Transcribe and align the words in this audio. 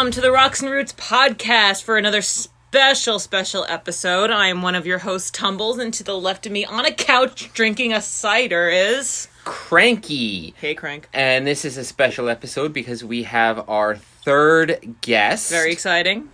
Welcome 0.00 0.12
to 0.12 0.22
the 0.22 0.32
Rocks 0.32 0.62
and 0.62 0.70
Roots 0.70 0.94
podcast 0.94 1.84
for 1.84 1.98
another 1.98 2.22
special, 2.22 3.18
special 3.18 3.66
episode. 3.68 4.30
I 4.30 4.46
am 4.46 4.62
one 4.62 4.74
of 4.74 4.86
your 4.86 5.00
hosts, 5.00 5.30
Tumbles, 5.30 5.76
and 5.76 5.92
to 5.92 6.02
the 6.02 6.16
left 6.16 6.46
of 6.46 6.52
me 6.52 6.64
on 6.64 6.86
a 6.86 6.90
couch 6.90 7.52
drinking 7.52 7.92
a 7.92 8.00
cider 8.00 8.70
is. 8.70 9.28
Cranky. 9.44 10.54
Hey, 10.56 10.74
Crank. 10.74 11.06
And 11.12 11.46
this 11.46 11.66
is 11.66 11.76
a 11.76 11.84
special 11.84 12.30
episode 12.30 12.72
because 12.72 13.04
we 13.04 13.24
have 13.24 13.68
our 13.68 13.94
third 13.94 14.96
guest. 15.02 15.50
Very 15.50 15.70
exciting. 15.70 16.30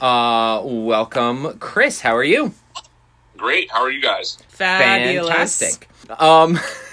Uh, 0.00 0.62
welcome, 0.64 1.58
Chris. 1.58 2.00
How 2.02 2.14
are 2.14 2.22
you? 2.22 2.54
Great. 3.36 3.68
How 3.72 3.82
are 3.82 3.90
you 3.90 4.00
guys? 4.00 4.38
Fabulous. 4.46 5.28
Fantastic. 5.28 5.88
Um, 6.20 6.60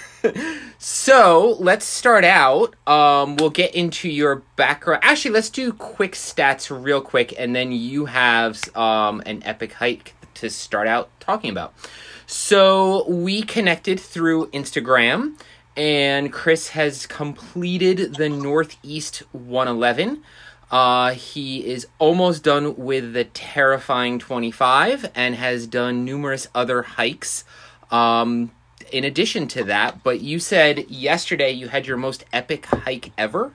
so 0.78 1.56
let's 1.60 1.84
start 1.84 2.24
out. 2.24 2.74
Um, 2.86 3.36
we'll 3.36 3.50
get 3.50 3.74
into 3.74 4.08
your 4.08 4.42
background. 4.56 5.02
Actually, 5.04 5.32
let's 5.32 5.50
do 5.50 5.72
quick 5.72 6.12
stats 6.12 6.70
real 6.70 7.00
quick, 7.00 7.34
and 7.38 7.54
then 7.54 7.72
you 7.72 8.06
have 8.06 8.62
um 8.76 9.22
an 9.26 9.42
epic 9.44 9.74
hike 9.74 10.14
to 10.34 10.50
start 10.50 10.86
out 10.86 11.08
talking 11.20 11.50
about. 11.50 11.74
So 12.26 13.08
we 13.08 13.42
connected 13.42 14.00
through 14.00 14.48
Instagram, 14.48 15.38
and 15.76 16.32
Chris 16.32 16.70
has 16.70 17.06
completed 17.06 18.16
the 18.16 18.28
Northeast 18.28 19.22
111. 19.32 20.22
Uh, 20.70 21.12
he 21.12 21.64
is 21.64 21.86
almost 21.98 22.42
done 22.42 22.76
with 22.76 23.12
the 23.12 23.24
Terrifying 23.24 24.18
25 24.18 25.10
and 25.14 25.36
has 25.36 25.66
done 25.66 26.04
numerous 26.04 26.48
other 26.54 26.82
hikes. 26.82 27.44
Um, 27.90 28.50
in 28.92 29.04
addition 29.04 29.48
to 29.48 29.64
that, 29.64 30.02
but 30.02 30.20
you 30.20 30.38
said 30.38 30.90
yesterday 30.90 31.50
you 31.50 31.68
had 31.68 31.86
your 31.86 31.96
most 31.96 32.24
epic 32.32 32.66
hike 32.66 33.12
ever. 33.16 33.52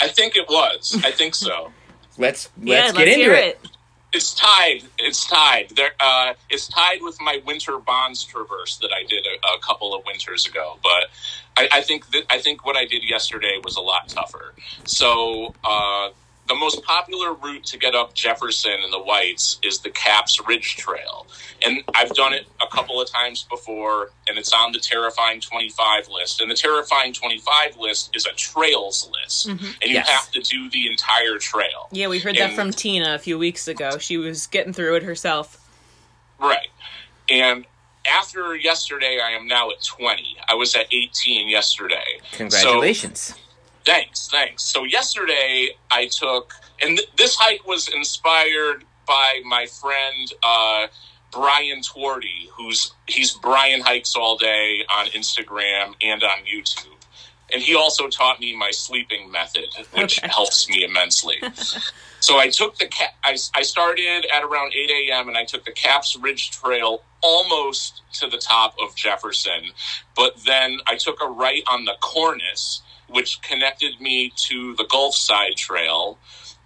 I 0.00 0.08
think 0.08 0.36
it 0.36 0.48
was. 0.48 1.00
I 1.04 1.10
think 1.10 1.34
so. 1.34 1.72
Let's 2.18 2.48
let's 2.62 2.94
let's 2.94 2.98
get 2.98 3.08
into 3.08 3.30
it. 3.30 3.60
it. 3.62 3.70
It's 4.14 4.34
tied. 4.34 4.84
It's 4.96 5.26
tied. 5.26 5.72
There. 5.76 5.90
Uh, 6.00 6.32
it's 6.48 6.66
tied 6.66 7.00
with 7.02 7.20
my 7.20 7.42
winter 7.44 7.76
bonds 7.76 8.24
traverse 8.24 8.78
that 8.78 8.90
I 8.90 9.04
did 9.06 9.26
a, 9.26 9.46
a 9.48 9.58
couple 9.60 9.94
of 9.94 10.02
winters 10.06 10.46
ago. 10.46 10.78
But 10.82 11.10
I, 11.58 11.68
I 11.72 11.80
think 11.82 12.10
that 12.12 12.24
I 12.30 12.38
think 12.38 12.64
what 12.64 12.74
I 12.74 12.86
did 12.86 13.04
yesterday 13.04 13.60
was 13.62 13.76
a 13.76 13.82
lot 13.82 14.08
tougher. 14.08 14.54
So 14.84 15.54
uh, 15.62 16.08
the 16.48 16.54
most 16.54 16.82
popular 16.84 17.32
route 17.34 17.64
to 17.64 17.78
get 17.78 17.94
up 17.94 18.14
Jefferson 18.14 18.72
and 18.82 18.92
the 18.92 18.98
Whites 19.00 19.58
is 19.62 19.80
the 19.80 19.90
Caps 19.90 20.40
Ridge 20.46 20.76
Trail, 20.76 21.26
and 21.64 21.82
I've 21.94 22.10
done 22.14 22.32
it 22.32 22.46
a 22.60 22.66
couple 22.66 23.00
of 23.00 23.10
times 23.10 23.44
before, 23.48 24.10
and 24.28 24.38
it's 24.38 24.52
on 24.52 24.72
the 24.72 24.78
Terrifying 24.78 25.40
Twenty 25.40 25.68
Five 25.70 26.08
list. 26.08 26.40
And 26.40 26.50
the 26.50 26.54
Terrifying 26.54 27.12
Twenty 27.12 27.38
Five 27.38 27.76
list 27.76 28.14
is 28.14 28.26
a 28.26 28.32
trails 28.34 29.10
list, 29.12 29.48
mm-hmm. 29.48 29.64
and 29.64 29.90
you 29.90 29.94
Yes. 29.94 30.08
have 30.08 30.30
to 30.32 30.40
do 30.40 30.70
the 30.70 30.90
entire 30.90 31.38
trail. 31.38 31.88
Yeah, 31.90 32.08
we 32.08 32.18
heard 32.18 32.36
that 32.36 32.52
from 32.54 32.70
Tina 32.70 33.14
a 33.14 33.18
few 33.18 33.38
weeks 33.38 33.66
ago. 33.68 33.98
She 33.98 34.16
was 34.16 34.46
getting 34.46 34.72
through 34.72 34.96
it 34.96 35.02
herself. 35.02 35.62
Right. 36.38 36.68
And 37.28 37.66
after 38.08 38.54
yesterday, 38.54 39.18
I 39.22 39.30
am 39.32 39.46
now 39.48 39.70
at 39.70 39.82
20. 39.82 40.36
I 40.48 40.54
was 40.54 40.74
at 40.76 40.86
18 40.92 41.48
yesterday. 41.48 42.20
Congratulations. 42.32 43.20
So, 43.20 43.34
thanks, 43.86 44.28
thanks. 44.28 44.62
So, 44.64 44.84
yesterday, 44.84 45.70
I 45.90 46.06
took, 46.08 46.52
and 46.82 46.98
th- 46.98 47.08
this 47.16 47.36
hike 47.36 47.66
was 47.66 47.88
inspired 47.88 48.84
by 49.06 49.40
my 49.44 49.66
friend, 49.66 50.32
uh, 50.42 50.88
Brian 51.32 51.80
Twardy, 51.80 52.48
who's 52.56 52.92
he's 53.06 53.32
Brian 53.32 53.80
Hikes 53.80 54.14
All 54.16 54.36
Day 54.36 54.84
on 54.96 55.06
Instagram 55.08 55.94
and 56.02 56.22
on 56.22 56.38
YouTube. 56.50 56.92
And 57.52 57.62
he 57.62 57.74
also 57.76 58.08
taught 58.08 58.40
me 58.40 58.56
my 58.56 58.70
sleeping 58.72 59.30
method, 59.30 59.66
which 59.92 60.18
Okay. 60.18 60.28
helps 60.32 60.68
me 60.68 60.84
immensely. 60.84 61.36
So 62.18 62.38
I 62.38 62.48
took 62.48 62.78
the 62.78 62.88
ca- 62.88 63.12
I, 63.24 63.36
I 63.54 63.62
started 63.62 64.26
at 64.34 64.42
around 64.42 64.72
8 64.74 64.90
a.m. 64.90 65.28
and 65.28 65.36
I 65.36 65.44
took 65.44 65.64
the 65.64 65.70
Caps 65.70 66.16
Ridge 66.16 66.50
Trail 66.50 67.02
almost 67.20 68.00
to 68.14 68.26
the 68.26 68.38
top 68.38 68.74
of 68.82 68.96
Jefferson, 68.96 69.70
but 70.16 70.34
then 70.44 70.78
I 70.88 70.96
took 70.96 71.22
a 71.22 71.26
right 71.28 71.62
on 71.68 71.84
the 71.84 71.94
Cornice, 72.00 72.80
which 73.08 73.40
connected 73.42 74.00
me 74.00 74.32
to 74.36 74.74
the 74.76 74.84
Gulfside 74.84 75.56
Trail. 75.56 76.18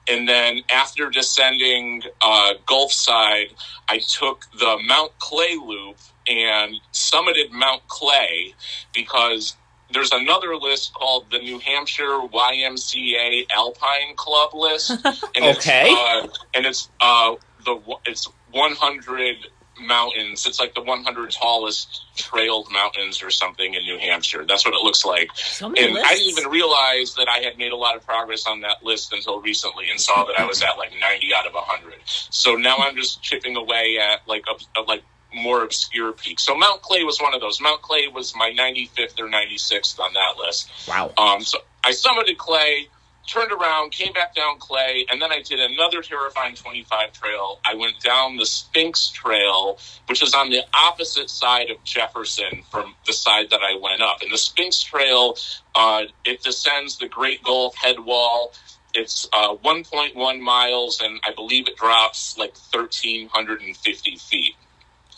And 0.09 0.29
then 0.29 0.63
after 0.73 1.09
descending 1.11 2.03
uh, 2.21 2.55
Gulfside, 2.67 3.53
I 3.89 3.99
took 3.99 4.47
the 4.59 4.79
Mount 4.85 5.13
Clay 5.19 5.57
Loop 5.63 5.99
and 6.27 6.77
summited 6.93 7.51
Mount 7.53 7.87
Clay 7.89 8.55
because 8.93 9.55
there's 9.93 10.13
another 10.13 10.57
list 10.57 10.95
called 10.95 11.31
the 11.31 11.39
New 11.39 11.59
Hampshire 11.59 12.21
YMCA 12.33 13.47
Alpine 13.55 14.15
Club 14.17 14.55
list, 14.55 14.91
and 15.37 15.45
Okay. 15.45 15.91
it's, 15.91 16.01
uh, 16.01 16.29
and 16.55 16.67
it's 16.67 16.89
uh, 17.01 17.35
the 17.65 17.81
it's 18.07 18.29
100 18.53 19.37
mountains. 19.81 20.47
It's 20.47 20.61
like 20.61 20.75
the 20.75 20.83
100 20.83 21.31
tallest 21.31 22.03
trailed 22.17 22.71
mountains 22.71 23.23
or 23.23 23.31
something 23.31 23.75
in 23.75 23.83
New 23.83 23.99
Hampshire. 23.99 24.45
That's 24.47 24.65
what 24.65 24.75
it 24.75 24.83
looks 24.83 25.05
like. 25.05 25.31
So 25.35 25.67
And 25.67 25.95
lists. 25.95 26.09
I 26.11 26.15
didn't 26.15 26.39
even 26.39 26.51
realize 26.51 27.15
that 27.15 27.29
I 27.29 27.39
had 27.39 27.59
made 27.59 27.73
a 27.73 27.77
lot 27.77 27.97
of 27.97 28.05
progress 28.07 28.47
on 28.47 28.61
that 28.61 28.83
list 28.83 29.13
until 29.13 29.41
recently, 29.41 29.91
and 29.91 30.01
saw 30.01 30.25
that 30.25 30.39
I 30.39 30.45
was 30.47 30.63
at 30.63 30.79
like 30.79 30.93
90 31.01 31.35
out 31.35 31.47
of 31.47 31.55
100. 31.55 31.95
So 32.07 32.55
now 32.55 32.77
I'm 32.79 32.97
just 32.97 33.23
chipping 33.23 33.57
away 33.57 33.99
at 34.01 34.27
like 34.29 34.45
a, 34.77 34.81
like 34.83 35.03
more 35.35 35.63
obscure 35.63 36.13
peaks. 36.13 36.43
So 36.45 36.57
Mount 36.57 36.83
Clay 36.83 37.05
was 37.05 37.21
one 37.21 37.35
of 37.35 37.41
those. 37.41 37.61
Mount 37.61 37.83
Clay 37.83 38.09
was 38.09 38.35
my 38.37 38.51
95th 38.51 39.19
or 39.21 39.29
96th 39.29 39.99
on 40.01 40.13
that 40.15 40.35
list. 40.39 40.71
Wow. 40.89 41.13
Um, 41.17 41.43
so 41.43 41.59
I 41.85 41.93
summited 41.93 42.37
Clay, 42.37 42.89
turned 43.31 43.53
around, 43.53 43.93
came 43.93 44.13
back 44.13 44.35
down 44.35 44.59
Clay, 44.59 45.07
and 45.11 45.23
then 45.23 45.31
I 45.31 45.41
did 45.43 45.61
another 45.61 46.03
terrifying 46.03 46.55
25 46.55 47.13
trail. 47.13 47.61
I 47.65 47.75
went 47.75 48.01
down 48.01 48.37
the 48.37 48.47
Sphinx 48.47 49.09
Trail, 49.11 49.79
which 50.07 50.23
is 50.23 50.35
on 50.35 50.51
the 50.51 50.63
opposite 50.75 51.31
side 51.31 51.71
of 51.71 51.83
Jefferson 51.85 52.63
from 52.71 52.95
the 53.07 53.13
side 53.13 53.51
that 53.51 53.61
I 53.63 53.79
went 53.81 54.03
up. 54.03 54.23
And 54.23 54.33
the 54.33 54.39
Sphinx 54.39 54.83
Trail, 54.83 55.37
uh, 55.75 56.03
it 56.25 56.43
descends 56.43 56.99
the 56.99 57.09
Great 57.09 57.43
Gulf 57.45 57.77
head 57.77 58.01
wall. 58.01 58.53
It's 58.95 59.29
uh, 59.33 59.55
1.1 59.55 60.41
miles, 60.41 61.01
and 61.01 61.21
I 61.25 61.33
believe 61.33 61.69
it 61.69 61.77
drops 61.77 62.37
like 62.37 62.57
1,350 62.73 64.17
feet. 64.17 64.55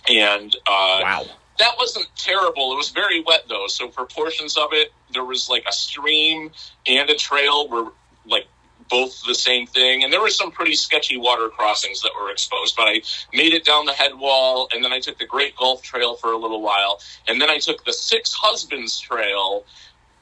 And 0.08 0.54
uh, 0.66 1.00
Wow. 1.02 1.24
that 1.58 1.74
wasn't 1.78 2.06
terrible. 2.16 2.72
It 2.72 2.76
was 2.76 2.90
very 2.90 3.22
wet 3.22 3.44
though, 3.48 3.68
so 3.68 3.88
for 3.90 4.04
portions 4.04 4.56
of 4.56 4.68
it, 4.72 4.92
there 5.12 5.24
was 5.24 5.48
like 5.48 5.64
a 5.66 5.72
stream 5.72 6.50
and 6.86 7.08
a 7.08 7.14
trail 7.14 7.68
were 7.68 7.92
like 8.26 8.46
both 8.88 9.22
the 9.24 9.34
same 9.34 9.66
thing, 9.66 10.04
and 10.04 10.12
there 10.12 10.20
were 10.20 10.30
some 10.30 10.50
pretty 10.50 10.74
sketchy 10.74 11.16
water 11.16 11.48
crossings 11.48 12.02
that 12.02 12.10
were 12.20 12.30
exposed. 12.30 12.76
But 12.76 12.88
I 12.88 13.02
made 13.32 13.54
it 13.54 13.64
down 13.64 13.86
the 13.86 13.92
head 13.92 14.14
wall, 14.14 14.68
and 14.72 14.84
then 14.84 14.92
I 14.92 15.00
took 15.00 15.18
the 15.18 15.26
Great 15.26 15.56
Gulf 15.56 15.82
Trail 15.82 16.14
for 16.16 16.32
a 16.32 16.36
little 16.36 16.60
while, 16.60 17.00
and 17.26 17.40
then 17.40 17.48
I 17.48 17.58
took 17.58 17.84
the 17.84 17.92
Six 17.92 18.32
Husbands 18.32 19.00
Trail 19.00 19.64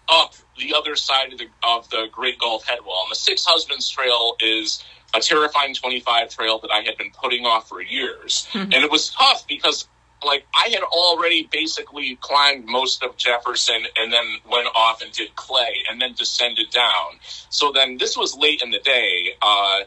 up 0.09 0.35
the 0.59 0.75
other 0.75 0.97
side 0.97 1.33
of 1.33 1.39
the 1.39 1.49
of 1.63 1.89
the 1.91 2.09
Great 2.13 2.39
Gulf 2.39 2.67
head 2.67 2.81
wall. 2.85 3.03
And 3.05 3.11
the 3.11 3.17
Six 3.17 3.45
Husbands 3.45 3.89
Trail 3.89 4.37
is 4.41 4.83
a 5.15 5.21
terrifying 5.21 5.75
25 5.75 6.31
trail 6.31 6.59
that 6.61 6.71
I 6.71 6.83
had 6.83 6.97
been 6.97 7.11
putting 7.11 7.45
off 7.47 7.69
for 7.69 7.83
years. 7.83 8.47
Hmm. 8.53 8.59
And 8.59 8.75
it 8.75 8.91
was 8.91 9.11
tough 9.11 9.47
because 9.47 9.89
like 10.25 10.47
I 10.55 10.69
had 10.69 10.83
already 10.83 11.49
basically 11.51 12.17
climbed 12.21 12.67
most 12.67 13.03
of 13.03 13.17
Jefferson 13.17 13.83
and 13.97 14.13
then 14.13 14.25
went 14.51 14.69
off 14.75 15.03
and 15.03 15.13
did 15.13 15.35
clay 15.37 15.75
and 15.91 16.01
then 16.01 16.15
descended 16.15 16.71
down. 16.71 17.19
So 17.49 17.73
then 17.73 17.99
this 17.99 18.17
was 18.17 18.37
late 18.37 18.63
in 18.63 18.71
the 18.71 18.81
day. 18.81 19.35
Uh 19.41 19.81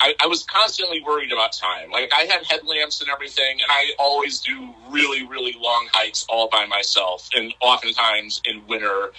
I, 0.00 0.14
I 0.22 0.26
was 0.26 0.44
constantly 0.44 1.02
worried 1.02 1.32
about 1.32 1.52
time. 1.52 1.90
Like 1.90 2.12
I 2.14 2.22
had 2.22 2.44
headlamps 2.44 3.00
and 3.00 3.10
everything, 3.10 3.60
and 3.60 3.68
I 3.68 3.90
always 3.98 4.40
do 4.40 4.74
really, 4.90 5.26
really 5.26 5.56
long 5.58 5.88
hikes 5.92 6.24
all 6.28 6.48
by 6.48 6.66
myself, 6.66 7.28
and 7.34 7.52
oftentimes 7.60 8.40
in 8.44 8.66
winter. 8.66 9.10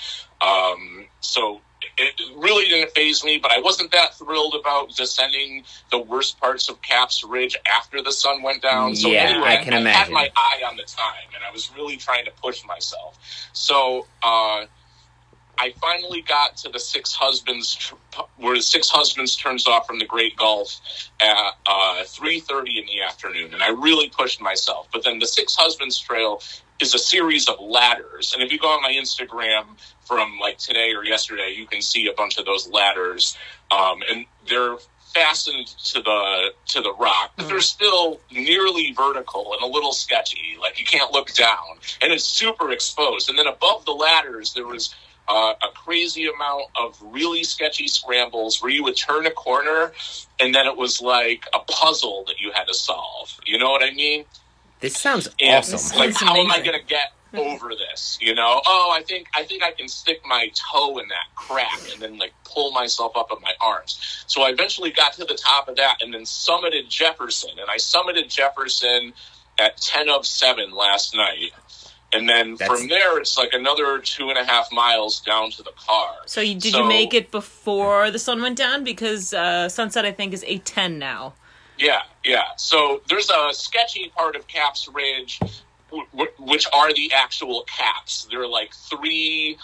Um, 0.41 1.07
so 1.19 1.59
it 1.99 2.37
really 2.37 2.65
didn't 2.67 2.91
phase 2.91 3.23
me, 3.23 3.37
but 3.37 3.51
I 3.51 3.59
wasn't 3.59 3.91
that 3.91 4.15
thrilled 4.15 4.55
about 4.59 4.95
descending 4.95 5.63
the 5.91 5.99
worst 5.99 6.39
parts 6.39 6.69
of 6.69 6.81
Caps 6.81 7.23
Ridge 7.23 7.57
after 7.67 8.01
the 8.01 8.11
sun 8.11 8.41
went 8.41 8.61
down. 8.61 8.95
So 8.95 9.09
Yeah, 9.09 9.19
anyway, 9.21 9.47
I 9.47 9.57
can 9.57 9.73
had 9.73 9.81
imagine. 9.81 10.13
my 10.13 10.29
eye 10.35 10.61
on 10.67 10.75
the 10.77 10.83
time, 10.83 11.27
and 11.35 11.43
I 11.43 11.51
was 11.51 11.71
really 11.75 11.97
trying 11.97 12.25
to 12.25 12.31
push 12.41 12.63
myself. 12.65 13.19
So 13.53 14.07
uh, 14.23 14.65
I 15.61 15.73
finally 15.81 16.21
got 16.21 16.55
to 16.57 16.69
the 16.69 16.79
Six 16.79 17.13
Husbands, 17.13 17.91
where 18.37 18.55
the 18.55 18.61
Six 18.61 18.89
Husbands 18.89 19.35
turns 19.35 19.67
off 19.67 19.85
from 19.85 19.99
the 19.99 20.05
Great 20.05 20.37
Gulf 20.37 20.79
at 21.19 21.51
uh, 21.65 22.03
three 22.05 22.39
thirty 22.39 22.79
in 22.79 22.85
the 22.85 23.01
afternoon, 23.01 23.53
and 23.53 23.61
I 23.61 23.69
really 23.69 24.09
pushed 24.09 24.39
myself. 24.39 24.87
But 24.93 25.03
then 25.03 25.19
the 25.19 25.27
Six 25.27 25.55
Husbands 25.55 25.99
Trail 25.99 26.41
is 26.79 26.93
a 26.93 26.99
series 26.99 27.47
of 27.47 27.59
ladders, 27.59 28.33
and 28.33 28.43
if 28.43 28.51
you 28.51 28.59
go 28.59 28.67
on 28.67 28.81
my 28.81 28.91
Instagram 28.91 29.65
from 30.05 30.39
like 30.39 30.57
today 30.57 30.93
or 30.93 31.03
yesterday, 31.03 31.53
you 31.55 31.65
can 31.65 31.81
see 31.81 32.07
a 32.07 32.13
bunch 32.13 32.37
of 32.37 32.45
those 32.45 32.67
ladders, 32.69 33.37
um, 33.71 33.99
and 34.09 34.25
they're 34.47 34.77
fastened 35.13 35.67
to 35.67 36.01
the 36.01 36.49
to 36.67 36.81
the 36.81 36.93
rock, 36.93 37.31
but 37.35 37.47
they're 37.47 37.61
still 37.61 38.19
nearly 38.31 38.93
vertical 38.93 39.53
and 39.53 39.61
a 39.63 39.67
little 39.67 39.91
sketchy. 39.91 40.57
Like 40.59 40.79
you 40.79 40.85
can't 40.85 41.11
look 41.11 41.33
down, 41.33 41.77
and 42.01 42.11
it's 42.13 42.25
super 42.25 42.71
exposed. 42.71 43.29
And 43.29 43.37
then 43.37 43.47
above 43.47 43.85
the 43.85 43.91
ladders, 43.91 44.53
there 44.53 44.67
was 44.67 44.93
uh, 45.29 45.53
a 45.61 45.67
crazy 45.75 46.27
amount 46.27 46.65
of 46.79 46.97
really 47.01 47.43
sketchy 47.43 47.87
scrambles 47.87 48.61
where 48.61 48.71
you 48.71 48.83
would 48.83 48.97
turn 48.97 49.27
a 49.27 49.31
corner 49.31 49.91
and 50.39 50.55
then 50.55 50.65
it 50.65 50.75
was 50.75 51.01
like 51.01 51.45
a 51.53 51.59
puzzle 51.59 52.23
that 52.27 52.39
you 52.39 52.51
had 52.51 52.65
to 52.65 52.73
solve. 52.73 53.39
You 53.45 53.59
know 53.59 53.69
what 53.69 53.83
I 53.83 53.91
mean? 53.91 54.25
This 54.79 54.97
sounds 54.97 55.29
And 55.39 55.57
awesome. 55.57 55.97
like, 55.99 56.09
That's 56.09 56.21
how 56.21 56.35
am 56.37 56.51
I 56.51 56.59
going 56.61 56.79
to 56.79 56.85
get 56.85 57.11
over 57.33 57.69
this? 57.75 58.17
You 58.21 58.33
know? 58.33 58.61
Oh, 58.65 58.93
I 58.97 59.03
think 59.03 59.27
I 59.35 59.43
think 59.43 59.61
I 59.63 59.71
can 59.71 59.87
stick 59.87 60.21
my 60.25 60.49
toe 60.71 60.97
in 60.99 61.07
that 61.09 61.25
crack 61.35 61.79
and 61.93 62.01
then 62.01 62.17
like 62.17 62.33
pull 62.45 62.71
myself 62.71 63.15
up 63.15 63.27
with 63.29 63.41
my 63.41 63.53
arms. 63.61 64.23
So 64.27 64.41
I 64.41 64.49
eventually 64.49 64.91
got 64.91 65.13
to 65.13 65.25
the 65.25 65.35
top 65.35 65.67
of 65.67 65.75
that 65.77 65.97
and 66.01 66.13
then 66.13 66.21
summited 66.23 66.87
Jefferson, 66.89 67.51
and 67.59 67.69
I 67.69 67.75
summited 67.77 68.29
Jefferson 68.29 69.13
at 69.59 69.77
ten 69.77 70.09
of 70.09 70.25
seven 70.25 70.71
last 70.71 71.15
night. 71.15 71.51
And 72.11 72.27
then 72.27 72.55
That's- 72.55 72.79
from 72.79 72.87
there, 72.89 73.19
it's 73.19 73.37
like 73.37 73.53
another 73.53 73.99
two 73.99 74.29
and 74.29 74.37
a 74.39 74.43
half 74.43 74.71
miles 74.71 75.19
down 75.19 75.51
to 75.51 75.61
the 75.61 75.73
car. 75.77 76.15
So 76.25 76.41
you, 76.41 76.55
did 76.55 76.71
So- 76.71 76.81
you 76.81 76.87
make 76.87 77.13
it 77.13 77.29
before 77.29 78.09
the 78.09 78.17
sun 78.17 78.41
went 78.41 78.57
down? 78.57 78.83
Because 78.83 79.31
uh, 79.31 79.69
sunset, 79.69 80.05
I 80.05 80.11
think, 80.11 80.33
is 80.33 80.43
eight 80.47 80.65
ten 80.65 80.97
now. 80.97 81.35
Yeah, 81.79 82.01
yeah. 82.25 82.43
So 82.57 83.01
there's 83.07 83.29
a 83.29 83.53
sketchy 83.53 84.11
part 84.15 84.35
of 84.35 84.47
Caps 84.47 84.89
Ridge, 84.93 85.39
which 86.37 86.67
are 86.73 86.93
the 86.93 87.11
actual 87.15 87.63
caps. 87.63 88.27
They're 88.29 88.47
like 88.47 88.73
three. 88.73 89.57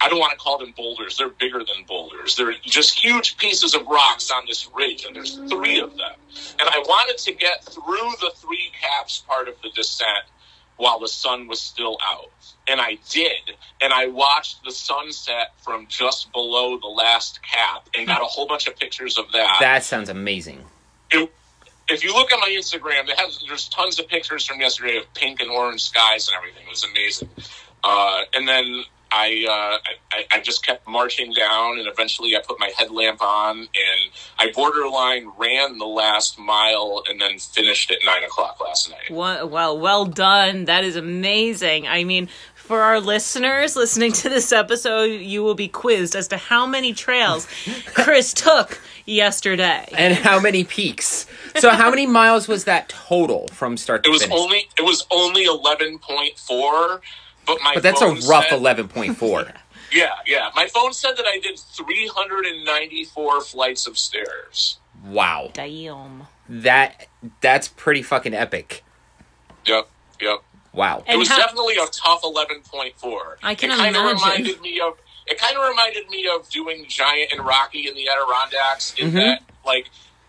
I 0.00 0.08
don't 0.08 0.20
want 0.20 0.32
to 0.32 0.38
call 0.38 0.58
them 0.58 0.74
boulders. 0.76 1.16
They're 1.16 1.30
bigger 1.30 1.58
than 1.58 1.84
boulders. 1.88 2.36
They're 2.36 2.54
just 2.62 2.98
huge 2.98 3.36
pieces 3.38 3.74
of 3.74 3.86
rocks 3.86 4.30
on 4.30 4.44
this 4.46 4.68
ridge, 4.74 5.04
and 5.04 5.16
there's 5.16 5.36
three 5.48 5.80
of 5.80 5.96
them. 5.96 6.12
And 6.60 6.68
I 6.68 6.78
wanted 6.86 7.18
to 7.18 7.32
get 7.32 7.64
through 7.64 8.10
the 8.20 8.30
three 8.36 8.70
caps 8.80 9.24
part 9.26 9.48
of 9.48 9.54
the 9.62 9.70
descent 9.70 10.24
while 10.76 10.98
the 11.00 11.08
sun 11.08 11.48
was 11.48 11.60
still 11.60 11.96
out. 12.04 12.30
And 12.68 12.80
I 12.80 12.98
did. 13.10 13.56
And 13.80 13.92
I 13.92 14.08
watched 14.08 14.62
the 14.64 14.70
sunset 14.70 15.52
from 15.62 15.86
just 15.88 16.30
below 16.32 16.78
the 16.78 16.88
last 16.88 17.40
cap 17.42 17.88
and 17.96 18.06
got 18.06 18.20
a 18.20 18.26
whole 18.26 18.46
bunch 18.46 18.66
of 18.66 18.76
pictures 18.76 19.16
of 19.16 19.32
that 19.32 19.56
That 19.60 19.84
sounds 19.84 20.10
amazing. 20.10 20.62
it, 21.10 21.32
if 21.88 22.04
you 22.04 22.12
look 22.12 22.32
at 22.32 22.38
my 22.40 22.48
Instagram, 22.48 23.08
has 23.16 23.40
there's 23.46 23.68
tons 23.68 23.98
of 23.98 24.08
pictures 24.08 24.44
from 24.44 24.60
yesterday 24.60 24.96
of 24.96 25.12
pink 25.14 25.40
and 25.40 25.50
orange 25.50 25.82
skies 25.82 26.28
and 26.28 26.36
everything. 26.36 26.66
It 26.66 26.70
was 26.70 26.84
amazing. 26.84 27.28
Uh, 27.84 28.22
and 28.34 28.48
then 28.48 28.84
I, 29.12 29.46
uh, 29.48 29.92
I 30.12 30.26
I 30.32 30.40
just 30.40 30.66
kept 30.66 30.88
marching 30.88 31.32
down, 31.32 31.78
and 31.78 31.86
eventually 31.86 32.36
I 32.36 32.40
put 32.46 32.58
my 32.58 32.72
headlamp 32.76 33.22
on, 33.22 33.58
and 33.58 34.10
I 34.38 34.50
borderline 34.52 35.30
ran 35.38 35.78
the 35.78 35.86
last 35.86 36.38
mile, 36.38 37.04
and 37.08 37.20
then 37.20 37.38
finished 37.38 37.90
at 37.92 37.98
nine 38.04 38.24
o'clock 38.24 38.60
last 38.60 38.90
night. 38.90 39.10
Well, 39.10 39.78
well 39.78 40.06
done. 40.06 40.64
That 40.64 40.82
is 40.82 40.96
amazing. 40.96 41.86
I 41.86 42.02
mean, 42.02 42.28
for 42.66 42.80
our 42.82 43.00
listeners 43.00 43.76
listening 43.76 44.12
to 44.12 44.28
this 44.28 44.52
episode, 44.52 45.04
you 45.20 45.42
will 45.42 45.54
be 45.54 45.68
quizzed 45.68 46.14
as 46.16 46.28
to 46.28 46.36
how 46.36 46.66
many 46.66 46.92
trails 46.92 47.46
Chris 47.94 48.32
took 48.34 48.80
yesterday. 49.06 49.86
And 49.96 50.14
how 50.14 50.40
many 50.40 50.64
peaks? 50.64 51.26
So 51.56 51.70
how 51.70 51.90
many 51.90 52.06
miles 52.06 52.48
was 52.48 52.64
that 52.64 52.88
total 52.88 53.48
from 53.48 53.76
start 53.76 54.02
to 54.04 54.10
It 54.10 54.12
was 54.12 54.22
finish? 54.22 54.36
only 54.38 54.68
it 54.78 54.82
was 54.82 55.06
only 55.10 55.44
eleven 55.44 55.98
point 55.98 56.38
four, 56.38 57.00
but 57.46 57.58
my 57.62 57.74
but 57.74 57.82
that's 57.82 58.02
a 58.02 58.08
rough 58.28 58.48
said- 58.48 58.58
eleven 58.58 58.88
point 58.88 59.16
four. 59.16 59.46
Yeah, 59.92 60.10
yeah. 60.26 60.50
My 60.56 60.66
phone 60.66 60.92
said 60.92 61.12
that 61.16 61.26
I 61.26 61.38
did 61.38 61.56
three 61.60 62.08
hundred 62.12 62.44
and 62.44 62.64
ninety 62.64 63.04
four 63.04 63.40
flights 63.40 63.86
of 63.86 63.96
stairs. 63.96 64.78
Wow. 65.06 65.50
Damn. 65.54 66.26
That 66.48 67.06
that's 67.40 67.68
pretty 67.68 68.02
fucking 68.02 68.34
epic. 68.34 68.82
Yep, 69.64 69.88
yep. 70.20 70.38
Wow. 70.76 71.02
it 71.08 71.16
was 71.16 71.28
how- 71.28 71.38
definitely 71.38 71.74
a 71.76 71.86
tough 71.86 72.22
11.4 72.22 73.38
I 73.42 73.54
can 73.54 73.70
it 73.70 73.76
kind 73.76 73.96
of 73.96 74.02
imagine. 74.02 74.16
reminded 74.22 74.60
me 74.60 74.78
of 74.80 74.98
it 75.26 75.38
kind 75.38 75.56
of 75.56 75.68
reminded 75.68 76.08
me 76.08 76.28
of 76.28 76.48
doing 76.50 76.84
giant 76.88 77.32
and 77.32 77.44
rocky 77.44 77.88
in 77.88 77.94
the 77.96 78.08
adirondacks 78.08 78.94
in 78.98 79.10
Mhm. 79.10 79.14
that 79.14 79.42
like 79.64 79.88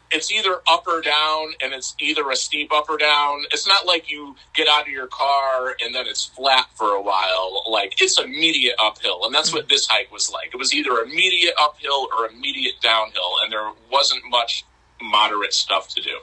it's 0.09 0.31
either 0.31 0.61
up 0.69 0.87
or 0.87 1.01
down 1.01 1.53
and 1.61 1.73
it's 1.73 1.93
either 1.99 2.29
a 2.31 2.35
steep 2.35 2.71
up 2.71 2.89
or 2.89 2.97
down 2.97 3.43
it's 3.51 3.67
not 3.67 3.85
like 3.85 4.09
you 4.09 4.35
get 4.55 4.67
out 4.69 4.83
of 4.83 4.87
your 4.87 5.07
car 5.07 5.75
and 5.81 5.93
then 5.93 6.07
it's 6.07 6.23
flat 6.25 6.65
for 6.75 6.95
a 6.95 7.01
while 7.01 7.63
like 7.69 8.01
it's 8.01 8.17
immediate 8.17 8.75
uphill 8.81 9.25
and 9.25 9.35
that's 9.35 9.51
what 9.53 9.67
this 9.67 9.85
hike 9.85 10.09
was 10.11 10.31
like 10.31 10.49
it 10.53 10.57
was 10.57 10.73
either 10.73 10.99
immediate 11.01 11.53
uphill 11.59 12.07
or 12.17 12.25
immediate 12.27 12.79
downhill 12.81 13.33
and 13.43 13.51
there 13.51 13.69
wasn't 13.91 14.23
much 14.29 14.63
moderate 15.01 15.53
stuff 15.53 15.89
to 15.89 16.01
do 16.01 16.17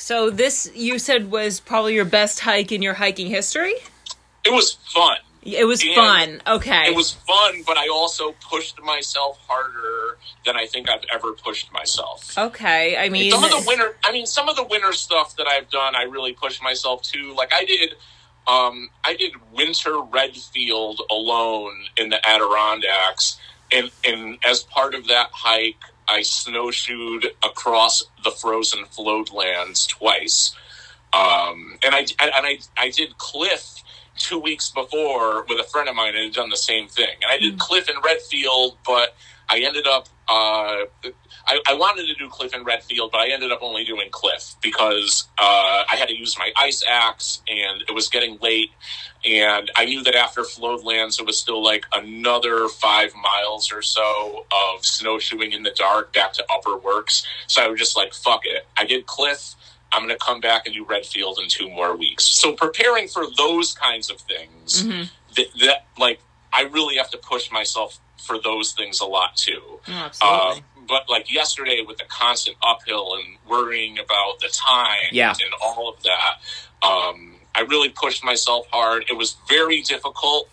So 0.00 0.30
this 0.30 0.70
you 0.74 0.98
said 0.98 1.30
was 1.30 1.60
probably 1.60 1.94
your 1.94 2.06
best 2.06 2.40
hike 2.40 2.72
in 2.72 2.80
your 2.80 2.94
hiking 2.94 3.28
history. 3.28 3.74
it 4.46 4.50
was 4.50 4.72
fun 4.94 5.18
It 5.42 5.66
was 5.66 5.82
And 5.82 5.94
fun. 5.94 6.42
Okay. 6.46 6.86
It 6.88 6.96
was 6.96 7.12
fun, 7.12 7.62
but 7.66 7.76
I 7.76 7.88
also 7.88 8.34
pushed 8.50 8.80
myself 8.82 9.38
harder 9.46 10.18
than 10.46 10.56
I 10.56 10.66
think 10.66 10.88
I've 10.88 11.04
ever 11.12 11.32
pushed 11.34 11.70
myself. 11.72 12.36
okay. 12.38 12.96
I 12.96 13.10
mean, 13.10 13.30
Some 13.30 13.44
of 13.44 13.50
the 13.50 13.62
winter, 13.66 13.94
I 14.02 14.10
mean, 14.12 14.24
some 14.26 14.48
of 14.48 14.56
the 14.56 14.64
winter 14.64 14.92
stuff 14.94 15.36
that 15.36 15.46
I've 15.46 15.68
done, 15.70 15.94
I 15.94 16.02
really 16.04 16.32
pushed 16.32 16.62
myself 16.62 17.02
to. 17.12 17.34
Like 17.34 17.52
I 17.52 17.64
did, 17.66 17.94
um, 18.46 18.88
I 19.04 19.14
did 19.14 19.32
winter 19.52 20.00
Redfield 20.00 21.02
alone 21.10 21.74
in 21.98 22.08
the 22.08 22.26
Adirondacks, 22.26 23.38
and 23.70 23.90
and 24.04 24.38
as 24.44 24.62
part 24.62 24.94
of 24.94 25.06
that 25.08 25.28
hike, 25.32 25.76
I 26.10 26.22
snowshoed 26.22 27.26
across 27.42 28.02
the 28.24 28.32
frozen 28.32 28.84
Flowed 28.86 29.32
Lands 29.32 29.86
twice. 29.86 30.54
Um, 31.12 31.78
and 31.84 31.94
I 31.94 32.00
and 32.20 32.46
I 32.46 32.58
I 32.76 32.90
did 32.90 33.16
Cliff 33.18 33.82
two 34.18 34.38
weeks 34.38 34.70
before 34.70 35.44
with 35.48 35.58
a 35.60 35.64
friend 35.64 35.88
of 35.88 35.94
mine 35.94 36.14
and 36.14 36.24
had 36.24 36.34
done 36.34 36.50
the 36.50 36.56
same 36.56 36.88
thing. 36.88 37.14
And 37.22 37.30
I 37.30 37.38
did 37.38 37.58
Cliff 37.58 37.88
in 37.88 37.96
Redfield, 38.04 38.76
but 38.86 39.16
I 39.48 39.60
ended 39.60 39.86
up 39.86 40.08
uh, 40.28 40.84
I, 41.50 41.60
I 41.68 41.74
wanted 41.74 42.06
to 42.06 42.14
do 42.14 42.28
Cliff 42.28 42.52
and 42.54 42.64
Redfield, 42.64 43.10
but 43.10 43.20
I 43.20 43.28
ended 43.28 43.50
up 43.50 43.58
only 43.60 43.84
doing 43.84 44.08
Cliff 44.12 44.54
because 44.62 45.26
uh, 45.36 45.82
I 45.90 45.96
had 45.96 46.06
to 46.08 46.16
use 46.16 46.38
my 46.38 46.52
ice 46.56 46.84
axe 46.88 47.42
and 47.48 47.82
it 47.88 47.92
was 47.92 48.08
getting 48.08 48.38
late. 48.40 48.70
And 49.24 49.68
I 49.74 49.84
knew 49.84 50.02
that 50.04 50.14
after 50.14 50.44
Flowed 50.44 50.84
Lands, 50.84 51.18
it 51.18 51.26
was 51.26 51.36
still 51.38 51.62
like 51.62 51.84
another 51.92 52.68
five 52.68 53.12
miles 53.16 53.72
or 53.72 53.82
so 53.82 54.46
of 54.52 54.86
snowshoeing 54.86 55.50
in 55.52 55.64
the 55.64 55.72
dark 55.72 56.12
back 56.12 56.32
to 56.34 56.44
Upper 56.52 56.76
Works. 56.76 57.26
So 57.48 57.62
I 57.62 57.66
was 57.66 57.80
just 57.80 57.96
like, 57.96 58.14
fuck 58.14 58.42
it. 58.44 58.66
I 58.76 58.84
did 58.84 59.06
Cliff. 59.06 59.54
I'm 59.92 60.02
going 60.06 60.16
to 60.16 60.24
come 60.24 60.40
back 60.40 60.66
and 60.66 60.74
do 60.74 60.84
Redfield 60.84 61.40
in 61.42 61.48
two 61.48 61.68
more 61.68 61.96
weeks. 61.96 62.24
So 62.24 62.52
preparing 62.52 63.08
for 63.08 63.24
those 63.36 63.74
kinds 63.74 64.08
of 64.08 64.20
things, 64.20 64.84
Mhm. 64.84 65.10
that, 65.34 65.46
that 65.66 65.86
like 65.98 66.20
I 66.52 66.62
really 66.62 66.96
have 66.96 67.10
to 67.10 67.18
push 67.18 67.50
myself 67.50 67.98
for 68.24 68.38
those 68.40 68.72
things 68.72 69.00
a 69.00 69.06
lot 69.06 69.34
too. 69.36 69.80
Oh, 69.88 69.92
absolutely. 69.92 70.64
But 70.90 71.08
like 71.08 71.32
yesterday 71.32 71.82
with 71.86 71.96
the 71.98 72.04
constant 72.04 72.56
uphill 72.62 73.14
and 73.14 73.24
worrying 73.48 73.98
about 73.98 74.40
the 74.40 74.48
time 74.48 75.08
Yeah. 75.12 75.30
and 75.30 75.54
all 75.62 75.88
of 75.88 76.02
that, 76.02 76.40
um, 76.86 77.36
I 77.54 77.60
really 77.62 77.88
pushed 77.88 78.22
myself 78.24 78.66
hard. 78.70 79.04
It 79.08 79.14
was 79.14 79.36
very 79.48 79.80
difficult, 79.82 80.48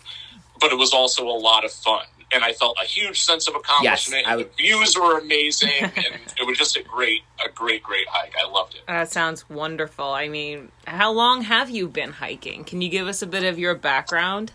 but 0.62 0.72
it 0.72 0.78
was 0.78 0.94
also 0.94 1.28
a 1.28 1.38
lot 1.50 1.66
of 1.66 1.72
fun. 1.74 2.06
And 2.32 2.44
I 2.44 2.52
felt 2.52 2.78
a 2.82 2.86
huge 2.86 3.22
sense 3.22 3.48
of 3.48 3.56
accomplishment. 3.56 4.28
I 4.28 4.36
would- 4.36 4.52
the 4.58 4.64
views 4.64 4.98
were 4.98 5.18
amazing, 5.18 5.72
and 5.82 6.20
it 6.38 6.46
was 6.46 6.58
just 6.58 6.76
a 6.76 6.84
great, 6.84 7.22
a 7.46 7.50
great, 7.50 7.82
great 7.84 8.08
hike. 8.10 8.34
I 8.42 8.48
loved 8.50 8.76
it. 8.76 8.82
that 8.88 9.12
sounds 9.12 9.50
wonderful. 9.50 10.06
I 10.14 10.28
mean, 10.28 10.72
how 10.86 11.12
long 11.12 11.42
have 11.44 11.70
you 11.70 11.88
been 11.88 12.12
hiking? 12.12 12.64
Can 12.66 12.82
you 12.82 12.90
give 12.90 13.08
us 13.08 13.22
a 13.22 13.28
bit 13.28 13.44
of 13.44 13.58
your 13.58 13.76
background? 13.76 14.52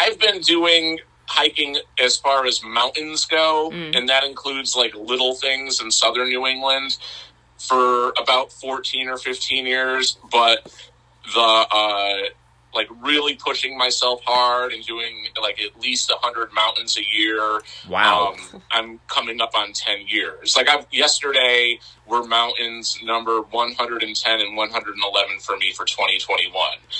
I've 0.00 0.18
been 0.18 0.40
doing 0.40 0.98
hiking 1.32 1.78
as 1.98 2.16
far 2.16 2.44
as 2.46 2.62
mountains 2.62 3.24
go, 3.24 3.70
Mm. 3.72 3.96
and 3.96 4.08
that 4.08 4.22
includes 4.24 4.76
like 4.76 4.94
little 4.94 5.34
things 5.34 5.80
in 5.80 5.90
southern 5.90 6.28
New 6.28 6.46
England 6.46 6.96
for 7.58 8.12
about 8.18 8.52
14 8.52 9.08
or 9.08 9.16
15 9.16 9.66
years. 9.66 10.18
But 10.30 10.70
the, 11.34 11.40
uh, 11.40 12.18
like 12.74 12.88
really 13.02 13.34
pushing 13.36 13.76
myself 13.76 14.20
hard 14.24 14.72
and 14.72 14.84
doing 14.84 15.26
like 15.40 15.60
at 15.60 15.80
least 15.80 16.10
100 16.10 16.52
mountains 16.52 16.96
a 16.96 17.16
year. 17.16 17.60
Wow. 17.88 18.34
Um, 18.52 18.62
I'm 18.70 19.00
coming 19.08 19.40
up 19.40 19.52
on 19.54 19.72
10 19.72 20.06
years. 20.06 20.56
Like 20.56 20.68
I've, 20.68 20.86
yesterday 20.90 21.78
were 22.06 22.24
mountains 22.24 22.98
number 23.02 23.40
110 23.42 24.40
and 24.40 24.56
111 24.56 25.38
for 25.40 25.56
me 25.56 25.72
for 25.72 25.84
2021. 25.84 26.52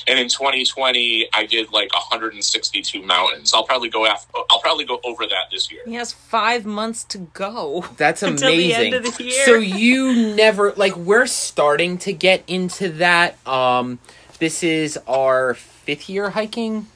And 0.07 0.19
in 0.19 0.29
2020, 0.29 1.29
I 1.33 1.47
did 1.47 1.73
like 1.73 1.93
162 1.93 3.03
mountains. 3.03 3.53
I'll 3.55 3.65
probably 3.65 3.89
go 3.89 4.07
after, 4.07 4.31
I'll 4.51 4.61
probably 4.61 4.85
go 4.85 5.01
over 5.05 5.27
that 5.27 5.51
this 5.51 5.71
year. 5.71 5.83
He 5.85 5.95
has 5.95 6.13
five 6.13 6.65
months 6.65 7.05
to 7.05 7.19
go. 7.19 7.85
That's 7.97 8.23
Until 8.33 8.51
the 8.51 8.73
amazing. 8.73 8.95
end 8.95 9.07
of 9.07 9.17
the 9.17 9.25
year. 9.25 9.45
So 9.45 9.55
you 9.55 10.35
never 10.37 10.73
like 10.73 10.97
we're 10.97 11.27
starting 11.27 11.99
to 11.99 12.13
get 12.13 12.45
into 12.47 12.91
that. 12.91 13.37
Um 13.47 13.99
this 14.43 14.65
is 14.65 14.99
our 15.07 15.55
fifth 15.55 16.09
year 16.09 16.31
hiking. 16.31 16.89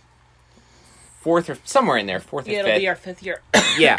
Fourth 1.21 1.49
or 1.49 1.57
somewhere 1.65 1.97
in 1.97 2.07
there, 2.07 2.19
fourth 2.19 2.49
or 2.49 2.51
Yeah, 2.51 2.59
it'll 2.59 2.71
fifth. 2.73 2.81
be 2.81 2.89
our 2.89 2.97
fifth 2.97 3.23
year. 3.23 3.41
yeah. 3.79 3.97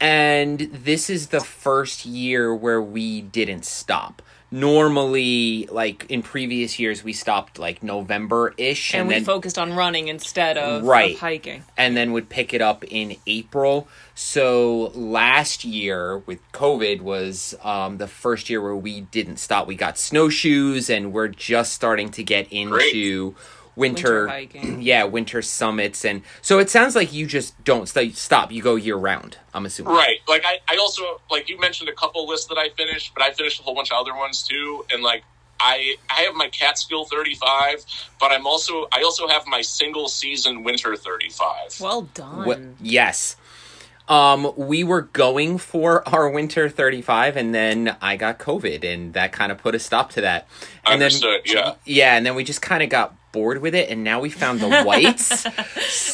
and 0.00 0.60
this 0.60 1.10
is 1.10 1.28
the 1.28 1.40
first 1.40 2.06
year 2.06 2.54
where 2.54 2.80
we 2.80 3.22
didn't 3.22 3.64
stop. 3.64 4.22
Normally, 4.52 5.66
like 5.72 6.06
in 6.08 6.22
previous 6.22 6.78
years, 6.78 7.02
we 7.02 7.12
stopped 7.12 7.58
like 7.58 7.82
November 7.82 8.54
ish, 8.56 8.94
and, 8.94 9.00
and, 9.00 9.08
we 9.08 9.14
then 9.14 9.24
focused 9.24 9.58
on 9.58 9.72
running 9.74 10.06
instead 10.08 10.56
of, 10.56 10.82
of 10.82 10.88
Right. 10.88 11.18
hiking. 11.18 11.64
and 11.76 11.96
then 11.96 12.12
would 12.12 12.28
pick 12.28 12.54
it 12.54 12.62
up 12.62 12.84
in 12.84 13.16
April. 13.26 13.88
So 14.14 14.92
last 14.94 15.64
year 15.64 16.18
with 16.18 16.40
COVID 16.52 17.00
was 17.00 17.54
um, 17.64 17.98
the 17.98 18.06
first 18.06 18.48
year 18.48 18.62
where 18.62 18.76
we 18.76 19.02
didn't 19.02 19.38
stop. 19.38 19.66
We 19.66 19.74
got 19.74 19.98
snowshoes, 19.98 20.88
and 20.88 21.12
we're 21.12 21.28
just 21.28 21.72
starting 21.72 22.10
to 22.12 22.22
get 22.22 22.50
into 22.52 23.34
winter, 23.76 24.26
Winter 24.26 24.68
yeah, 24.80 25.04
winter 25.04 25.42
summits, 25.42 26.04
and 26.04 26.22
so 26.42 26.58
it 26.58 26.70
sounds 26.70 26.96
like 26.96 27.12
you 27.12 27.26
just 27.26 27.62
don't 27.62 27.88
st- 27.88 28.16
stop. 28.16 28.50
You 28.50 28.62
go 28.62 28.74
year 28.74 28.96
round. 28.96 29.38
I'm 29.54 29.66
assuming. 29.66 29.94
Right. 29.94 30.18
Like 30.26 30.44
I, 30.44 30.58
I 30.68 30.76
also 30.78 31.20
like 31.30 31.48
you 31.48 31.60
mentioned 31.60 31.88
a 31.88 31.94
couple 31.94 32.26
lists 32.26 32.46
that 32.46 32.58
I 32.58 32.70
finished, 32.70 33.12
but 33.14 33.22
I 33.22 33.32
finished 33.32 33.60
a 33.60 33.62
whole 33.62 33.74
bunch 33.74 33.92
of 33.92 33.98
other 33.98 34.14
ones 34.14 34.42
too. 34.42 34.84
And 34.92 35.02
like 35.02 35.22
I 35.60 35.96
I 36.10 36.22
have 36.22 36.34
my 36.34 36.48
Catskill 36.48 37.04
35, 37.04 37.84
but 38.18 38.32
I'm 38.32 38.46
also 38.46 38.88
I 38.92 39.02
also 39.02 39.28
have 39.28 39.46
my 39.46 39.62
single 39.62 40.08
season 40.08 40.64
winter 40.64 40.96
35. 40.96 41.80
Well 41.80 42.02
done. 42.02 42.46
What, 42.46 42.60
yes. 42.80 43.36
Um, 44.08 44.52
we 44.56 44.84
were 44.84 45.02
going 45.02 45.58
for 45.58 46.08
our 46.08 46.30
winter 46.30 46.68
35 46.68 47.36
and 47.36 47.52
then 47.52 47.96
I 48.00 48.14
got 48.16 48.38
COVID 48.38 48.84
and 48.84 49.14
that 49.14 49.32
kind 49.32 49.50
of 49.50 49.58
put 49.58 49.74
a 49.74 49.80
stop 49.80 50.10
to 50.12 50.20
that. 50.20 50.46
And 50.84 51.02
Understood, 51.02 51.42
then, 51.44 51.56
yeah. 51.56 51.74
Yeah, 51.84 52.16
and 52.16 52.24
then 52.24 52.36
we 52.36 52.44
just 52.44 52.62
kind 52.62 52.84
of 52.84 52.88
got 52.88 53.16
bored 53.36 53.60
with 53.60 53.74
it 53.74 53.90
and 53.90 54.02
now 54.02 54.18
we 54.18 54.30
found 54.30 54.60
the 54.60 54.82
whites. 54.84 55.44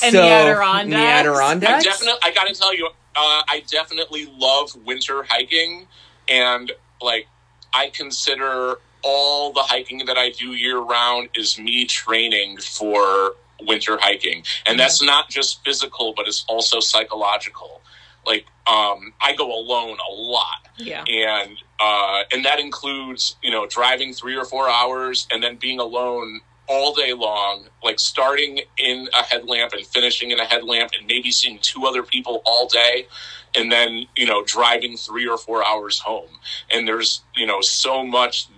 And 0.03 0.13
the 0.13 0.23
Adirondacks. 0.23 0.91
The 0.91 0.97
I 0.97 1.21
Adirondacks. 1.21 1.85
definitely 1.85 2.21
I 2.25 2.33
got 2.33 2.49
to 2.49 2.55
tell 2.55 2.75
you, 2.75 2.87
uh, 2.87 3.43
I 3.49 3.63
definitely 3.71 4.27
love 4.37 4.75
winter 4.85 5.23
hiking, 5.23 5.87
and 6.29 6.73
like 7.01 7.29
I 7.73 7.91
consider 7.91 8.77
all 9.05 9.53
the 9.53 9.63
hiking 9.63 10.05
that 10.07 10.19
I 10.19 10.31
do 10.31 10.49
year 10.49 10.79
round 10.79 11.29
is 11.37 11.59
me 11.59 11.85
training 11.85 12.59
for 12.59 13.35
winter 13.61 13.99
hiking, 14.01 14.43
and 14.67 14.81
that's 14.81 15.01
not 15.01 15.29
just 15.29 15.65
physical, 15.65 16.15
but 16.17 16.27
it's 16.27 16.45
also 16.49 16.81
psychological. 16.81 17.83
Like 18.27 18.47
um, 18.67 19.13
I 19.21 19.35
go 19.37 19.47
alone 19.57 19.97
a 20.11 20.13
lot, 20.13 20.69
yeah. 20.77 21.05
and 21.05 21.57
uh, 21.79 22.23
and 22.33 22.45
that 22.45 22.59
includes 22.59 23.37
you 23.43 23.51
know 23.51 23.67
driving 23.67 24.13
three 24.13 24.37
or 24.37 24.45
four 24.45 24.69
hours 24.69 25.29
and 25.31 25.41
then 25.43 25.57
being 25.57 25.79
alone 25.79 26.41
all 26.69 26.95
day 26.95 27.13
long, 27.13 27.67
like 27.83 27.99
starting 27.99 28.61
in 28.79 29.09
a 29.19 29.23
headlamp 29.23 29.73
and 29.73 29.87
finishing 29.87 30.31
in 30.31 30.39
a 30.39 30.45
headlamp, 30.45 30.93
and 30.99 31.07
maybe 31.07 31.31
seeing 31.31 31.59
two 31.61 31.85
other 31.87 32.03
people 32.03 32.43
all 32.45 32.67
day, 32.67 33.07
and 33.55 33.71
then 33.71 34.07
you 34.17 34.27
know 34.27 34.43
driving 34.45 34.97
three 34.97 35.29
or 35.29 35.39
four 35.39 35.67
hours 35.67 35.99
home. 35.99 36.31
And 36.73 36.87
there's 36.87 37.23
you 37.35 37.47
know 37.47 37.61
so 37.61 38.05
much. 38.05 38.49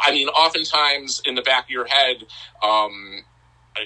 I 0.00 0.12
mean, 0.12 0.28
oftentimes 0.28 1.20
in 1.24 1.34
the 1.34 1.42
back 1.42 1.64
of 1.64 1.70
your 1.70 1.86
head, 1.86 2.24
um, 2.62 3.24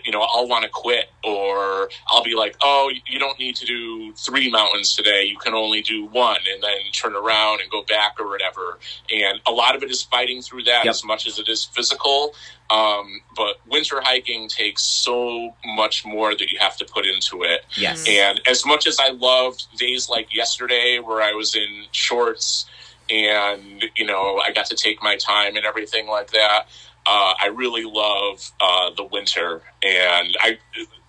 you 0.05 0.13
know, 0.13 0.21
I'll 0.21 0.49
want 0.49 0.65
to 0.65 0.71
quit, 0.71 1.11
or 1.25 1.89
I'll 2.09 2.23
be 2.25 2.35
like, 2.35 2.57
oh, 2.63 2.91
you 3.07 3.19
don't 3.19 3.39
need 3.39 3.57
to 3.57 3.67
do 3.67 4.13
three 4.15 4.51
mountains 4.51 4.95
today. 4.97 5.25
You 5.25 5.37
can 5.39 5.55
only 5.55 5.83
do 5.83 6.07
one, 6.07 6.41
and 6.53 6.63
then 6.63 6.71
turn 6.93 7.15
around 7.15 7.61
and 7.61 7.71
go 7.71 7.83
back 7.83 8.17
or 8.21 8.29
whatever. 8.29 8.79
And 9.13 9.41
a 9.47 9.53
lot 9.53 9.75
of 9.77 9.83
it 9.83 9.91
is 9.91 10.03
fighting 10.03 10.43
through 10.43 10.65
that 10.65 10.85
Yep. 10.85 10.91
as 10.91 11.05
much 11.05 11.27
as 11.27 11.39
it 11.39 11.49
is 11.49 11.65
physical. 11.65 12.35
Um, 12.71 13.21
but 13.37 13.57
winter 13.69 14.01
hiking 14.01 14.49
takes 14.49 14.83
so 14.83 15.55
much 15.65 16.07
more 16.07 16.35
that 16.35 16.51
you 16.51 16.59
have 16.59 16.77
to 16.79 16.87
put 16.87 17.05
into 17.05 17.43
it. 17.43 17.67
Yes. 17.77 18.07
And 18.09 18.41
as 18.49 18.65
much 18.65 18.87
as 18.87 18.99
I 18.99 19.11
loved 19.11 19.67
days 19.77 20.09
like 20.09 20.35
yesterday 20.35 20.99
where 20.99 21.21
I 21.21 21.33
was 21.33 21.55
in 21.55 21.85
shorts 21.93 22.65
and, 23.11 23.85
you 23.95 24.07
know, 24.07 24.41
I 24.43 24.53
got 24.53 24.67
to 24.67 24.77
take 24.77 25.03
my 25.03 25.17
time 25.17 25.57
and 25.57 25.67
everything 25.67 26.07
like 26.07 26.31
that, 26.31 26.67
uh, 27.06 27.35
I 27.40 27.47
really 27.47 27.85
love 27.85 28.50
uh, 28.61 28.90
the 28.97 29.04
winter. 29.04 29.62
And 29.82 30.37
I, 30.40 30.59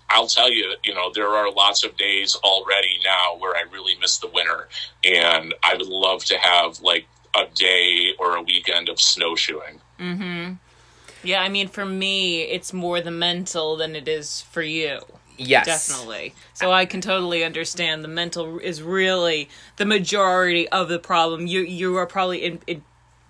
I'll 0.09 0.27
tell 0.27 0.51
you, 0.51 0.73
you 0.83 0.93
know, 0.93 1.11
there 1.13 1.29
are 1.29 1.51
lots 1.51 1.83
of 1.83 1.97
days 1.97 2.35
already 2.43 2.99
now 3.03 3.37
where 3.37 3.55
I 3.55 3.63
really 3.71 3.95
miss 3.99 4.17
the 4.17 4.27
winter. 4.27 4.67
And 5.03 5.53
I 5.63 5.75
would 5.75 5.87
love 5.87 6.23
to 6.25 6.37
have 6.37 6.81
like 6.81 7.05
a 7.35 7.45
day 7.53 8.13
or 8.19 8.35
a 8.35 8.41
weekend 8.41 8.89
of 8.89 8.99
snowshoeing. 8.99 9.81
Hmm. 9.99 10.53
Yeah, 11.23 11.41
I 11.41 11.49
mean, 11.49 11.69
for 11.69 11.85
me, 11.85 12.41
it's 12.41 12.73
more 12.73 12.99
the 12.99 13.11
mental 13.11 13.77
than 13.77 13.95
it 13.95 14.07
is 14.07 14.41
for 14.41 14.61
you. 14.61 14.99
yes. 15.37 15.65
Definitely. 15.65 16.33
So 16.53 16.71
I 16.71 16.85
can 16.85 17.01
totally 17.01 17.43
understand 17.43 18.03
the 18.03 18.09
mental 18.09 18.59
is 18.59 18.81
really 18.81 19.49
the 19.77 19.85
majority 19.85 20.67
of 20.69 20.89
the 20.89 20.99
problem. 20.99 21.47
You 21.47 21.61
you 21.61 21.95
are 21.95 22.05
probably 22.05 22.43
in, 22.43 22.59
in 22.67 22.83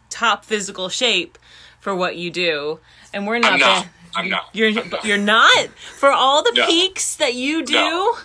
top 0.10 0.44
physical 0.44 0.90
shape 0.90 1.38
for 1.84 1.94
what 1.94 2.16
you 2.16 2.32
do, 2.32 2.80
and 3.14 3.28
we're 3.28 3.40
not. 3.40 3.54
I'm 3.54 3.60
not. 3.60 3.84
bad- 3.84 3.92
I'm 4.16 4.30
not. 4.30 4.50
You're 4.54 4.70
I'm 4.80 4.90
not. 4.90 5.06
you're 5.06 5.18
not 5.18 5.68
for 5.98 6.10
all 6.10 6.44
the 6.44 6.52
No. 6.56 6.66
peaks 6.68 7.16
that 7.18 7.34
you 7.34 7.66
do. 7.66 7.74
No. 7.74 8.16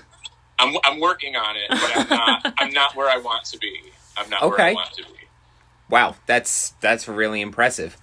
I'm, 0.60 0.76
I'm 0.84 1.00
working 1.00 1.34
on 1.34 1.56
it, 1.56 1.68
but 1.70 1.90
I'm 1.96 2.08
not. 2.08 2.54
I'm 2.58 2.72
not 2.72 2.94
where 2.94 3.08
I 3.10 3.16
want 3.18 3.44
to 3.46 3.58
be. 3.58 3.80
I'm 4.16 4.28
not 4.30 4.42
where 4.42 4.60
I 4.60 4.72
want 4.74 4.92
to 4.94 5.02
be. 5.04 5.10
Wow, 5.88 6.16
that's 6.26 6.70
that's 6.80 7.08
really 7.08 7.40
impressive. 7.40 7.96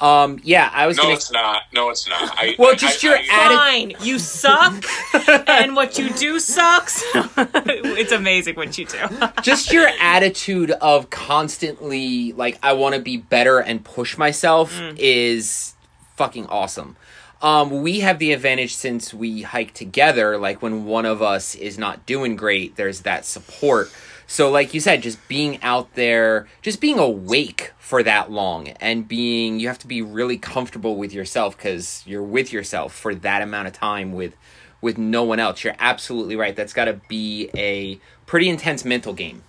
Um, 0.00 0.40
yeah, 0.44 0.70
I 0.74 0.86
was 0.86 0.96
No, 0.98 1.04
gonna. 1.04 1.14
it's 1.14 1.32
not. 1.32 1.62
No, 1.72 1.88
it's 1.90 2.06
not. 2.08 2.34
I, 2.38 2.54
Well, 2.58 2.72
I- 2.72 2.74
just 2.74 3.02
I- 3.04 3.08
your 3.08 3.16
I- 3.16 3.22
atti- 3.22 3.56
Fine, 3.56 3.94
you 4.06 4.18
suck, 4.18 4.84
and 5.48 5.74
what 5.74 5.98
you 5.98 6.10
do 6.10 6.38
sucks. 6.38 7.02
it's 7.14 8.12
amazing 8.12 8.56
what 8.56 8.76
you 8.76 8.84
do. 8.86 8.98
just 9.42 9.72
your 9.72 9.88
attitude 10.00 10.70
of 10.70 11.08
constantly 11.10 12.32
like 12.32 12.58
I 12.62 12.72
want 12.74 12.94
to 12.94 13.00
be 13.00 13.16
better 13.16 13.58
and 13.58 13.82
push 13.84 14.18
myself 14.18 14.78
is 14.98 15.74
fucking 16.16 16.46
awesome. 16.46 16.96
Um, 17.42 17.82
we 17.82 18.00
have 18.00 18.18
the 18.18 18.32
advantage 18.32 18.74
since 18.74 19.12
we 19.12 19.42
hike 19.42 19.74
together. 19.74 20.38
Like 20.38 20.62
when 20.62 20.86
one 20.86 21.04
of 21.06 21.20
us 21.22 21.54
is 21.54 21.78
not 21.78 22.06
doing 22.06 22.34
great, 22.36 22.76
there's 22.76 23.02
that 23.02 23.24
support. 23.26 23.90
So, 24.28 24.50
like 24.50 24.74
you 24.74 24.80
said, 24.80 25.02
just 25.02 25.26
being 25.28 25.62
out 25.62 25.94
there, 25.94 26.48
just 26.60 26.80
being 26.80 26.98
awake 26.98 27.72
for 27.78 28.02
that 28.02 28.30
long, 28.30 28.68
and 28.80 29.06
being 29.06 29.60
you 29.60 29.68
have 29.68 29.78
to 29.80 29.86
be 29.86 30.02
really 30.02 30.36
comfortable 30.36 30.96
with 30.96 31.12
yourself 31.12 31.56
because 31.56 32.02
you're 32.06 32.22
with 32.22 32.52
yourself 32.52 32.92
for 32.92 33.14
that 33.14 33.40
amount 33.42 33.68
of 33.68 33.72
time 33.74 34.12
with 34.12 34.34
with 34.80 34.98
no 34.98 35.22
one 35.22 35.38
else. 35.38 35.62
You're 35.62 35.76
absolutely 35.78 36.34
right. 36.36 36.54
That's 36.56 36.72
got 36.72 36.86
to 36.86 36.94
be 37.08 37.50
a 37.56 38.00
pretty 38.26 38.48
intense 38.48 38.84
mental 38.84 39.12
game. 39.14 39.42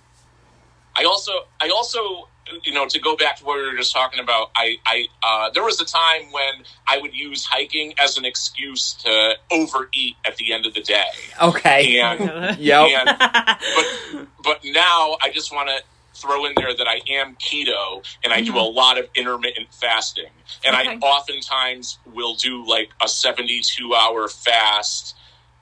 I 0.96 1.04
also, 1.04 1.32
I 1.60 1.68
also, 1.68 2.28
you 2.64 2.72
know, 2.72 2.86
to 2.88 2.98
go 2.98 3.14
back 3.16 3.36
to 3.38 3.44
what 3.44 3.56
we 3.58 3.62
were 3.70 3.76
just 3.76 3.92
talking 3.92 4.18
about, 4.20 4.50
I, 4.56 4.78
I, 4.84 5.06
uh, 5.22 5.50
there 5.54 5.62
was 5.62 5.80
a 5.80 5.84
time 5.84 6.32
when 6.32 6.64
I 6.88 6.98
would 6.98 7.14
use 7.14 7.44
hiking 7.44 7.94
as 8.02 8.16
an 8.18 8.24
excuse 8.24 8.94
to 9.04 9.34
overeat 9.52 10.16
at 10.26 10.36
the 10.36 10.52
end 10.52 10.66
of 10.66 10.74
the 10.74 10.80
day, 10.82 11.04
Okay. 11.40 12.00
and 12.00 12.20
Yep. 12.58 12.88
and 12.88 13.18
but 13.18 13.86
but 14.14 14.27
now 14.86 15.16
I 15.24 15.28
just 15.38 15.50
want 15.56 15.68
to 15.74 15.78
throw 16.20 16.40
in 16.46 16.52
there 16.56 16.74
that 16.80 16.88
I 16.88 16.98
am 17.20 17.36
keto 17.36 17.84
and 18.22 18.32
I 18.32 18.40
do 18.40 18.52
mm-hmm. 18.52 18.58
a 18.58 18.80
lot 18.82 18.94
of 19.00 19.04
intermittent 19.20 19.68
fasting, 19.82 20.32
and 20.64 20.72
I 20.80 20.84
oftentimes 21.14 21.98
will 22.18 22.34
do 22.34 22.52
like 22.74 22.90
a 23.06 23.08
seventy-two 23.08 23.88
hour 23.94 24.28
fast. 24.28 25.14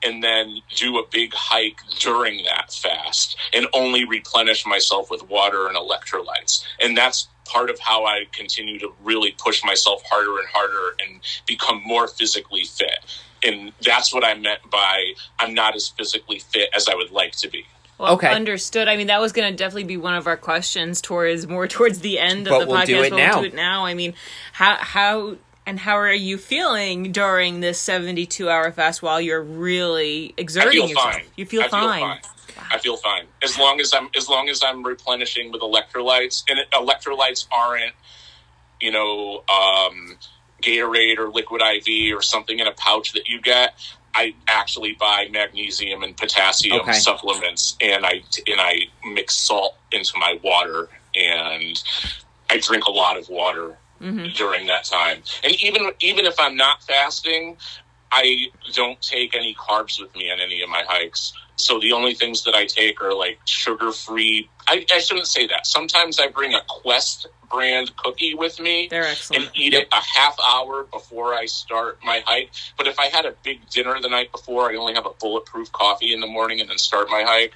And 0.03 0.23
then 0.23 0.61
do 0.75 0.99
a 0.99 1.03
big 1.11 1.33
hike 1.33 1.81
during 1.97 2.35
that 2.43 2.71
fast 2.71 3.35
and 3.51 3.65
only 3.73 4.05
replenish 4.05 4.63
myself 4.63 5.09
with 5.09 5.23
water 5.27 5.61
and 5.67 5.75
electrolytes. 5.75 6.63
And 6.79 6.95
that's 6.95 7.27
part 7.45 7.71
of 7.71 7.79
how 7.79 8.05
I 8.05 8.25
continue 8.31 8.77
to 8.77 8.89
really 9.03 9.31
push 9.45 9.63
myself 9.63 10.03
harder 10.07 10.37
and 10.37 10.47
harder 10.53 10.95
and 11.01 11.19
become 11.47 11.81
more 11.83 12.07
physically 12.07 12.65
fit. 12.65 12.99
And 13.43 13.73
that's 13.81 14.13
what 14.13 14.23
I 14.23 14.35
meant 14.35 14.61
by 14.69 15.13
I'm 15.39 15.55
not 15.55 15.75
as 15.75 15.87
physically 15.87 16.39
fit 16.53 16.69
as 16.75 16.87
I 16.87 16.93
would 16.93 17.11
like 17.11 17.33
to 17.43 17.47
be. 17.49 17.65
Well, 17.97 18.13
Okay. 18.13 18.27
understood. 18.31 18.87
I 18.87 18.95
mean, 18.95 19.07
that 19.07 19.19
was 19.19 19.31
going 19.31 19.51
to 19.51 19.55
definitely 19.57 19.85
be 19.85 19.97
one 19.97 20.13
of 20.13 20.27
our 20.27 20.37
questions 20.37 21.01
towards 21.01 21.47
more 21.47 21.67
towards 21.67 21.99
the 21.99 22.19
end 22.19 22.47
of 22.47 22.51
But 22.51 22.59
the 22.59 22.65
we'll 22.67 22.77
podcast. 22.77 22.85
do 22.85 23.01
it 23.03 23.09
but 23.09 23.15
now. 23.17 23.31
we'll 23.33 23.41
do 23.41 23.47
it 23.47 23.55
now. 23.55 23.85
I 23.85 23.93
mean, 23.95 24.13
how 24.53 24.75
how 24.77 25.35
and 25.65 25.79
how 25.79 25.95
are 25.97 26.13
you 26.13 26.37
feeling 26.37 27.11
during 27.11 27.59
this 27.59 27.79
seventy-two 27.79 28.49
hour 28.49 28.71
fast 28.71 29.01
while 29.01 29.19
you're 29.19 29.41
really 29.43 30.33
I 30.37 30.41
exerting 30.41 30.71
feel 30.73 30.89
yourself? 30.89 31.13
fine. 31.13 31.23
You 31.35 31.45
feel 31.45 31.63
I 31.63 31.67
fine. 31.69 31.81
Feel 31.99 32.07
fine. 32.07 32.19
I 32.71 32.77
feel 32.79 32.97
fine 32.97 33.23
as 33.43 33.57
long 33.57 33.79
as 33.79 33.93
I'm 33.93 34.09
as 34.15 34.29
long 34.29 34.49
as 34.49 34.63
I'm 34.63 34.83
replenishing 34.83 35.51
with 35.51 35.61
electrolytes, 35.61 36.43
and 36.49 36.59
electrolytes 36.73 37.47
aren't, 37.51 37.93
you 38.79 38.91
know, 38.91 39.43
um, 39.49 40.17
Gatorade 40.61 41.17
or 41.19 41.29
Liquid 41.29 41.61
IV 41.61 42.15
or 42.17 42.21
something 42.21 42.59
in 42.59 42.67
a 42.67 42.71
pouch 42.71 43.13
that 43.13 43.27
you 43.27 43.41
get. 43.41 43.73
I 44.15 44.33
actually 44.47 44.93
buy 44.93 45.27
magnesium 45.31 46.03
and 46.03 46.15
potassium 46.17 46.81
Okay. 46.81 46.93
supplements, 46.93 47.75
and 47.81 48.05
I 48.05 48.23
and 48.47 48.59
I 48.59 48.81
mix 49.05 49.35
salt 49.35 49.75
into 49.91 50.17
my 50.17 50.39
water, 50.43 50.89
and 51.15 51.81
I 52.49 52.59
drink 52.59 52.85
a 52.85 52.91
lot 52.91 53.17
of 53.17 53.29
water 53.29 53.77
Mm-hmm. 54.01 54.33
during 54.35 54.67
that 54.67 54.85
time. 54.85 55.23
And 55.43 55.53
even 55.63 55.91
even 56.01 56.25
if 56.27 56.35
I'm 56.39 56.55
not 56.55 56.83
fasting, 56.83 57.57
I 58.11 58.47
don't 58.73 59.01
take 59.01 59.35
any 59.35 59.55
carbs 59.55 59.99
with 60.01 60.15
me 60.15 60.31
on 60.31 60.39
any 60.39 60.61
of 60.61 60.69
my 60.69 60.83
hikes. 60.87 61.33
So 61.57 61.79
the 61.79 61.91
only 61.91 62.13
things 62.13 62.43
that 62.43 62.55
I 62.55 62.65
take 62.65 63.01
are 63.01 63.13
like 63.13 63.39
sugar 63.45 63.91
free. 63.91 64.49
I, 64.67 64.85
I 64.93 64.99
shouldn't 64.99 65.27
say 65.27 65.47
that. 65.47 65.65
Sometimes 65.65 66.19
I 66.19 66.27
bring 66.27 66.53
a 66.53 66.61
Quest 66.67 67.27
brand 67.49 67.95
cookie 67.95 68.33
with 68.33 68.59
me 68.59 68.89
and 69.33 69.49
eat 69.55 69.73
it 69.73 69.87
a 69.91 70.01
half 70.01 70.37
hour 70.45 70.83
before 70.83 71.33
I 71.33 71.45
start 71.45 71.97
my 72.03 72.21
hike. 72.25 72.51
But 72.77 72.87
if 72.87 72.99
I 72.99 73.05
had 73.07 73.25
a 73.25 73.33
big 73.43 73.67
dinner 73.69 73.99
the 74.01 74.09
night 74.09 74.31
before, 74.31 74.69
I 74.69 74.75
only 74.75 74.93
have 74.93 75.05
a 75.05 75.13
bulletproof 75.19 75.71
coffee 75.71 76.13
in 76.13 76.19
the 76.19 76.27
morning 76.27 76.59
and 76.59 76.69
then 76.69 76.77
start 76.77 77.09
my 77.09 77.23
hike. 77.23 77.53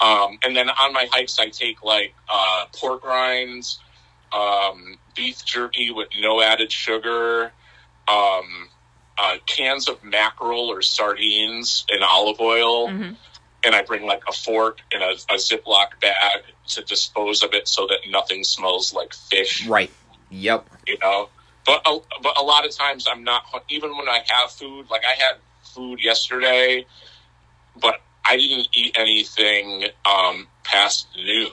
Um, 0.00 0.38
and 0.42 0.56
then 0.56 0.68
on 0.68 0.92
my 0.92 1.08
hikes, 1.10 1.38
I 1.38 1.48
take 1.48 1.82
like 1.82 2.14
uh, 2.28 2.66
pork 2.74 3.04
rinds, 3.04 3.78
um, 4.32 4.98
beef 5.14 5.44
jerky 5.44 5.90
with 5.90 6.08
no 6.20 6.42
added 6.42 6.70
sugar, 6.72 7.52
um, 8.08 8.68
uh, 9.18 9.36
cans 9.46 9.88
of 9.88 10.02
mackerel 10.04 10.68
or 10.70 10.82
sardines 10.82 11.84
and 11.90 12.02
olive 12.02 12.40
oil. 12.40 12.88
Mhm. 12.88 13.16
And 13.64 13.74
I 13.74 13.82
bring 13.82 14.06
like 14.06 14.22
a 14.28 14.32
fork 14.32 14.78
and 14.92 15.02
a, 15.02 15.10
a 15.32 15.36
Ziploc 15.38 15.98
bag 16.00 16.42
to 16.68 16.82
dispose 16.84 17.42
of 17.42 17.52
it 17.54 17.66
so 17.66 17.86
that 17.88 17.98
nothing 18.08 18.44
smells 18.44 18.92
like 18.94 19.12
fish 19.14 19.66
Right. 19.66 19.90
Yep. 20.30 20.68
you 20.86 20.98
know. 20.98 21.28
But 21.64 21.82
a, 21.86 21.98
but 22.22 22.38
a 22.38 22.42
lot 22.42 22.64
of 22.64 22.76
times 22.76 23.08
I'm 23.10 23.24
not 23.24 23.44
even 23.68 23.96
when 23.96 24.08
I 24.08 24.20
have 24.28 24.52
food. 24.52 24.88
Like 24.90 25.02
I 25.04 25.14
had 25.14 25.36
food 25.74 25.98
yesterday, 26.00 26.86
but 27.80 28.00
I 28.24 28.36
didn't 28.36 28.68
eat 28.72 28.96
anything 28.96 29.84
um, 30.04 30.46
past 30.62 31.08
noon, 31.16 31.50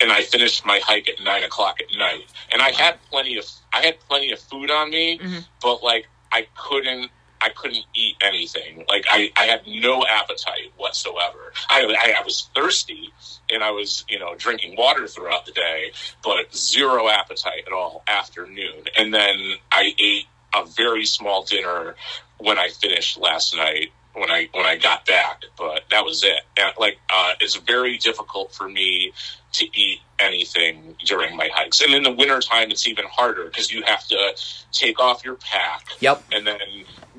and 0.00 0.12
I 0.12 0.22
finished 0.22 0.64
my 0.64 0.80
hike 0.84 1.08
at 1.08 1.20
nine 1.24 1.42
o'clock 1.44 1.78
at 1.80 1.96
night. 1.98 2.26
And 2.52 2.62
I 2.62 2.70
had 2.70 2.98
plenty 3.10 3.38
of 3.38 3.44
I 3.72 3.80
had 3.84 3.98
plenty 4.08 4.30
of 4.32 4.38
food 4.38 4.70
on 4.70 4.90
me, 4.90 5.18
Mhm. 5.18 5.44
but 5.62 5.82
like 5.82 6.06
I 6.32 6.46
couldn't. 6.56 7.10
I 7.40 7.50
couldn't 7.50 7.84
eat 7.94 8.16
anything. 8.20 8.84
Like 8.88 9.04
I, 9.08 9.30
I 9.36 9.44
had 9.44 9.62
no 9.64 10.04
appetite 10.04 10.72
whatsoever. 10.76 11.52
I, 11.70 11.84
I, 11.84 12.20
I 12.20 12.24
was 12.24 12.50
thirsty 12.52 13.12
and 13.48 13.62
I 13.62 13.70
was, 13.70 14.04
you 14.08 14.18
know, 14.18 14.34
drinking 14.34 14.74
water 14.76 15.06
throughout 15.06 15.46
the 15.46 15.52
day, 15.52 15.92
but 16.24 16.52
zero 16.52 17.08
appetite 17.08 17.62
at 17.64 17.72
all 17.72 18.02
after 18.08 18.44
noon. 18.44 18.84
And 18.96 19.14
then 19.14 19.54
I 19.70 19.94
ate 20.00 20.26
a 20.52 20.64
very 20.64 21.06
small 21.06 21.44
dinner 21.44 21.94
when 22.38 22.58
I 22.58 22.70
finished 22.70 23.18
last 23.18 23.54
night 23.54 23.92
when 24.14 24.30
I 24.30 24.48
when 24.52 24.66
I 24.66 24.76
got 24.76 25.06
back, 25.06 25.42
but 25.56 25.84
that 25.90 26.04
was 26.04 26.22
it. 26.24 26.40
And 26.58 26.72
like 26.78 26.98
uh, 27.12 27.32
it's 27.40 27.56
very 27.56 27.98
difficult 27.98 28.54
for 28.54 28.68
me 28.68 29.12
to 29.52 29.66
eat 29.78 30.00
anything 30.18 30.96
during 31.04 31.36
my 31.36 31.48
hikes. 31.52 31.80
And 31.80 31.94
in 31.94 32.02
the 32.02 32.10
wintertime 32.12 32.70
it's 32.70 32.86
even 32.88 33.04
harder 33.10 33.44
because 33.44 33.72
you 33.72 33.82
have 33.84 34.06
to 34.08 34.32
take 34.72 35.00
off 35.00 35.24
your 35.24 35.36
pack 35.36 35.84
Yep. 36.00 36.24
and 36.32 36.46
then 36.46 36.58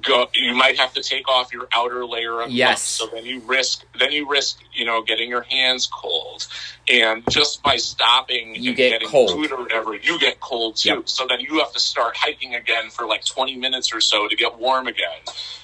go 0.01 0.27
you 0.33 0.53
might 0.55 0.77
have 0.79 0.93
to 0.93 1.01
take 1.03 1.27
off 1.29 1.51
your 1.53 1.67
outer 1.73 2.05
layer 2.05 2.41
of 2.41 2.49
Yes. 2.51 2.81
so 2.81 3.07
then 3.13 3.25
you 3.25 3.39
risk 3.41 3.85
then 3.99 4.11
you 4.11 4.29
risk 4.29 4.59
you 4.73 4.85
know 4.85 5.01
getting 5.03 5.29
your 5.29 5.41
hands 5.43 5.87
cold 5.87 6.47
and 6.91 7.23
just 7.29 7.61
by 7.63 7.75
stopping 7.77 8.55
You 8.55 8.69
and 8.69 8.77
get 8.77 8.89
getting 8.91 9.07
cold. 9.09 9.31
food 9.31 9.51
or 9.51 9.63
whatever 9.63 9.95
you 9.95 10.19
get 10.19 10.39
cold 10.39 10.77
too 10.77 10.89
Yep. 10.89 11.09
so 11.09 11.25
then 11.27 11.39
you 11.39 11.59
have 11.59 11.71
to 11.73 11.79
start 11.79 12.15
hiking 12.17 12.55
again 12.55 12.89
for 12.89 13.05
like 13.05 13.25
20 13.25 13.55
minutes 13.57 13.93
or 13.93 14.01
so 14.01 14.27
to 14.27 14.35
get 14.35 14.57
warm 14.59 14.87
again 14.87 15.19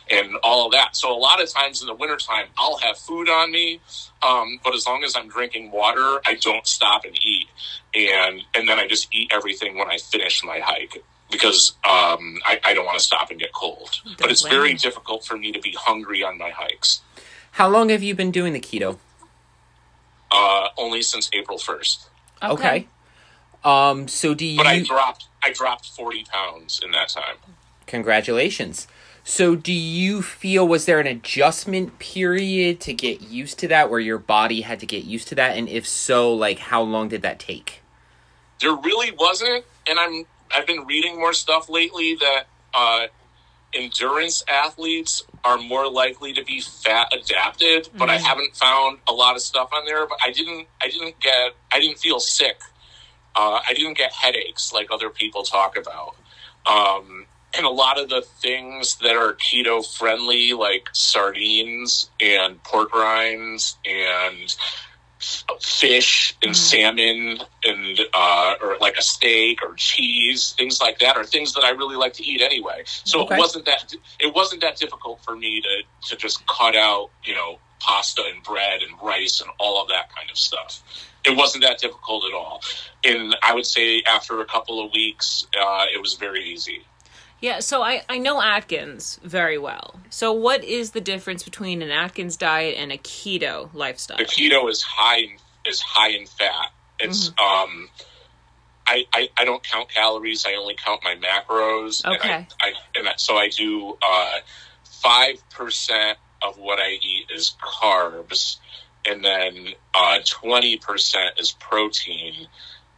and 0.10 0.36
all 0.44 0.66
of 0.68 0.72
that 0.74 0.96
so 0.96 1.12
a 1.12 1.18
lot 1.18 1.42
of 1.42 1.52
times 1.52 1.82
in 1.82 1.88
the 1.88 1.96
wintertime 1.96 2.46
i'll 2.58 2.78
have 2.78 2.98
food 2.98 3.30
on 3.30 3.52
me 3.52 3.80
um, 4.28 4.60
but 4.64 4.74
as 4.76 4.86
long 4.86 5.04
as 5.04 5.16
i'm 5.16 5.28
drinking 5.28 5.72
water 5.72 6.20
i 6.26 6.36
don't 6.42 6.68
stop 6.68 7.06
and 7.06 7.16
eat 7.26 7.48
and 7.96 8.42
and 8.54 8.68
then 8.68 8.80
i 8.80 8.88
just 8.88 9.08
eat 9.14 9.32
everything 9.34 9.78
when 9.78 9.90
i 9.90 9.98
finish 9.98 10.44
my 10.44 10.60
hike 10.60 11.04
because 11.32 11.74
um, 11.84 12.40
I, 12.46 12.60
I 12.64 12.74
don't 12.74 12.86
want 12.86 12.98
to 12.98 13.04
stop 13.04 13.32
and 13.32 13.40
get 13.40 13.52
cold. 13.54 14.02
But 14.18 14.32
it's 14.32 14.42
blame 14.42 14.54
very 14.54 14.74
difficult 14.74 15.26
for 15.26 15.38
me 15.38 15.52
to 15.52 15.60
be 15.60 15.76
hungry 15.78 16.24
on 16.24 16.38
my 16.38 16.50
hikes. 16.50 17.02
How 17.52 17.68
long 17.70 17.90
have 17.90 18.04
you 18.04 18.16
been 18.16 18.32
doing 18.32 18.54
the 18.54 18.60
keto? 18.60 19.00
Uh, 20.32 20.70
only 20.78 21.02
since 21.02 21.30
April 21.34 21.58
first. 21.58 22.10
Okay. 22.44 22.88
Um. 23.64 24.08
So 24.08 24.34
do 24.34 24.46
you? 24.46 24.58
But 24.58 24.68
I 24.68 24.82
dropped 24.82 25.28
I 25.42 25.52
dropped 25.52 25.90
forty 25.92 26.24
pounds 26.26 26.82
in 26.84 26.92
that 26.92 27.10
time. 27.10 27.38
Congratulations. 27.88 28.88
So 29.24 29.56
do 29.56 29.74
you 29.74 30.22
feel 30.22 30.68
was 30.68 30.86
there 30.86 31.00
an 31.00 31.08
adjustment 31.08 31.98
period 31.98 32.80
to 32.82 32.94
get 32.94 33.22
used 33.22 33.58
to 33.60 33.68
that, 33.70 33.90
where 33.90 34.00
your 34.00 34.20
body 34.20 34.62
had 34.62 34.80
to 34.82 34.86
get 34.86 35.04
used 35.04 35.28
to 35.30 35.36
that, 35.36 35.58
and 35.58 35.68
if 35.68 35.88
so, 35.88 36.32
like 36.32 36.60
how 36.60 36.84
long 36.84 37.08
did 37.10 37.24
that 37.24 37.40
take? 37.40 37.82
There 38.62 38.76
really 38.76 39.12
wasn't, 39.12 39.66
and 39.90 40.00
I'm 40.00 40.26
I've 40.56 40.68
been 40.68 40.86
reading 40.86 41.20
more 41.20 41.34
stuff 41.34 41.70
lately 41.70 42.16
that 42.16 42.44
uh, 42.74 43.08
endurance 43.74 44.44
athletes 44.48 45.24
are 45.44 45.58
more 45.58 45.90
likely 45.90 46.34
to 46.34 46.44
be 46.44 46.62
fat 46.62 47.12
adapted. 47.14 47.90
But 47.96 48.10
I 48.10 48.18
haven't 48.18 48.56
found 48.56 49.00
a 49.08 49.12
lot 49.12 49.36
of 49.36 49.42
stuff 49.42 49.70
on 49.74 49.86
there. 49.86 50.08
But 50.08 50.20
I 50.24 50.32
didn't 50.32 50.68
I 50.82 50.88
didn't 50.88 51.20
get 51.20 51.56
I 51.72 51.80
didn't 51.80 52.00
feel 52.00 52.20
sick. 52.20 52.60
Uh, 53.36 53.60
I 53.68 53.74
didn't 53.74 53.98
get 53.98 54.14
headaches 54.14 54.72
like 54.72 54.88
other 54.92 55.10
people 55.10 55.44
talk 55.44 55.78
about. 55.78 56.16
Um, 56.66 57.26
and 57.58 57.66
a 57.66 57.70
lot 57.70 58.00
of 58.00 58.10
the 58.10 58.22
things 58.22 58.96
that 58.98 59.16
are 59.16 59.34
keto 59.34 59.86
friendly, 59.86 60.54
like 60.54 60.90
sardines 60.94 62.10
and 62.22 62.62
pork 62.64 62.94
rinds 62.94 63.78
and 63.86 64.56
fish 65.62 66.36
and 66.42 66.52
Mm. 66.52 66.56
salmon 66.56 67.40
and 67.64 68.00
uh, 68.14 68.56
or 68.62 68.78
like 68.80 68.98
a 68.98 69.02
steak 69.02 69.64
or 69.64 69.74
cheese, 69.76 70.54
things 70.58 70.80
like 70.82 71.00
that, 71.00 71.18
are 71.18 71.24
things 71.26 71.54
that 71.54 71.64
I 71.64 71.72
really 71.72 71.96
like 71.96 72.14
to 72.14 72.24
eat 72.26 72.42
anyway. 72.42 72.84
So 72.86 73.22
Okay. 73.22 73.36
it 73.36 73.40
wasn't 73.40 73.66
that 73.66 73.94
it 74.20 74.34
wasn't 74.36 74.62
that 74.62 74.78
difficult 74.78 75.24
for 75.24 75.36
me 75.36 75.62
to 75.62 75.84
to 76.10 76.16
just 76.16 76.46
cut 76.48 76.76
out, 76.76 77.12
you 77.26 77.34
know, 77.36 77.62
pasta 77.82 78.24
and 78.34 78.44
bread 78.44 78.82
and 78.82 78.92
rice 79.02 79.42
and 79.42 79.50
all 79.60 79.82
of 79.82 79.90
that 79.90 80.14
kind 80.16 80.30
of 80.32 80.38
stuff. 80.38 80.82
It 81.26 81.36
wasn't 81.36 81.64
that 81.64 81.80
difficult 81.80 82.26
at 82.26 82.34
all. 82.34 82.62
And 83.04 83.36
I 83.44 83.54
would 83.54 83.66
say 83.66 84.04
after 84.08 84.42
a 84.42 84.46
couple 84.46 84.84
of 84.86 84.92
weeks, 84.94 85.46
uh, 85.60 85.86
it 85.94 86.02
was 86.02 86.16
very 86.16 86.44
easy. 86.46 86.88
Yeah, 87.42 87.60
so 87.60 87.82
I, 87.82 88.02
I 88.10 88.18
know 88.18 88.42
Atkins 88.42 89.20
very 89.24 89.58
well. 89.58 90.00
So 90.10 90.32
what 90.34 90.64
is 90.64 90.92
the 90.92 91.02
difference 91.02 91.44
between 91.44 91.82
an 91.82 91.92
Atkins 91.92 92.38
diet 92.38 92.76
and 92.78 92.92
a 92.92 92.98
keto 92.98 93.70
lifestyle? 93.74 94.18
the 94.18 94.26
keto 94.26 94.70
is 94.70 94.82
high 94.82 95.20
in, 95.20 95.38
is 95.68 95.82
high 95.82 96.10
in 96.10 96.26
fat. 96.26 96.72
It's 97.00 97.28
um, 97.38 97.90
I, 98.88 99.06
I 99.14 99.30
I 99.38 99.46
don't 99.46 99.62
count 99.62 99.90
calories. 99.90 100.46
I 100.48 100.54
only 100.54 100.76
count 100.76 101.04
my 101.04 101.16
macros. 101.16 102.06
Okay. 102.06 102.34
And 102.34 102.48
I, 102.62 102.68
I 102.68 102.74
and 102.96 103.10
I, 103.10 103.14
so 103.18 103.36
I 103.36 103.50
do 103.50 103.98
uh 104.02 104.40
five 104.84 105.38
percent 105.50 106.18
of 106.42 106.58
what 106.58 106.80
I 106.80 106.98
eat 107.02 107.30
is 107.34 107.56
carbs, 107.62 108.58
and 109.06 109.24
then 109.24 109.68
uh 109.94 110.20
twenty 110.26 110.78
percent 110.78 111.38
is 111.38 111.52
protein, 111.52 112.48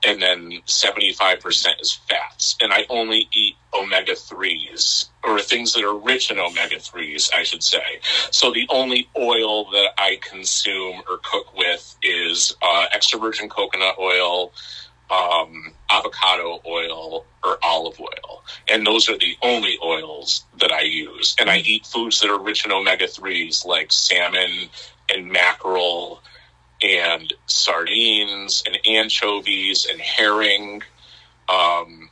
and 0.05 0.21
then 0.21 0.61
seventy 0.65 1.11
five 1.11 1.39
percent 1.39 1.81
is 1.81 1.91
fats. 1.91 2.55
And 2.61 2.71
I 2.71 2.85
only 2.89 3.27
eat 3.33 3.55
omega 3.81 4.15
threes 4.15 5.09
or 5.23 5.39
things 5.39 5.73
that 5.73 5.83
are 5.83 5.97
rich 5.97 6.31
in 6.31 6.39
omega 6.39 6.79
threes, 6.79 7.29
I 7.35 7.43
should 7.43 7.63
say. 7.63 7.99
So 8.31 8.51
the 8.51 8.67
only 8.69 9.09
oil 9.17 9.69
that 9.71 9.89
I 9.97 10.19
consume 10.21 11.01
or 11.09 11.19
cook 11.23 11.55
with 11.55 11.95
is 12.01 12.55
uh, 12.61 12.85
extra 12.91 13.19
virgin 13.19 13.49
coconut 13.49 13.95
oil, 13.99 14.53
um, 15.09 15.73
avocado 15.89 16.61
oil, 16.65 17.25
or 17.43 17.57
olive 17.63 17.99
oil, 17.99 18.43
and 18.67 18.85
those 18.85 19.09
are 19.09 19.17
the 19.17 19.37
only 19.41 19.77
oils 19.83 20.43
that 20.59 20.71
I 20.71 20.81
use. 20.81 21.35
And 21.39 21.49
I 21.49 21.57
eat 21.59 21.85
foods 21.85 22.19
that 22.19 22.29
are 22.29 22.39
rich 22.39 22.65
in 22.65 22.71
omega 22.71 23.07
threes, 23.07 23.63
like 23.65 23.91
salmon 23.91 24.69
and 25.09 25.31
mackerel, 25.31 26.21
and 26.81 27.33
sardines 27.47 28.63
and 28.65 28.77
anchovies 28.85 29.87
and 29.89 29.99
herring. 29.99 30.83
Um, 31.49 32.09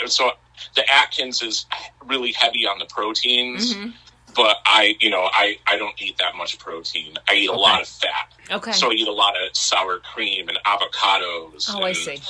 and 0.00 0.10
so 0.10 0.32
the 0.76 0.88
Atkins 0.90 1.42
is 1.42 1.66
really 2.04 2.32
heavy 2.32 2.66
on 2.66 2.78
the 2.78 2.86
proteins 2.86 3.74
Mhm. 3.74 3.94
but 4.34 4.58
I, 4.64 4.96
you 5.00 5.10
know, 5.10 5.28
I, 5.32 5.58
I 5.66 5.76
don't 5.76 6.00
eat 6.00 6.16
that 6.18 6.36
much 6.36 6.58
protein. 6.58 7.14
I 7.28 7.34
eat 7.34 7.48
a 7.50 7.52
lot 7.52 7.80
of 7.80 7.88
fat. 7.88 8.32
Okay. 8.50 8.72
So 8.72 8.90
I 8.90 8.94
eat 8.94 9.08
a 9.08 9.12
lot 9.12 9.34
of 9.36 9.56
sour 9.56 9.98
cream 9.98 10.48
and 10.48 10.56
avocados. 10.64 11.66
oh, 11.70 11.82
I 11.82 11.92
see. 11.92 12.20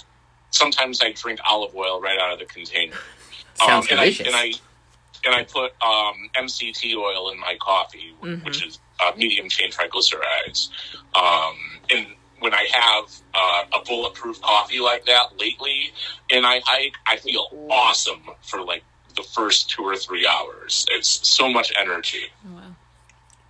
Sometimes 0.51 1.03
I 1.03 1.13
drink 1.13 1.41
olive 1.47 1.75
oil 1.77 2.01
right 2.01 2.19
out 2.19 2.33
of 2.33 2.39
the 2.39 2.47
container. 2.47 2.97
Sounds 3.55 3.87
and 3.89 3.99
delicious. 3.99 4.27
I, 4.27 4.31
and 4.31 4.37
I 4.37 4.53
and 5.27 5.35
I 5.35 5.45
put 5.45 5.73
um, 5.83 6.31
MCT 6.35 6.97
oil 6.97 7.31
in 7.31 7.39
my 7.39 7.55
coffee, 7.61 8.15
Mhm. 8.23 8.43
which 8.47 8.65
is 8.67 8.79
uh, 9.01 9.13
medium 9.17 9.51
chain 9.51 9.71
triglycerides. 9.71 10.71
Um, 11.15 11.57
and 11.91 12.07
when 12.41 12.53
I 12.55 12.67
have 12.73 13.05
uh, 13.35 13.79
a 13.79 13.85
bulletproof 13.85 14.41
coffee 14.41 14.81
like 14.81 15.07
that 15.07 15.39
lately, 15.39 15.93
and 16.31 16.47
I 16.47 16.61
hike, 16.65 16.95
I 17.07 17.17
feel 17.17 17.47
awesome 17.71 18.23
for 18.43 18.63
like 18.63 18.83
the 19.17 19.23
first 19.23 19.71
two 19.71 19.83
or 19.83 19.97
three 19.97 20.27
hours. 20.27 20.87
It's 20.91 21.29
so 21.29 21.49
much 21.49 21.73
energy. 21.79 22.33
Wow. 22.45 22.75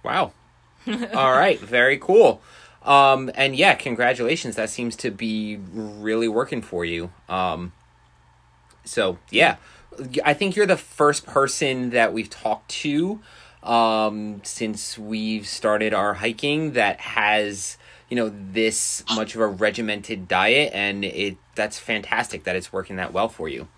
Wow. 0.05 0.33
All 1.15 1.33
right, 1.33 1.59
very 1.59 1.99
cool. 1.99 2.43
Um, 2.83 3.31
and 3.35 3.55
yeah, 3.55 3.75
congratulations. 3.75 4.57
That 4.57 4.71
seems 4.71 4.97
to 4.97 5.11
be 5.11 5.59
really 5.73 6.29
working 6.29 6.63
for 6.63 6.85
you. 6.85 7.13
Um, 7.29 7.73
so 8.85 9.19
yeah. 9.31 9.57
I 10.25 10.35
think 10.35 10.57
you're 10.57 10.67
the 10.67 10.77
first 10.77 11.27
person 11.27 11.91
that 11.91 12.13
we've 12.13 12.31
talked 12.31 12.71
to 12.71 13.21
um, 13.63 14.41
since 14.45 14.99
we've 14.99 15.47
started 15.47 15.93
our 15.93 16.15
hiking 16.15 16.73
that 16.73 17.01
has 17.01 17.77
you 18.11 18.17
know 18.17 18.31
this 18.53 19.05
much 19.15 19.35
of 19.35 19.41
a 19.41 19.47
regimented 19.47 20.29
diet, 20.29 20.73
and 20.75 21.05
it 21.05 21.39
that's 21.55 21.79
fantastic 21.79 22.45
that 22.45 22.57
it's 22.57 22.73
working 22.73 22.97
that 22.97 23.13
well 23.13 23.29
for 23.29 23.49
you. 23.49 23.69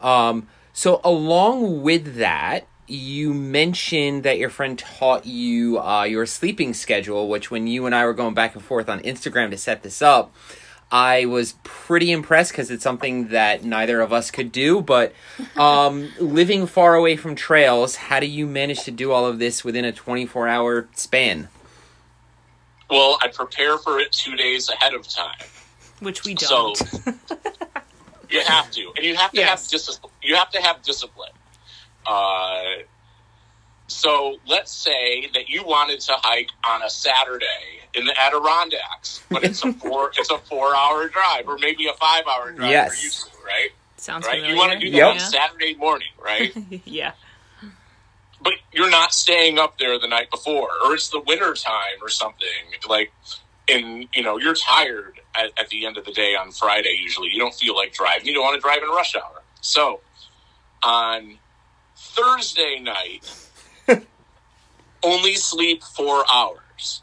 Um, 0.00 0.48
so 0.72 1.00
along 1.04 1.82
with 1.82 2.16
that, 2.16 2.66
you 2.88 3.32
mentioned 3.32 4.24
that 4.24 4.38
your 4.38 4.50
friend 4.50 4.78
taught 4.78 5.26
you 5.26 5.80
uh, 5.80 6.04
your 6.04 6.26
sleeping 6.26 6.74
schedule, 6.74 7.28
which 7.28 7.50
when 7.50 7.66
you 7.66 7.86
and 7.86 7.94
I 7.94 8.04
were 8.04 8.14
going 8.14 8.34
back 8.34 8.54
and 8.54 8.64
forth 8.64 8.88
on 8.88 9.00
Instagram 9.00 9.50
to 9.50 9.56
set 9.56 9.82
this 9.82 10.02
up, 10.02 10.34
I 10.90 11.26
was 11.26 11.54
pretty 11.62 12.10
impressed 12.10 12.52
because 12.52 12.70
it's 12.70 12.82
something 12.82 13.28
that 13.28 13.62
neither 13.62 14.00
of 14.00 14.12
us 14.12 14.30
could 14.30 14.50
do. 14.50 14.80
But 14.80 15.12
um, 15.56 16.10
living 16.20 16.66
far 16.66 16.94
away 16.94 17.16
from 17.16 17.34
trails, 17.34 17.96
how 17.96 18.20
do 18.20 18.26
you 18.26 18.46
manage 18.46 18.84
to 18.84 18.90
do 18.90 19.12
all 19.12 19.26
of 19.26 19.38
this 19.38 19.64
within 19.64 19.84
a 19.84 19.92
24 19.92 20.48
hour 20.48 20.88
span? 20.94 21.48
Well, 22.90 23.18
I 23.22 23.28
prepare 23.28 23.78
for 23.78 23.98
it 23.98 24.12
two 24.12 24.36
days 24.36 24.68
ahead 24.68 24.94
of 24.94 25.06
time. 25.08 25.48
Which 26.00 26.24
we 26.24 26.34
don't. 26.34 26.76
So 26.76 26.86
you 28.30 28.40
have 28.40 28.70
to, 28.70 28.92
and 28.96 29.04
you 29.04 29.16
have 29.16 29.32
to 29.32 29.38
Yes. 29.40 29.48
have 29.64 29.68
discipline. 29.70 30.12
You 30.22 30.36
have 30.36 30.50
to 30.50 30.62
have 30.62 30.82
discipline. 30.82 31.28
Uh, 32.06 32.62
so 33.88 34.36
let's 34.46 34.72
say 34.72 35.28
that 35.34 35.48
you 35.48 35.64
wanted 35.64 36.00
to 36.00 36.12
hike 36.16 36.50
on 36.66 36.82
a 36.82 36.90
Saturday 36.90 37.44
in 37.94 38.04
the 38.06 38.18
Adirondacks, 38.18 39.24
but 39.30 39.44
it's 39.44 39.62
a 39.64 39.72
four 39.80 40.12
it's 40.16 40.30
a 40.30 40.38
four 40.38 40.74
hour 40.74 41.08
drive, 41.08 41.46
or 41.46 41.58
maybe 41.58 41.86
a 41.88 41.94
five 41.94 42.22
hour 42.26 42.52
drive 42.52 42.70
Yes. 42.70 42.88
for 42.88 42.94
you 43.04 43.10
two, 43.10 43.44
right? 43.44 43.70
Sounds 43.96 44.24
right. 44.26 44.36
familiar. 44.36 44.52
You 44.54 44.58
want 44.58 44.72
to 44.72 44.78
do 44.78 44.90
that 44.92 44.96
Yep. 44.98 45.08
on 45.14 45.18
Saturday 45.20 45.74
morning, 45.74 46.08
right? 46.22 46.54
Yeah. 46.84 47.12
But 48.40 48.54
you're 48.72 48.90
not 48.90 49.12
staying 49.12 49.58
up 49.58 49.78
there 49.78 49.98
the 49.98 50.06
night 50.06 50.30
before, 50.30 50.68
or 50.84 50.94
it's 50.94 51.08
the 51.08 51.20
winter 51.20 51.54
time 51.54 51.98
or 52.02 52.08
something. 52.08 52.46
Like, 52.88 53.12
and 53.68 54.08
you 54.14 54.22
know, 54.22 54.38
you're 54.38 54.54
tired 54.54 55.20
at, 55.34 55.52
at 55.58 55.68
the 55.68 55.86
end 55.86 55.96
of 55.96 56.04
the 56.04 56.12
day 56.12 56.34
on 56.34 56.52
Friday. 56.52 56.96
Usually, 57.00 57.28
you 57.32 57.38
don't 57.38 57.54
feel 57.54 57.74
like 57.74 57.92
driving. 57.92 58.26
You 58.26 58.34
don't 58.34 58.44
want 58.44 58.54
to 58.54 58.60
drive 58.60 58.82
in 58.82 58.88
rush 58.88 59.14
hour. 59.16 59.42
So, 59.60 60.00
on 60.82 61.38
Thursday 61.96 62.80
night, 62.80 63.26
only 65.02 65.34
sleep 65.34 65.82
four 65.82 66.24
hours, 66.32 67.02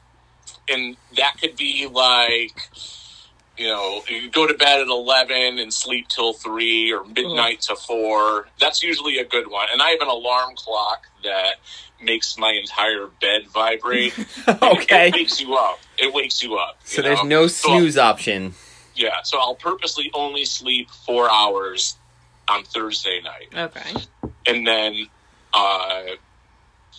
and 0.69 0.97
that 1.17 1.35
could 1.39 1.55
be 1.55 1.87
like. 1.87 2.57
You 3.57 3.67
know, 3.67 4.01
you 4.09 4.29
go 4.29 4.45
to 4.47 4.53
bed 4.53 4.81
at 4.81 4.87
eleven 4.87 5.59
and 5.59 5.73
sleep 5.73 6.07
till 6.09 6.33
three 6.33 6.91
or 6.91 7.05
midnight 7.05 7.61
to 7.61 7.75
four. 7.75 8.47
That's 8.59 8.83
usually 8.83 9.17
a 9.19 9.25
good 9.25 9.49
one. 9.49 9.67
And 9.71 9.81
I 9.81 9.91
have 9.91 10.01
an 10.01 10.09
alarm 10.09 10.55
clock 10.55 11.07
that 11.23 11.55
makes 12.01 12.37
my 12.37 12.51
entire 12.51 13.07
bed 13.21 13.47
vibrate. 13.53 14.13
okay. 14.47 15.07
It 15.07 15.13
wakes 15.13 15.39
you 15.39 15.55
up. 15.55 15.79
It 15.97 16.13
wakes 16.13 16.43
you 16.43 16.55
up. 16.57 16.77
So 16.83 16.97
you 16.97 17.03
there's 17.03 17.19
know? 17.23 17.41
no 17.43 17.47
So- 17.47 17.69
snooze 17.77 17.97
option. 17.97 18.53
yeah, 18.95 19.21
so 19.23 19.39
I'll 19.39 19.55
purposely 19.55 20.11
only 20.13 20.43
sleep 20.45 20.89
four 20.89 21.31
hours 21.31 21.95
on 22.49 22.63
Thursday 22.65 23.21
night. 23.23 23.47
Okay. 23.73 24.01
And 24.45 24.67
then 24.67 25.07
uh, 25.53 26.01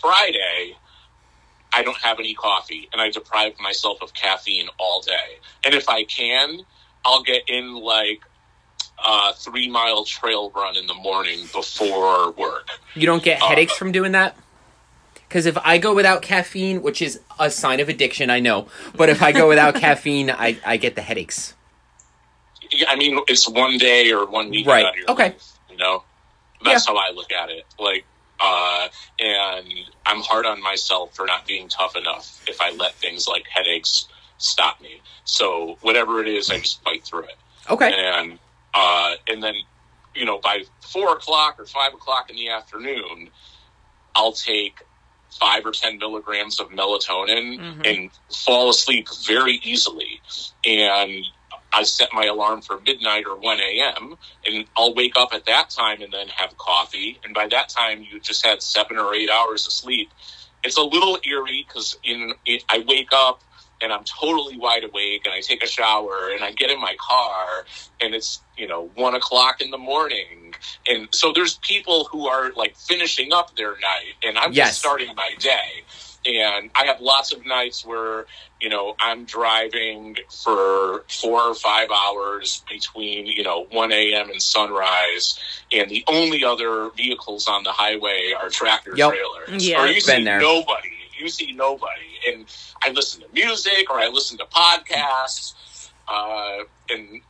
Friday, 0.00 0.76
I 1.76 1.82
don't 1.82 1.96
have 1.98 2.18
any 2.18 2.34
coffee 2.34 2.88
and 2.92 3.02
I 3.02 3.10
deprive 3.10 3.52
myself 3.60 3.98
of 4.00 4.14
caffeine 4.14 4.68
all 4.78 5.02
day. 5.02 5.12
And 5.64 5.74
if 5.74 5.88
I 5.88 6.04
can, 6.04 6.60
I'll 7.04 7.22
get 7.22 7.42
in 7.48 7.74
like 7.74 8.20
a 9.04 9.34
three 9.34 9.68
mile 9.68 10.04
trail 10.06 10.50
run 10.56 10.76
in 10.76 10.86
the 10.86 10.94
morning 10.94 11.46
before 11.52 12.32
work. 12.32 12.68
You 12.94 13.04
don't 13.06 13.22
get 13.22 13.42
Uh, 13.42 13.48
headaches 13.48 13.76
from 13.76 13.92
doing 13.92 14.12
that? 14.12 14.34
Because 15.28 15.44
if 15.44 15.58
I 15.58 15.76
go 15.76 15.94
without 15.94 16.22
caffeine, 16.22 16.80
which 16.82 17.02
is 17.02 17.20
a 17.38 17.50
sign 17.50 17.80
of 17.80 17.88
addiction, 17.90 18.30
I 18.30 18.40
know, 18.40 18.68
but 18.96 19.10
if 19.10 19.22
I 19.22 19.32
go 19.32 19.48
without 19.48 19.74
caffeine, 19.84 20.30
I, 20.30 20.58
I 20.64 20.78
get 20.78 20.94
the 20.94 21.02
headaches. 21.02 21.54
Yeah, 22.70 22.86
I 22.88 22.96
mean, 22.96 23.20
it's 23.28 23.46
one 23.48 23.76
day 23.76 24.10
or 24.12 24.24
one 24.26 24.48
week 24.50 24.66
Right. 24.66 24.84
out 24.86 24.94
of 24.94 24.96
your 24.98 25.10
Okay. 25.10 25.30
life, 25.30 25.58
you 25.68 25.76
know, 25.76 26.04
that's 26.64 26.86
how 26.86 26.96
I 26.96 27.10
look 27.14 27.30
at 27.32 27.50
it. 27.50 27.64
Like, 27.78 28.06
uh, 28.40 28.88
and 29.18 29.66
I'm 30.04 30.20
hard 30.20 30.46
on 30.46 30.62
myself 30.62 31.14
for 31.14 31.26
not 31.26 31.46
being 31.46 31.68
tough 31.68 31.96
enough 31.96 32.42
if 32.46 32.60
I 32.60 32.70
let 32.72 32.94
things 32.94 33.26
like 33.26 33.44
headaches 33.48 34.06
stop 34.38 34.80
me. 34.80 35.00
So 35.24 35.78
whatever 35.80 36.20
it 36.20 36.28
is, 36.28 36.50
I 36.50 36.58
just 36.58 36.82
fight 36.82 37.04
through 37.04 37.24
it. 37.24 37.36
Okay. 37.70 37.92
And 37.96 38.38
uh, 38.74 39.14
and 39.28 39.42
then, 39.42 39.54
you 40.14 40.24
know, 40.24 40.38
by 40.38 40.64
four 40.80 41.12
o'clock 41.14 41.58
or 41.58 41.64
five 41.66 41.94
o'clock 41.94 42.28
in 42.30 42.36
the 42.36 42.50
afternoon, 42.50 43.30
I'll 44.14 44.32
take 44.32 44.82
five 45.40 45.64
or 45.66 45.70
ten 45.72 45.98
milligrams 45.98 46.60
of 46.60 46.68
melatonin 46.70 47.58
Mhm. 47.58 47.86
and 47.86 48.10
fall 48.44 48.70
asleep 48.70 49.08
very 49.26 49.60
easily. 49.62 50.20
And 50.64 51.24
I 51.76 51.84
set 51.84 52.10
my 52.14 52.26
alarm 52.26 52.62
for 52.62 52.80
midnight 52.82 53.26
or 53.30 53.38
1 53.38 53.60
a.m. 53.60 54.16
and 54.46 54.66
I'll 54.76 54.94
wake 54.96 55.14
up 55.18 55.30
at 55.34 55.46
that 55.46 55.70
time 55.70 56.02
and 56.02 56.12
then 56.12 56.28
have 56.36 56.56
coffee. 56.58 57.20
And 57.24 57.34
by 57.34 57.48
that 57.48 57.70
time, 57.70 58.02
you 58.02 58.20
just 58.20 58.46
had 58.46 58.62
seven 58.62 58.98
or 58.98 59.14
eight 59.14 59.30
hours 59.30 59.66
of 59.68 59.74
sleep. 59.74 60.14
It's 60.64 60.78
a 60.78 60.82
little 60.84 61.18
eerie 61.26 61.66
because 61.68 61.96
in 62.04 62.34
I 62.70 62.84
wake 62.88 63.10
up 63.14 63.44
and 63.82 63.92
I'm 63.92 64.04
totally 64.04 64.58
wide 64.58 64.84
awake 64.84 65.22
and 65.26 65.34
I 65.34 65.40
take 65.42 65.62
a 65.64 65.68
shower 65.68 66.30
and 66.34 66.44
I 66.44 66.52
get 66.52 66.70
in 66.70 66.80
my 66.80 66.96
car 67.00 67.66
and 68.02 68.14
it's, 68.14 68.44
you 68.58 68.68
know, 68.68 68.90
one 68.96 69.14
o'clock 69.16 69.62
in 69.62 69.70
the 69.72 69.78
morning. 69.78 70.56
And 70.88 71.08
so 71.14 71.32
there's 71.34 71.58
people 71.58 72.08
who 72.12 72.28
are 72.28 72.52
like 72.56 72.76
finishing 72.76 73.32
up 73.34 73.56
their 73.56 73.72
night 73.72 74.14
and 74.24 74.38
I'm 74.38 74.52
Yes. 74.52 74.70
just 74.70 74.80
starting 74.80 75.14
my 75.16 75.30
day. 75.40 75.86
And 76.26 76.70
I 76.74 76.86
have 76.86 77.00
lots 77.00 77.32
of 77.32 77.46
nights 77.46 77.84
where, 77.86 78.26
you 78.60 78.68
know, 78.68 78.94
I'm 79.00 79.24
driving 79.26 80.16
for 80.44 81.04
four 81.10 81.40
or 81.42 81.54
five 81.54 81.88
hours 81.90 82.64
between, 82.70 83.26
you 83.26 83.44
know, 83.44 83.66
1 83.72 83.92
a.m. 83.92 84.30
and 84.30 84.42
sunrise. 84.42 85.38
And 85.72 85.90
the 85.90 86.04
only 86.08 86.44
other 86.44 86.90
vehicles 86.96 87.48
on 87.48 87.64
the 87.64 87.72
highway 87.72 88.32
are 88.40 88.50
tractor 88.50 88.92
Yep. 88.96 89.10
trailers. 89.12 89.68
Yeah. 89.68 89.82
Or 89.82 89.86
you 89.88 89.94
Been 89.94 90.02
see 90.02 90.24
there. 90.24 90.40
nobody. 90.40 90.90
You 91.18 91.28
see 91.28 91.52
nobody. 91.52 92.18
And 92.28 92.48
I 92.84 92.90
listen 92.90 93.20
to 93.22 93.28
music 93.32 93.90
or 93.90 93.98
I 94.00 94.08
listen 94.08 94.38
to 94.38 94.46
podcasts. 94.46 95.90
Uh, 96.08 96.64
and 96.90 97.22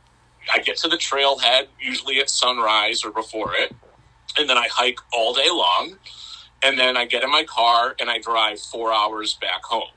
I 0.53 0.59
get 0.59 0.77
to 0.79 0.87
the 0.89 0.97
trailhead, 0.97 1.67
usually 1.79 2.19
at 2.19 2.29
sunrise 2.29 3.03
or 3.05 3.11
before 3.11 3.53
it. 3.55 3.73
And 4.37 4.49
then 4.49 4.57
I 4.57 4.67
hike 4.71 4.99
all 5.13 5.33
day 5.33 5.49
long. 5.49 5.97
And 6.63 6.77
then 6.77 6.97
I 6.97 7.05
get 7.05 7.23
in 7.23 7.29
my 7.31 7.43
car 7.43 7.95
and 7.99 8.09
I 8.09 8.19
drive 8.19 8.59
four 8.59 8.91
hours 8.91 9.35
back 9.35 9.63
home. 9.63 9.89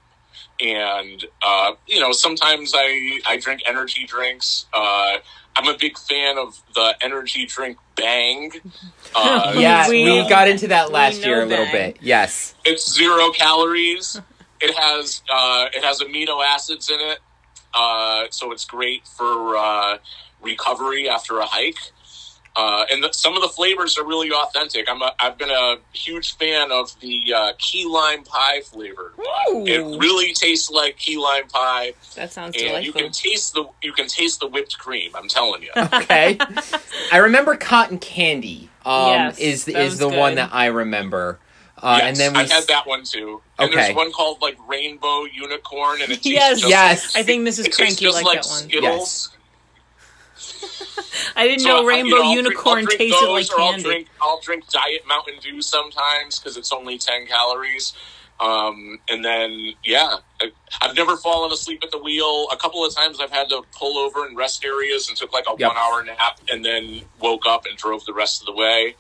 And, 0.61 1.25
uh, 1.43 1.73
you 1.87 2.01
know, 2.01 2.13
sometimes 2.13 2.73
I, 2.75 3.21
I 3.27 3.39
drink 3.39 3.63
energy 3.67 4.05
drinks. 4.07 4.67
Uh, 4.75 5.17
I'm 5.57 5.67
a 5.69 5.77
big 5.77 5.97
fan 5.99 6.37
of 6.39 6.61
the 6.75 6.95
energy 7.01 7.47
drink 7.47 7.79
Bang. 7.97 8.53
Uh, 9.13 9.55
yeah, 9.57 9.89
we- 9.89 10.05
we, 10.05 10.29
got 10.29 10.47
into 10.47 10.69
that 10.69 10.93
last 10.93 11.25
year 11.25 11.43
a 11.43 11.45
little 11.45 11.65
Bang. 11.65 11.93
bit. 11.95 11.99
Yes. 12.01 12.55
it's 12.65 12.93
zero 12.95 13.31
calories. 13.31 14.21
It 14.63 14.77
has 14.77 15.23
uh, 15.33 15.69
it 15.73 15.83
has 15.83 16.01
amino 16.01 16.45
acids 16.45 16.91
in 16.91 17.01
it, 17.01 17.19
uh, 17.73 18.27
so 18.29 18.53
it's 18.53 18.67
great 18.67 19.07
for 19.09 19.57
uh, 19.57 19.97
recovery 20.43 21.09
after 21.09 21.39
a 21.39 21.47
hike. 21.47 21.79
Uh, 22.57 22.85
and 22.91 23.03
the, 23.03 23.13
some 23.13 23.37
of 23.37 23.43
the 23.43 23.49
flavors 23.49 23.97
are 23.97 24.05
really 24.05 24.31
authentic. 24.33 24.89
I'm 24.91 25.01
a, 25.03 25.13
I've 25.21 25.39
been 25.39 25.51
a 25.51 25.77
huge 25.93 26.37
fan 26.37 26.73
of 26.73 26.91
the 27.01 27.33
uh, 27.35 27.53
key 27.59 27.85
lime 27.87 28.25
pie 28.25 28.61
flavored 28.63 29.13
one. 29.17 29.57
Ooh. 29.57 29.67
It 29.67 29.99
really 30.01 30.35
tastes 30.35 30.69
like 30.69 30.97
key 30.99 31.17
lime 31.17 31.47
pie, 31.49 31.95
That 32.17 32.33
sounds 32.33 32.57
and 32.61 32.85
you 32.85 32.93
can 32.93 33.13
taste 33.13 33.55
the 33.55 33.67
you 33.83 33.93
can 33.93 34.09
taste 34.09 34.41
the 34.41 34.49
whipped 34.49 34.79
cream. 34.79 35.13
I'm 35.15 35.29
telling 35.29 35.63
you. 35.63 35.71
Okay. 36.01 36.39
I 37.13 37.19
remember 37.19 37.57
cotton 37.57 37.99
candy. 37.99 38.69
Um, 38.85 39.07
Yes, 39.07 39.39
is 39.39 39.65
that 39.67 39.77
is 39.77 39.91
was 39.93 39.99
the 40.01 40.09
one 40.09 40.35
that 40.37 40.51
I 40.53 40.67
remember. 40.67 41.39
Uh, 41.79 41.97
yes, 41.99 42.09
and 42.09 42.17
then 42.17 42.33
we 42.35 42.41
I've 42.41 42.51
had 42.51 42.67
that 42.69 42.87
one 42.87 43.05
too. 43.05 43.43
And 43.59 43.69
Okay. 43.71 43.77
there's 43.81 43.95
one 43.97 44.13
called 44.13 44.43
like 44.43 44.57
Rainbow 44.69 45.25
Unicorn, 45.25 46.03
and 46.03 46.11
it 46.13 46.17
tastes 46.23 46.27
Yes. 46.27 46.61
just 46.61 46.71
Yes. 46.71 47.17
I 47.17 47.23
think 47.23 47.47
Mrs. 47.47 47.61
It 47.61 47.65
tastes 47.73 47.77
Cranky 47.77 48.09
liked 48.09 48.25
like 48.27 48.43
that 48.43 48.49
one. 48.49 48.65
Skittles. 48.65 49.31
I 51.37 51.47
didn't 51.47 51.61
So, 51.61 51.69
know 51.69 51.85
Rainbow 51.85 52.17
you 52.17 52.23
know, 52.23 52.33
Unicorn 52.33 52.85
drink 52.85 52.99
tasted 52.99 53.27
those, 53.27 53.51
like 53.51 53.59
or 53.59 53.61
I'll 53.63 53.71
candy. 53.71 53.85
drink, 53.85 54.09
I'll 54.21 54.41
drink 54.41 54.69
Diet 54.69 55.03
Mountain 55.07 55.35
Dew 55.41 55.63
sometimes 55.63 56.39
because 56.39 56.57
it's 56.57 56.73
only 56.73 56.99
ten 56.99 57.27
calories. 57.27 57.93
Um, 58.41 58.99
and 59.11 59.23
then, 59.25 59.75
yeah, 59.85 60.17
I- 60.41 60.53
I've 60.81 60.97
never 60.97 61.17
fallen 61.19 61.53
asleep 61.53 61.81
at 61.85 61.91
the 61.91 61.99
wheel. 61.99 62.49
A 62.51 62.57
couple 62.57 62.85
of 62.85 62.95
times 62.95 63.21
I've 63.21 63.31
had 63.31 63.51
to 63.51 63.63
pull 63.79 63.99
over 63.99 64.27
in 64.27 64.35
rest 64.35 64.65
areas 64.65 65.09
and 65.09 65.17
took 65.17 65.33
like 65.33 65.45
a 65.47 65.55
Yep. 65.59 65.69
one 65.69 65.77
hour 65.77 66.03
nap 66.03 66.41
and 66.49 66.65
then 66.65 67.03
woke 67.19 67.45
up 67.47 67.67
and 67.67 67.77
drove 67.77 68.05
the 68.07 68.15
rest 68.15 68.41
of 68.41 68.47
the 68.47 68.53
way. 68.53 68.97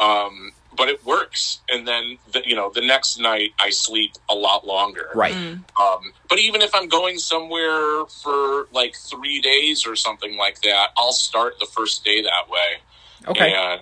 Um, 0.00 0.52
but 0.76 0.88
it 0.88 1.04
works. 1.04 1.60
And 1.68 1.86
then, 1.86 2.18
the, 2.32 2.42
you 2.44 2.54
know, 2.54 2.70
the 2.70 2.80
next 2.80 3.18
night 3.18 3.50
I 3.58 3.70
sleep 3.70 4.12
a 4.28 4.34
lot 4.34 4.66
longer. 4.66 5.08
right. 5.14 5.34
Mm. 5.34 5.62
Um, 5.80 6.12
but 6.28 6.38
even 6.38 6.62
if 6.62 6.74
I'm 6.74 6.88
going 6.88 7.18
somewhere 7.18 8.06
for 8.06 8.68
like 8.72 8.94
three 8.96 9.40
days 9.40 9.86
or 9.86 9.96
something 9.96 10.36
like 10.36 10.60
that, 10.62 10.88
I'll 10.96 11.12
start 11.12 11.58
the 11.58 11.66
first 11.66 12.04
day 12.04 12.22
that 12.22 12.48
way. 12.48 13.28
Okay. 13.28 13.52
And 13.52 13.80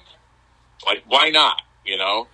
like 0.86 1.04
why 1.06 1.30
not? 1.30 1.62
You 1.84 1.98
know. 1.98 2.26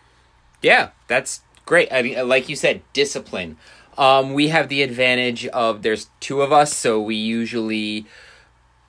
Yeah, 0.62 0.90
that's 1.08 1.42
great. 1.66 1.92
I 1.92 2.02
mean, 2.02 2.28
like 2.28 2.48
you 2.48 2.56
said, 2.56 2.82
discipline. 2.92 3.56
Um, 3.96 4.34
we 4.34 4.48
have 4.48 4.68
the 4.68 4.82
advantage 4.82 5.46
of 5.48 5.82
there's 5.82 6.08
two 6.20 6.42
of 6.42 6.52
us, 6.52 6.74
so 6.74 7.00
we 7.00 7.14
usually 7.14 8.06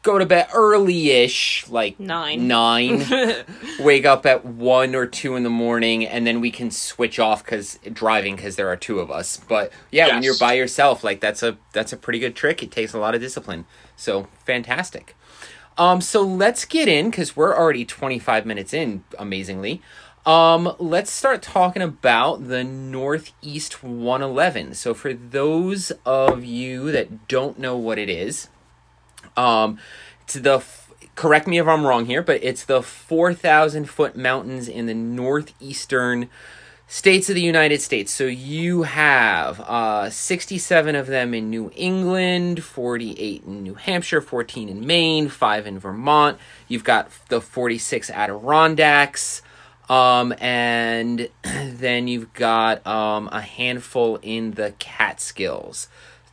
go 0.06 0.18
to 0.20 0.26
bed 0.26 0.48
early-ish, 0.54 1.68
like 1.68 2.00
Nine. 2.00 2.48
nine. 2.48 3.04
wake 3.80 4.06
up 4.06 4.26
at 4.26 4.46
one 4.46 4.96
or 4.96 5.06
two 5.06 5.36
in 5.36 5.44
the 5.44 5.50
morning, 5.50 6.06
and 6.06 6.26
then 6.26 6.40
we 6.40 6.52
can 6.52 6.72
switch 6.72 7.20
off 7.20 7.44
because 7.44 7.78
driving 7.92 8.36
because 8.38 8.56
there 8.56 8.70
are 8.70 8.78
two 8.78 9.00
of 9.00 9.12
us. 9.12 9.38
But 9.38 9.74
yeah, 9.92 10.08
when 10.08 10.24
you're 10.24 10.38
by 10.38 10.54
yourself, 10.54 11.04
like 11.04 11.20
that's 11.20 11.44
a 11.44 11.58
that's 11.74 11.92
a 11.92 11.98
pretty 11.98 12.20
good 12.20 12.36
trick. 12.36 12.64
It 12.64 12.72
takes 12.72 12.94
a 12.94 13.00
lot 13.00 13.16
of 13.16 13.22
discipline. 13.22 13.66
So 13.98 14.28
fantastic. 14.46 15.16
Um, 15.78 16.00
so 16.00 16.22
let's 16.22 16.64
get 16.64 16.88
in 16.88 17.10
because 17.10 17.36
we're 17.36 17.54
already 17.54 17.84
25 17.84 18.46
minutes 18.46 18.74
in, 18.74 19.04
amazingly. 19.20 19.82
Um, 20.26 20.74
let's 20.80 21.12
start 21.12 21.42
talking 21.42 21.82
about 21.82 22.48
the 22.48 22.64
Northeast 22.64 23.84
111. 23.84 24.74
So 24.76 24.94
for 24.94 25.14
those 25.14 25.92
of 26.06 26.46
you 26.46 26.92
that 26.94 27.28
don't 27.28 27.60
know 27.60 27.76
what 27.78 28.00
it 28.00 28.10
is, 28.10 28.48
um, 29.38 29.80
it's 30.24 30.36
the 30.36 30.64
correct 31.16 31.48
me 31.48 31.58
if 31.58 31.68
I'm 31.68 31.86
wrong 31.86 32.06
here, 32.06 32.22
but 32.22 32.44
it's 32.44 32.66
the 32.66 32.82
4,000 32.82 33.90
foot 33.90 34.16
mountains 34.16 34.68
in 34.68 34.86
the 34.86 34.94
northeastern 34.94 36.30
states 36.88 37.30
of 37.30 37.36
the 37.36 37.42
United 37.42 37.82
States. 37.82 38.12
So 38.12 38.26
you 38.26 38.84
have 38.84 39.60
uh, 39.62 40.10
67 40.10 40.96
of 40.96 41.08
them 41.08 41.34
in 41.34 41.50
New 41.50 41.72
England, 41.76 42.64
48 42.64 43.44
in 43.44 43.64
New 43.64 43.74
Hampshire, 43.76 44.22
14 44.22 44.70
in 44.70 44.86
Maine, 44.86 45.30
5 45.30 45.68
in 45.68 45.80
Vermont. 45.80 46.38
You've 46.68 46.84
got 46.84 47.10
the 47.30 47.42
46 47.42 48.10
Adirondacks. 48.10 49.42
Um, 49.90 50.34
and 50.40 51.30
then 51.44 52.08
you've 52.08 52.34
got 52.34 52.86
um, 52.86 53.30
a 53.32 53.42
handful 53.42 54.18
in 54.22 54.52
the 54.52 54.74
Catskills. 54.80 55.88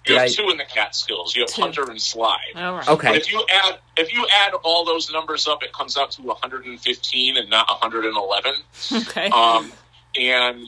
You 0.06 0.14
have 0.16 0.24
I- 0.24 0.28
two 0.28 0.50
in 0.50 0.56
the 0.56 0.64
Catskills. 0.64 1.34
You 1.36 1.42
have 1.42 1.50
Two. 1.50 1.62
Hunter 1.62 1.88
and 1.90 2.00
Slide. 2.00 2.38
All 2.56 2.74
right. 2.74 2.88
Okay. 2.88 3.08
But 3.08 3.16
if 3.18 3.30
you 3.32 3.44
add 3.52 3.78
if 3.96 4.12
you 4.12 4.26
add 4.44 4.54
all 4.64 4.84
those 4.84 5.12
numbers 5.12 5.46
up, 5.46 5.62
it 5.62 5.72
comes 5.72 5.96
out 5.96 6.10
to 6.12 6.22
115 6.22 7.36
and 7.36 7.50
not 7.50 7.68
111. 7.68 8.54
Okay. 8.92 9.26
Um, 9.28 9.72
and 10.18 10.66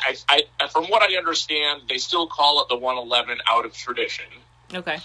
I, 0.00 0.42
I, 0.60 0.68
from 0.68 0.84
what 0.86 1.02
I 1.02 1.16
understand, 1.16 1.82
they 1.88 1.98
still 1.98 2.26
call 2.26 2.60
it 2.62 2.68
the 2.68 2.76
111 2.76 3.38
out 3.48 3.64
of 3.64 3.72
tradition. 3.74 4.26
Okay. 4.74 4.98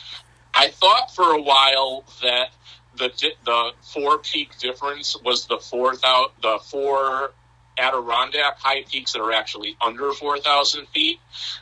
I 0.55 0.69
thought 0.69 1.13
for 1.13 1.33
a 1.35 1.41
while 1.41 2.03
that 2.21 2.49
the 2.95 3.09
di- 3.09 3.35
the 3.45 3.71
four 3.81 4.19
peak 4.19 4.57
difference 4.59 5.15
was 5.23 5.47
the 5.47 5.57
four 5.57 5.95
thou- 5.95 6.31
the 6.41 6.59
four 6.63 7.31
Adirondack 7.77 8.59
high 8.59 8.83
peaks 8.83 9.13
that 9.13 9.21
are 9.21 9.31
actually 9.31 9.75
under 9.81 10.11
four 10.13 10.39
thousand 10.39 10.87
feet, 10.89 11.19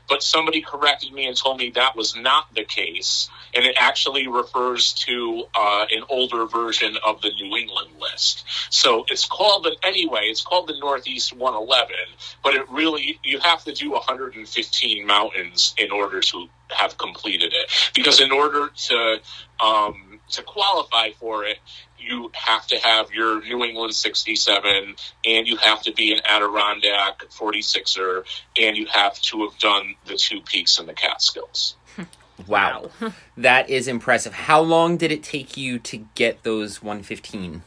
but 0.09 0.23
somebody 0.23 0.61
corrected 0.61 1.11
me 1.13 1.27
and 1.27 1.37
told 1.37 1.57
me 1.57 1.71
that 1.71 1.95
was 1.95 2.15
not 2.15 2.53
the 2.53 2.63
case, 2.63 3.29
and 3.53 3.65
it 3.65 3.75
actually 3.79 4.27
refers 4.27 4.93
to 4.93 5.45
uh, 5.55 5.85
an 5.91 6.03
older 6.09 6.45
version 6.45 6.97
of 7.05 7.21
the 7.21 7.31
New 7.31 7.55
England 7.55 7.91
list. 7.99 8.43
So 8.69 9.05
it's 9.09 9.25
called 9.25 9.63
the 9.63 9.75
anyway. 9.83 10.23
It's 10.25 10.41
called 10.41 10.67
the 10.67 10.77
Northeast 10.79 11.33
111, 11.33 11.95
but 12.43 12.55
it 12.55 12.69
really 12.69 13.19
you 13.23 13.39
have 13.39 13.63
to 13.65 13.73
do 13.73 13.91
115 13.91 15.05
mountains 15.05 15.73
in 15.77 15.91
order 15.91 16.21
to 16.21 16.47
have 16.69 16.97
completed 16.97 17.53
it 17.53 17.91
because 17.93 18.21
in 18.21 18.31
order 18.31 18.69
to 18.69 19.21
um, 19.59 20.10
to 20.31 20.43
qualify 20.43 21.11
for 21.11 21.45
it, 21.45 21.57
you 21.97 22.31
have 22.33 22.65
to 22.67 22.77
have 22.77 23.11
your 23.11 23.41
New 23.41 23.63
England 23.63 23.93
67 23.93 24.95
and 25.25 25.47
you 25.47 25.57
have 25.57 25.83
to 25.83 25.93
be 25.93 26.11
an 26.11 26.21
Adirondack 26.27 27.19
46er 27.29 28.23
and 28.59 28.75
you 28.75 28.87
have 28.87 29.19
to 29.21 29.47
have 29.47 29.57
done 29.59 29.95
the 30.05 30.15
two 30.15 30.41
peaks 30.41 30.79
in 30.79 30.87
the 30.87 30.93
Catskills. 30.93 31.75
Wow. 32.47 32.89
that 33.37 33.69
is 33.69 33.87
impressive. 33.87 34.33
How 34.33 34.61
long 34.61 34.97
did 34.97 35.11
it 35.11 35.21
take 35.21 35.57
you 35.57 35.77
to 35.77 36.07
get 36.15 36.41
those 36.41 36.81
115? 36.81 37.61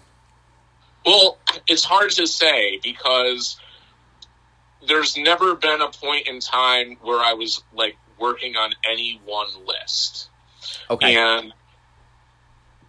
Well, 1.06 1.38
it's 1.68 1.84
hard 1.84 2.10
to 2.12 2.26
say 2.26 2.80
because 2.82 3.56
there's 4.86 5.16
never 5.16 5.54
been 5.54 5.80
a 5.80 5.90
point 5.90 6.26
in 6.26 6.40
time 6.40 6.96
where 7.02 7.20
I 7.20 7.34
was 7.34 7.62
like 7.72 7.96
working 8.18 8.56
on 8.56 8.72
any 8.88 9.20
one 9.24 9.48
list. 9.66 10.28
Okay. 10.90 11.16
And 11.16 11.52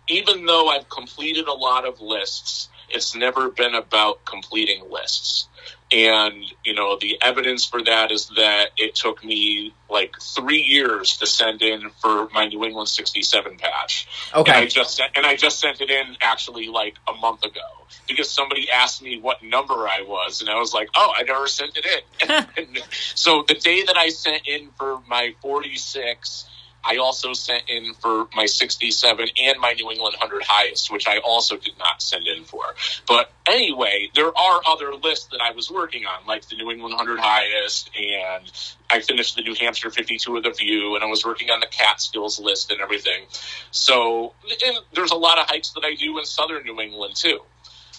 even 0.09 0.45
though 0.45 0.69
I've 0.69 0.89
completed 0.89 1.47
a 1.47 1.53
lot 1.53 1.87
of 1.87 2.01
lists, 2.01 2.69
it's 2.89 3.15
never 3.15 3.51
been 3.51 3.75
about 3.75 4.25
completing 4.25 4.83
lists. 4.89 5.49
And, 5.91 6.43
you 6.65 6.73
know, 6.75 6.97
the 6.99 7.17
evidence 7.21 7.65
for 7.65 7.83
that 7.83 8.11
is 8.11 8.27
that 8.37 8.71
it 8.77 8.95
took 8.95 9.23
me 9.23 9.77
like 9.89 10.15
three 10.35 10.61
years 10.61 11.17
to 11.17 11.27
send 11.27 11.61
in 11.63 11.91
for 12.01 12.29
my 12.33 12.47
New 12.47 12.63
England 12.65 12.89
67 12.89 13.57
patch. 13.57 14.07
And 14.45 14.57
I 14.57 14.65
Okay. 14.65 14.67
just 14.67 15.01
and 15.15 15.25
I 15.25 15.35
just 15.35 15.59
sent 15.59 15.81
it 15.81 15.91
in 15.91 16.17
actually 16.21 16.67
like 16.67 16.97
a 17.09 17.13
month 17.13 17.43
ago 17.43 17.61
because 18.07 18.33
somebody 18.33 18.69
asked 18.71 19.01
me 19.01 19.19
what 19.21 19.43
number 19.43 19.75
I 19.87 20.03
was, 20.07 20.41
and 20.41 20.49
I 20.49 20.59
was 20.59 20.73
like, 20.73 20.89
"Oh, 20.95 21.13
I 21.17 21.23
never 21.23 21.47
sent 21.47 21.77
it 21.77 21.85
in." 21.85 22.67
So 23.15 23.43
the 23.47 23.55
day 23.55 23.83
that 23.85 23.97
I 23.97 24.09
sent 24.09 24.43
in 24.47 24.71
for 24.77 24.99
my 25.07 25.33
46, 25.41 26.45
I 26.85 26.97
also 26.97 27.33
sent 27.33 27.63
in 27.67 27.93
for 27.95 28.27
my 28.35 28.45
67 28.45 29.27
and 29.41 29.59
my 29.59 29.73
New 29.73 29.91
England 29.91 30.15
100 30.19 30.43
highest, 30.45 30.91
which 30.91 31.07
I 31.07 31.17
also 31.19 31.57
did 31.57 31.77
not 31.79 32.01
send 32.01 32.27
in 32.27 32.43
for. 32.43 32.63
But 33.07 33.31
anyway, 33.47 34.09
there 34.13 34.27
are 34.37 34.61
other 34.67 34.93
lists 34.93 35.27
that 35.31 35.41
I 35.41 35.51
was 35.51 35.71
working 35.71 36.05
on, 36.05 36.25
like 36.27 36.47
the 36.47 36.55
New 36.55 36.71
England 36.71 36.95
100 36.95 37.19
highest, 37.19 37.89
and 37.97 38.51
I 38.89 39.01
finished 39.01 39.35
the 39.35 39.41
New 39.41 39.55
Hampshire 39.55 39.89
52 39.89 40.31
with 40.31 40.45
a 40.45 40.51
view, 40.51 40.95
and 40.95 41.03
I 41.03 41.07
was 41.07 41.25
working 41.25 41.49
on 41.49 41.59
the 41.59 41.67
Catskills 41.67 42.39
list 42.39 42.71
and 42.71 42.81
everything. 42.81 43.25
So 43.71 44.33
and 44.65 44.77
there's 44.93 45.11
a 45.11 45.17
lot 45.17 45.39
of 45.39 45.47
hikes 45.47 45.71
that 45.71 45.83
I 45.83 45.95
do 45.95 46.17
in 46.19 46.25
southern 46.25 46.63
New 46.63 46.79
England 46.79 47.15
too. 47.15 47.39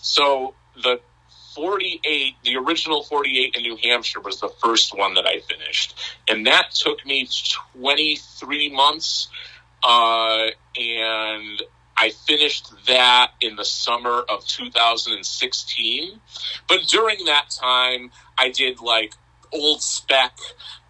So 0.02 0.54
the 0.82 1.00
48, 1.56 2.34
the 2.44 2.56
original 2.56 3.02
48 3.02 3.56
in 3.56 3.62
New 3.62 3.76
Hampshire 3.82 4.20
was 4.20 4.40
the 4.40 4.50
first 4.62 4.96
one 4.96 5.14
that 5.14 5.26
I 5.26 5.40
finished. 5.40 5.98
And 6.28 6.46
that 6.46 6.72
took 6.72 7.04
me 7.06 7.28
23 7.72 8.70
months. 8.70 9.28
Uh, 9.82 10.48
and 10.78 11.62
I 11.96 12.10
finished 12.26 12.70
that 12.86 13.32
in 13.40 13.56
the 13.56 13.64
summer 13.64 14.22
of 14.28 14.46
2016. 14.46 16.20
But 16.68 16.82
during 16.88 17.24
that 17.24 17.48
time, 17.50 18.10
I 18.36 18.50
did 18.50 18.80
like 18.80 19.14
Old 19.50 19.80
Speck 19.82 20.36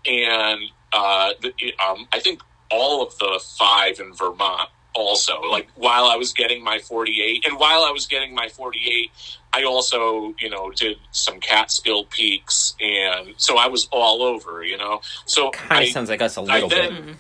and 0.05 0.61
uh, 0.92 1.31
the, 1.40 1.52
um, 1.87 2.09
I 2.12 2.18
think 2.18 2.42
all 2.72 3.07
of 3.07 3.16
the 3.18 3.40
five 3.57 4.00
in 4.00 4.12
Vermont 4.14 4.70
also 4.96 5.40
like 5.42 5.68
while 5.74 6.06
I 6.06 6.16
was 6.16 6.32
getting 6.32 6.64
my 6.64 6.78
48 6.78 7.44
and 7.46 7.59
while 7.59 7.85
I 7.85 7.90
was 7.90 8.06
getting 8.06 8.35
my 8.35 8.48
48 8.48 9.11
I 9.52 9.64
also 9.64 10.35
you 10.40 10.48
know 10.48 10.70
did 10.70 10.96
some 11.12 11.38
Catskill 11.40 12.04
peaks 12.04 12.74
and 12.80 13.35
so 13.37 13.59
I 13.59 13.68
was 13.68 13.88
all 13.92 14.22
over 14.22 14.64
you 14.64 14.78
know 14.78 15.00
so 15.26 15.50
Kind 15.50 15.80
I, 15.80 15.82
of 15.85 15.88
sounds 15.90 16.09
like 16.09 16.22
us 16.22 16.37
a 16.37 16.40
little 16.40 16.68
bit. 16.68 16.90
then 16.90 16.92
mm-hmm. 16.92 17.12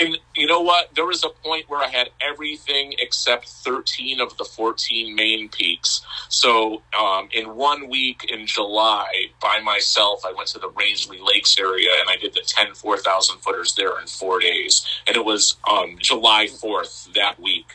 And 0.00 0.16
you 0.36 0.46
know 0.46 0.60
what? 0.60 0.94
There 0.94 1.06
was 1.06 1.24
a 1.24 1.28
point 1.28 1.68
where 1.68 1.80
I 1.80 1.88
had 1.88 2.10
everything 2.20 2.94
except 3.00 3.48
13 3.48 4.20
of 4.20 4.36
the 4.36 4.44
14 4.44 5.14
Maine 5.14 5.48
peaks. 5.48 6.02
So, 6.28 6.82
um, 6.98 7.28
in 7.32 7.56
one 7.56 7.88
week 7.88 8.30
in 8.30 8.46
July, 8.46 9.08
by 9.40 9.58
myself, 9.64 10.24
I 10.24 10.32
went 10.32 10.48
to 10.50 10.60
the 10.60 10.70
Rangeley 10.70 11.18
Lakes 11.20 11.58
area 11.58 11.90
and 12.00 12.08
I 12.08 12.16
did 12.16 12.32
the 12.34 12.42
10 12.46 12.74
4,000 12.74 13.38
footers 13.38 13.74
there 13.74 14.00
in 14.00 14.06
four 14.06 14.38
days. 14.38 14.86
And 15.06 15.16
it 15.16 15.24
was 15.24 15.56
um, 15.68 15.96
July 15.98 16.46
4th 16.46 17.12
that 17.14 17.40
week, 17.40 17.72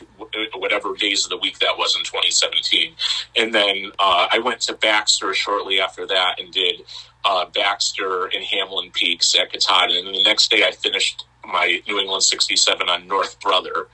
whatever 0.54 0.94
days 0.94 1.24
of 1.24 1.30
the 1.30 1.38
week 1.38 1.58
that 1.58 1.76
was 1.76 1.94
in 1.94 2.04
2017. 2.04 2.94
And 3.36 3.54
then 3.54 3.92
uh, 3.98 4.28
I 4.32 4.38
went 4.38 4.60
to 4.62 4.74
Baxter 4.74 5.34
shortly 5.34 5.78
after 5.80 6.06
that 6.06 6.40
and 6.40 6.50
did 6.52 6.82
uh, 7.24 7.46
Baxter 7.46 8.26
and 8.26 8.44
Hamlin 8.44 8.90
Peaks 8.92 9.34
at 9.34 9.52
Katahdin. 9.52 10.06
And 10.06 10.14
the 10.14 10.22
next 10.22 10.50
day 10.50 10.64
I 10.64 10.70
finished 10.70 11.24
my 11.46 11.80
New 11.86 11.98
England 12.00 12.22
67 12.22 12.88
on 12.88 13.06
North 13.06 13.40
Brother. 13.40 13.88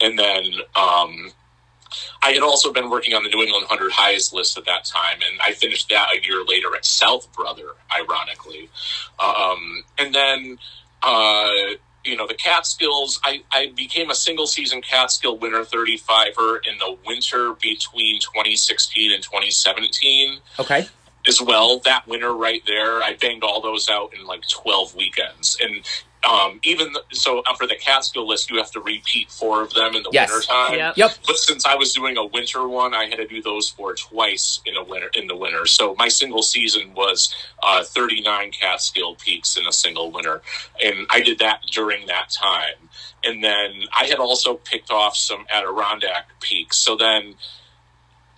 And 0.00 0.18
then 0.18 0.44
um, 0.76 1.32
I 2.22 2.32
had 2.32 2.42
also 2.42 2.72
been 2.72 2.90
working 2.90 3.14
on 3.14 3.22
the 3.22 3.28
New 3.28 3.42
England 3.42 3.66
100 3.68 3.92
highest 3.92 4.32
list 4.32 4.58
at 4.58 4.64
that 4.66 4.84
time, 4.84 5.18
and 5.30 5.40
I 5.42 5.52
finished 5.52 5.88
that 5.90 6.08
a 6.14 6.26
year 6.26 6.44
later 6.44 6.74
at 6.74 6.84
South 6.84 7.32
Brother, 7.32 7.68
ironically. 7.96 8.68
Um, 9.18 9.84
and 9.98 10.14
then, 10.14 10.58
uh, 11.02 11.50
you 12.04 12.16
know, 12.16 12.26
the 12.26 12.34
Catskills, 12.34 13.20
I, 13.24 13.42
I 13.52 13.72
became 13.76 14.10
a 14.10 14.14
single 14.14 14.46
season 14.46 14.82
Catskill 14.82 15.38
winner 15.38 15.64
35er 15.64 16.66
in 16.66 16.78
the 16.78 16.96
winter 17.06 17.54
between 17.54 18.20
2016 18.20 19.12
and 19.12 19.22
2017 19.22 20.38
Okay. 20.58 20.86
as 21.26 21.40
well. 21.40 21.78
That 21.80 22.06
winter 22.06 22.34
right 22.34 22.62
there, 22.66 23.02
I 23.02 23.16
banged 23.20 23.42
all 23.44 23.60
those 23.62 23.88
out 23.88 24.12
in 24.18 24.26
like 24.26 24.42
12 24.48 24.94
weekends. 24.94 25.56
And 25.62 25.82
um, 26.28 26.60
even 26.62 26.92
the, 26.92 27.02
so 27.12 27.40
uh, 27.46 27.54
for 27.54 27.66
the 27.66 27.76
Catskill 27.76 28.26
list, 28.26 28.50
you 28.50 28.56
have 28.58 28.70
to 28.72 28.80
repeat 28.80 29.30
four 29.30 29.62
of 29.62 29.74
them 29.74 29.94
in 29.94 30.02
the 30.02 30.10
Yes. 30.12 30.30
winter 30.30 30.46
time. 30.46 30.74
Yep. 30.74 30.96
Yep. 30.96 31.10
But 31.26 31.36
since 31.38 31.66
I 31.66 31.74
was 31.74 31.92
doing 31.92 32.16
a 32.16 32.24
winter 32.24 32.66
one, 32.68 32.94
I 32.94 33.06
had 33.06 33.16
to 33.16 33.26
do 33.26 33.42
those 33.42 33.68
four 33.68 33.94
twice 33.94 34.60
in 34.66 34.76
a 34.76 34.82
winter 34.84 35.10
in 35.14 35.26
the 35.26 35.36
winter. 35.36 35.66
So 35.66 35.94
my 35.98 36.08
single 36.08 36.42
season 36.42 36.94
was 36.94 37.34
uh, 37.62 37.84
39 37.84 38.52
Catskill 38.52 39.16
peaks 39.16 39.56
in 39.56 39.66
a 39.66 39.72
single 39.72 40.10
winter, 40.10 40.42
and 40.82 41.06
I 41.10 41.20
did 41.20 41.38
that 41.40 41.60
during 41.70 42.06
that 42.06 42.30
time. 42.30 42.88
And 43.24 43.42
then 43.42 43.84
I 43.96 44.04
had 44.04 44.18
also 44.18 44.54
picked 44.54 44.90
off 44.90 45.16
some 45.16 45.46
Adirondack 45.52 46.28
peaks. 46.40 46.76
So 46.78 46.96
then 46.96 47.34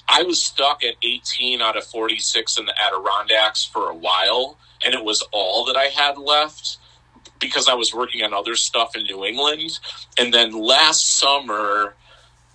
I 0.08 0.22
was 0.22 0.42
stuck 0.42 0.84
at 0.84 0.94
18 1.02 1.60
out 1.60 1.76
of 1.76 1.84
46 1.84 2.58
in 2.58 2.66
the 2.66 2.74
Adirondacks 2.80 3.64
for 3.64 3.90
a 3.90 3.94
while, 3.94 4.58
and 4.84 4.94
it 4.94 5.04
was 5.04 5.22
all 5.32 5.64
that 5.66 5.76
I 5.76 5.84
had 5.86 6.18
left 6.18 6.78
because 7.38 7.68
I 7.68 7.74
was 7.74 7.94
working 7.94 8.22
on 8.22 8.32
other 8.32 8.54
stuff 8.54 8.96
in 8.96 9.04
New 9.04 9.24
England. 9.24 9.78
And 10.18 10.32
then 10.32 10.52
last 10.52 11.18
summer, 11.18 11.94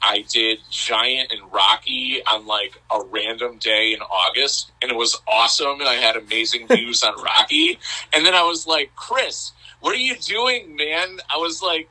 I 0.04 0.26
did 0.30 0.60
Giant 0.70 1.32
and 1.32 1.42
Rocky 1.52 2.22
on 2.26 2.48
like 2.48 2.82
a 2.90 3.02
random 3.04 3.58
day 3.58 3.94
in 3.94 4.02
August, 4.02 4.72
and 4.82 4.92
it 4.92 4.98
was 4.98 5.20
awesome. 5.28 5.80
And 5.80 5.90
I 5.90 5.96
had 5.96 6.16
amazing 6.16 6.68
views 6.70 7.04
on 7.04 7.22
Rocky. 7.22 7.80
And 8.14 8.26
then 8.26 8.34
I 8.34 8.44
was 8.44 8.66
like, 8.66 8.92
Chris, 8.96 9.52
what 9.80 9.94
are 9.94 10.00
you 10.00 10.16
doing, 10.18 10.76
man? 10.76 11.20
I 11.34 11.38
was 11.38 11.62
like, 11.62 11.90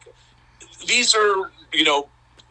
these 0.87 1.15
are, 1.15 1.51
you 1.73 1.85
know, 1.85 2.09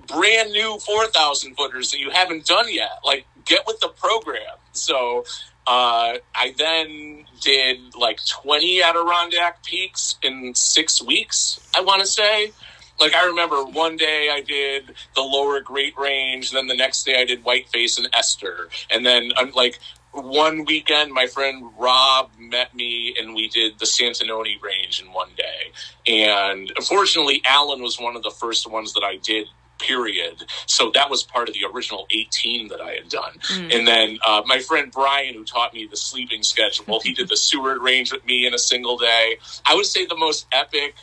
brand 0.07 0.51
new 0.51 0.79
4,000 0.79 1.55
footers 1.55 1.91
that 1.91 1.99
you 1.99 2.09
haven't 2.09 2.45
done 2.45 2.65
yet. 2.69 2.99
Like, 3.03 3.25
get 3.45 3.65
with 3.67 3.79
the 3.79 3.89
program. 3.89 4.57
So, 4.71 5.25
uh, 5.69 6.17
I 6.33 6.55
then 6.57 7.25
did 7.41 7.95
like 7.95 8.19
20 8.25 8.81
Adirondack 8.81 9.63
peaks 9.63 10.15
in 10.23 10.55
six 10.55 10.99
weeks, 10.99 11.59
I 11.77 11.81
want 11.81 12.01
to 12.01 12.07
say. 12.07 12.51
Like, 12.99 13.13
I 13.13 13.27
remember 13.27 13.63
one 13.63 13.95
day 13.95 14.29
I 14.33 14.41
did 14.41 14.95
the 15.13 15.21
lower 15.21 15.61
Great 15.61 15.95
Range, 15.95 16.49
then 16.49 16.65
the 16.65 16.75
next 16.75 17.03
day 17.03 17.21
I 17.21 17.23
did 17.23 17.43
Whiteface 17.43 17.99
and 17.99 18.09
Esther. 18.13 18.69
And 18.89 19.05
then, 19.05 19.31
um, 19.37 19.51
like, 19.55 19.77
one 20.11 20.65
weekend, 20.65 21.11
my 21.11 21.27
friend 21.27 21.69
Rob 21.77 22.31
met 22.39 22.73
me 22.73 23.15
and 23.19 23.35
we 23.35 23.47
did 23.47 23.77
the 23.77 23.85
Santanoni 23.85 24.59
Range 24.59 25.01
in 25.01 25.13
one 25.13 25.29
day. 25.37 25.71
And 26.11 26.73
unfortunately, 26.75 27.43
Allen 27.45 27.83
was 27.83 27.99
one 27.99 28.15
of 28.15 28.23
the 28.23 28.31
first 28.31 28.69
ones 28.69 28.93
that 28.93 29.03
I 29.03 29.17
did 29.17 29.47
period. 29.79 30.45
So 30.65 30.91
that 30.93 31.09
was 31.09 31.23
part 31.23 31.49
of 31.49 31.55
the 31.55 31.61
original 31.73 32.05
18 32.11 32.67
that 32.69 32.81
I 32.81 32.93
had 32.93 33.09
done. 33.09 33.33
And 33.71 33.87
then 33.87 34.19
uh, 34.25 34.43
my 34.45 34.59
friend 34.59 34.91
Brian, 34.91 35.33
who 35.33 35.43
taught 35.43 35.73
me 35.73 35.87
the 35.89 35.97
sleeping 35.97 36.43
schedule, 36.43 36.85
well 36.87 36.99
he 36.99 37.13
did 37.13 37.29
the 37.29 37.37
Seward 37.37 37.81
Range 37.81 38.11
with 38.11 38.25
me 38.25 38.45
in 38.45 38.53
a 38.53 38.59
single 38.59 38.97
day. 38.97 39.37
I 39.65 39.75
would 39.75 39.85
say 39.85 40.05
the 40.05 40.17
most 40.17 40.45
epic 40.51 40.95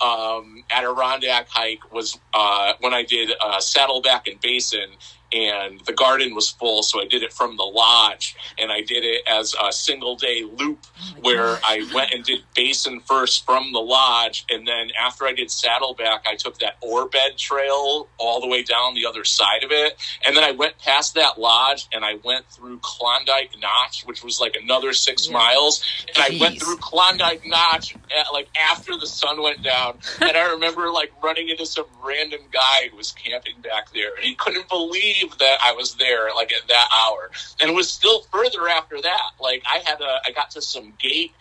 um, 0.00 0.64
Adirondack 0.70 1.48
hike 1.48 1.92
was 1.92 2.18
uh, 2.32 2.74
when 2.80 2.92
I 2.92 3.02
did 3.02 3.32
uh, 3.42 3.60
Saddleback 3.60 4.26
and 4.26 4.40
Basin. 4.40 4.90
And 5.34 5.80
the 5.86 5.92
garden 5.92 6.34
was 6.34 6.50
full, 6.50 6.82
so 6.84 7.02
I 7.02 7.06
did 7.06 7.22
it 7.24 7.32
from 7.32 7.56
the 7.56 7.64
lodge, 7.64 8.36
and 8.58 8.70
I 8.70 8.82
did 8.82 9.04
it 9.04 9.22
as 9.26 9.54
a 9.60 9.72
single 9.72 10.14
day 10.16 10.44
loop 10.44 10.86
where 11.20 11.58
I 11.64 11.86
went 11.92 12.12
and 12.12 12.24
did 12.24 12.40
Basin 12.54 13.00
first 13.00 13.44
from 13.44 13.72
the 13.72 13.80
lodge, 13.80 14.44
and 14.48 14.66
then 14.66 14.90
after 15.00 15.26
I 15.26 15.32
did 15.32 15.50
Saddleback, 15.50 16.24
I 16.26 16.36
took 16.36 16.58
that 16.60 16.76
ore 16.82 17.08
bed 17.08 17.36
trail 17.36 18.08
all 18.18 18.40
the 18.40 18.46
way 18.46 18.62
down 18.62 18.94
the 18.94 19.06
other 19.06 19.24
side 19.24 19.64
of 19.64 19.72
it, 19.72 20.00
and 20.26 20.36
then 20.36 20.44
I 20.44 20.52
went 20.52 20.78
past 20.78 21.14
that 21.14 21.38
lodge 21.38 21.88
and 21.92 22.04
I 22.04 22.14
went 22.22 22.46
through 22.48 22.78
Klondike 22.82 23.50
Notch, 23.60 24.04
which 24.04 24.22
was 24.22 24.40
like 24.40 24.56
another 24.60 24.92
six 24.92 25.26
Yeah. 25.26 25.32
miles, 25.34 25.82
and 26.14 26.16
I 26.24 26.38
went 26.40 26.60
through 26.60 26.78
Klondike 26.78 27.42
Notch 27.44 27.94
at, 28.16 28.32
like 28.32 28.48
after 28.70 28.96
the 28.96 29.06
sun 29.06 29.42
went 29.42 29.62
down, 29.62 29.98
and 30.20 30.36
I 30.36 30.50
remember 30.52 30.90
like 30.90 31.12
running 31.22 31.48
into 31.48 31.66
some 31.66 31.86
random 32.04 32.40
guy 32.52 32.88
who 32.90 32.96
was 32.96 33.10
camping 33.12 33.60
back 33.62 33.92
there, 33.92 34.14
and 34.14 34.24
he 34.24 34.34
couldn't 34.36 34.68
believe 34.68 35.23
that 35.38 35.58
I 35.64 35.72
was 35.72 35.94
there 35.94 36.28
like 36.34 36.52
at 36.52 36.66
that 36.68 36.88
hour, 36.92 37.30
and 37.60 37.70
it 37.70 37.74
was 37.74 37.90
still 37.90 38.22
further 38.32 38.68
after 38.68 39.00
that. 39.00 39.30
Like 39.40 39.62
I 39.70 39.78
had 39.84 40.00
a, 40.00 40.20
I 40.26 40.32
got 40.32 40.50
to 40.52 40.62
some 40.62 40.92
gate 40.98 41.32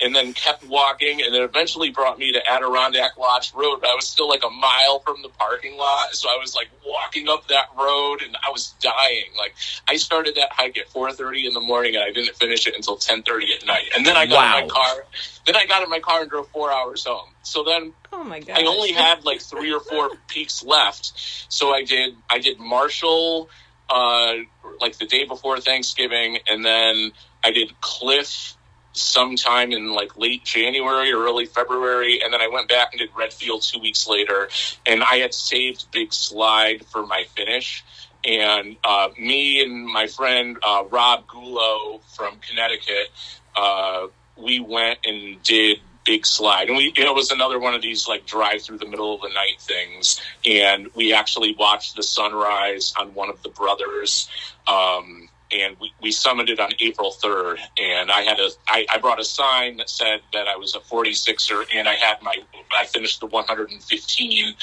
and 0.00 0.14
then 0.14 0.32
kept 0.32 0.64
walking 0.68 1.20
and 1.22 1.34
it 1.34 1.42
eventually 1.42 1.90
brought 1.90 2.18
me 2.18 2.32
to 2.32 2.50
Adirondack 2.50 3.16
Lodge 3.16 3.52
Road. 3.54 3.84
I 3.84 3.94
was 3.94 4.06
still 4.06 4.28
like 4.28 4.44
a 4.44 4.50
mile 4.50 5.00
from 5.00 5.22
the 5.22 5.28
parking 5.28 5.76
lot. 5.76 6.14
So 6.14 6.28
I 6.28 6.36
was 6.40 6.54
like 6.54 6.68
walking 6.86 7.28
up 7.28 7.48
that 7.48 7.66
road 7.76 8.22
and 8.22 8.36
I 8.46 8.50
was 8.50 8.74
dying. 8.80 9.24
Like 9.36 9.54
I 9.88 9.96
started 9.96 10.36
that 10.36 10.50
hike 10.52 10.78
at 10.78 10.88
four 10.88 11.12
thirty 11.12 11.46
in 11.46 11.54
the 11.54 11.60
morning 11.60 11.96
and 11.96 12.04
I 12.04 12.12
didn't 12.12 12.36
finish 12.36 12.66
it 12.66 12.74
until 12.74 12.96
ten 12.96 13.22
thirty 13.22 13.52
at 13.54 13.66
night. 13.66 13.90
And 13.96 14.06
then 14.06 14.16
I 14.16 14.26
got 14.26 14.60
in 14.60 14.68
my 14.68 14.72
car 14.72 15.04
then 15.46 15.56
I 15.56 15.66
got 15.66 15.82
in 15.82 15.88
my 15.88 16.00
car 16.00 16.20
and 16.20 16.30
drove 16.30 16.48
four 16.48 16.70
hours 16.70 17.04
home. 17.04 17.30
So 17.42 17.64
then 17.64 17.94
Oh 18.12 18.22
my 18.22 18.40
god. 18.40 18.58
I 18.58 18.64
only 18.64 18.92
had 18.92 19.24
like 19.24 19.40
three 19.40 19.72
or 19.72 19.80
four 19.80 20.10
peaks 20.28 20.62
left, 20.62 21.12
so 21.48 21.72
I 21.72 21.84
did 21.84 22.14
I 22.30 22.38
did 22.38 22.58
Marshall 22.58 23.48
uh, 23.90 24.34
like 24.80 24.98
the 24.98 25.06
day 25.06 25.24
before 25.24 25.58
Thanksgiving, 25.60 26.38
and 26.48 26.64
then 26.64 27.12
I 27.42 27.50
did 27.50 27.80
Cliff 27.80 28.57
sometime 29.00 29.72
in 29.72 29.92
like 29.92 30.16
late 30.16 30.44
January 30.44 31.12
or 31.12 31.24
early 31.24 31.46
February, 31.46 32.20
and 32.22 32.32
then 32.32 32.40
I 32.40 32.48
went 32.48 32.68
back 32.68 32.92
and 32.92 33.00
did 33.00 33.10
Redfield 33.16 33.62
two 33.62 33.78
weeks 33.78 34.08
later, 34.08 34.48
and 34.86 35.02
I 35.02 35.16
had 35.16 35.34
saved 35.34 35.90
Big 35.92 36.12
Slide 36.12 36.84
for 36.86 37.06
my 37.06 37.24
finish. 37.36 37.84
And 38.24 38.76
uh, 38.84 39.10
me 39.18 39.62
and 39.62 39.86
my 39.86 40.08
friend 40.08 40.58
uh, 40.66 40.84
Rob 40.90 41.26
Gulo 41.28 42.00
from 42.14 42.38
Connecticut, 42.40 43.08
uh, 43.56 44.08
we 44.36 44.60
went 44.60 44.98
and 45.04 45.42
did 45.42 45.80
big 46.08 46.24
slide 46.24 46.68
and 46.68 46.76
we 46.78 46.90
you 46.96 47.04
know, 47.04 47.10
it 47.10 47.14
was 47.14 47.30
another 47.30 47.58
one 47.58 47.74
of 47.74 47.82
these 47.82 48.08
like 48.08 48.24
drive 48.24 48.62
through 48.62 48.78
the 48.78 48.86
middle 48.86 49.14
of 49.14 49.20
the 49.20 49.28
night 49.28 49.60
things 49.60 50.18
and 50.46 50.88
we 50.94 51.12
actually 51.12 51.54
watched 51.58 51.96
the 51.96 52.02
sunrise 52.02 52.94
on 52.98 53.12
one 53.12 53.28
of 53.28 53.42
the 53.42 53.50
brothers 53.50 54.26
um 54.66 55.27
and 55.52 55.76
we, 55.80 55.92
we 56.02 56.10
summited 56.10 56.60
on 56.60 56.70
April 56.80 57.10
3rd 57.10 57.58
and 57.78 58.10
I 58.10 58.22
had 58.22 58.38
a 58.38 58.50
I, 58.68 58.86
I 58.90 58.98
brought 58.98 59.20
a 59.20 59.24
sign 59.24 59.78
that 59.78 59.88
said 59.88 60.20
that 60.32 60.46
I 60.46 60.56
was 60.56 60.74
a 60.74 60.80
46er 60.80 61.66
and 61.74 61.88
I 61.88 61.94
had 61.94 62.20
my 62.22 62.36
I 62.76 62.84
finished 62.84 63.20
the 63.20 63.26
115 63.26 64.54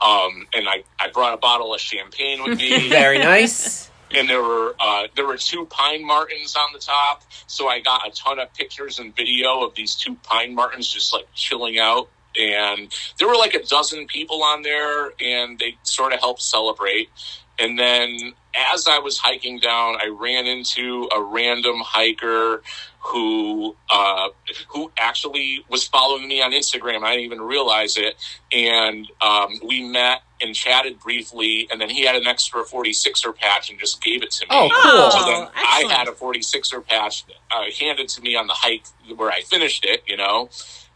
um 0.00 0.46
and 0.52 0.68
I, 0.68 0.84
I 0.98 1.08
brought 1.10 1.34
a 1.34 1.36
bottle 1.36 1.74
of 1.74 1.80
champagne 1.80 2.42
with 2.42 2.58
me 2.58 2.88
Very 2.88 3.18
nice. 3.18 3.90
and 4.14 4.28
there 4.28 4.42
were 4.42 4.74
uh, 4.80 5.04
there 5.16 5.26
were 5.26 5.36
two 5.36 5.66
pine 5.66 6.04
martens 6.04 6.56
on 6.56 6.72
the 6.72 6.78
top. 6.78 7.22
So 7.46 7.68
I 7.68 7.80
got 7.80 8.06
a 8.06 8.10
ton 8.10 8.38
of 8.38 8.52
pictures 8.54 8.98
and 8.98 9.14
video 9.14 9.62
of 9.62 9.74
these 9.74 9.94
two 9.94 10.14
pine 10.16 10.54
martens 10.54 10.88
just 10.88 11.12
like 11.12 11.26
chilling 11.34 11.78
out. 11.78 12.08
And 12.38 12.94
there 13.18 13.28
were 13.28 13.36
like 13.36 13.54
a 13.54 13.62
dozen 13.62 14.06
people 14.06 14.42
on 14.42 14.62
there, 14.62 15.12
and 15.20 15.58
they 15.58 15.76
sort 15.82 16.14
of 16.14 16.20
helped 16.20 16.42
celebrate. 16.42 17.10
And 17.58 17.78
then 17.78 18.32
as 18.54 18.86
I 18.88 18.98
was 18.98 19.18
hiking 19.18 19.58
down, 19.58 19.96
I 20.00 20.08
ran 20.08 20.46
into 20.46 21.08
a 21.14 21.22
random 21.22 21.76
hiker 21.80 22.62
who 23.00 23.74
uh, 23.90 24.28
who 24.68 24.92
actually 24.98 25.64
was 25.68 25.86
following 25.86 26.28
me 26.28 26.40
on 26.42 26.52
Instagram. 26.52 27.02
I 27.02 27.10
didn't 27.16 27.24
even 27.24 27.40
realize 27.40 27.96
it, 27.96 28.14
and 28.52 29.10
um, 29.20 29.58
we 29.66 29.82
met 29.84 30.22
and 30.40 30.54
chatted 30.54 30.98
briefly. 31.00 31.68
And 31.70 31.80
then 31.80 31.88
he 31.88 32.04
had 32.04 32.16
an 32.16 32.26
extra 32.26 32.64
46er 32.64 33.34
patch 33.36 33.70
and 33.70 33.78
just 33.78 34.02
gave 34.02 34.22
it 34.22 34.30
to 34.32 34.44
me. 34.44 34.48
Oh, 34.50 34.68
cool. 34.82 35.10
So 35.10 35.24
then 35.30 35.48
Oh, 35.48 35.50
I 35.54 35.84
had 35.92 36.08
a 36.08 36.12
46er 36.12 36.84
patch 36.86 37.24
uh, 37.50 37.64
handed 37.78 38.08
to 38.10 38.20
me 38.22 38.34
on 38.36 38.48
the 38.48 38.54
hike 38.54 38.84
where 39.16 39.30
I 39.30 39.42
finished 39.42 39.84
it, 39.84 40.02
you 40.06 40.16
know, 40.16 40.50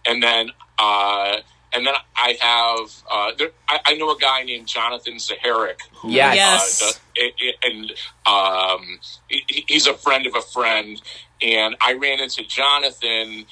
and 0.04 0.20
then 0.22 0.50
uh, 0.78 1.36
and 1.72 1.86
then 1.86 1.94
I 2.16 2.36
have 2.40 3.02
uh, 3.10 3.32
there, 3.38 3.50
I, 3.68 3.80
I 3.86 3.94
know 3.96 4.10
a 4.10 4.18
guy 4.18 4.42
named 4.44 4.66
Jonathan 4.66 5.14
Zaharik 5.14 5.80
who 5.94 6.10
Yes. 6.10 6.34
Yes. 6.36 6.82
uh, 6.82 6.92
the- 7.14 7.22
it- 7.24 7.34
it- 7.38 7.56
and 7.62 7.92
um, 8.26 8.98
he- 9.28 9.64
he's 9.68 9.86
a 9.86 9.94
friend 9.94 10.26
of 10.26 10.34
a 10.34 10.42
friend, 10.42 11.00
and 11.42 11.76
I 11.80 11.94
ran 11.94 12.20
into 12.20 12.44
Jonathan 12.44 13.46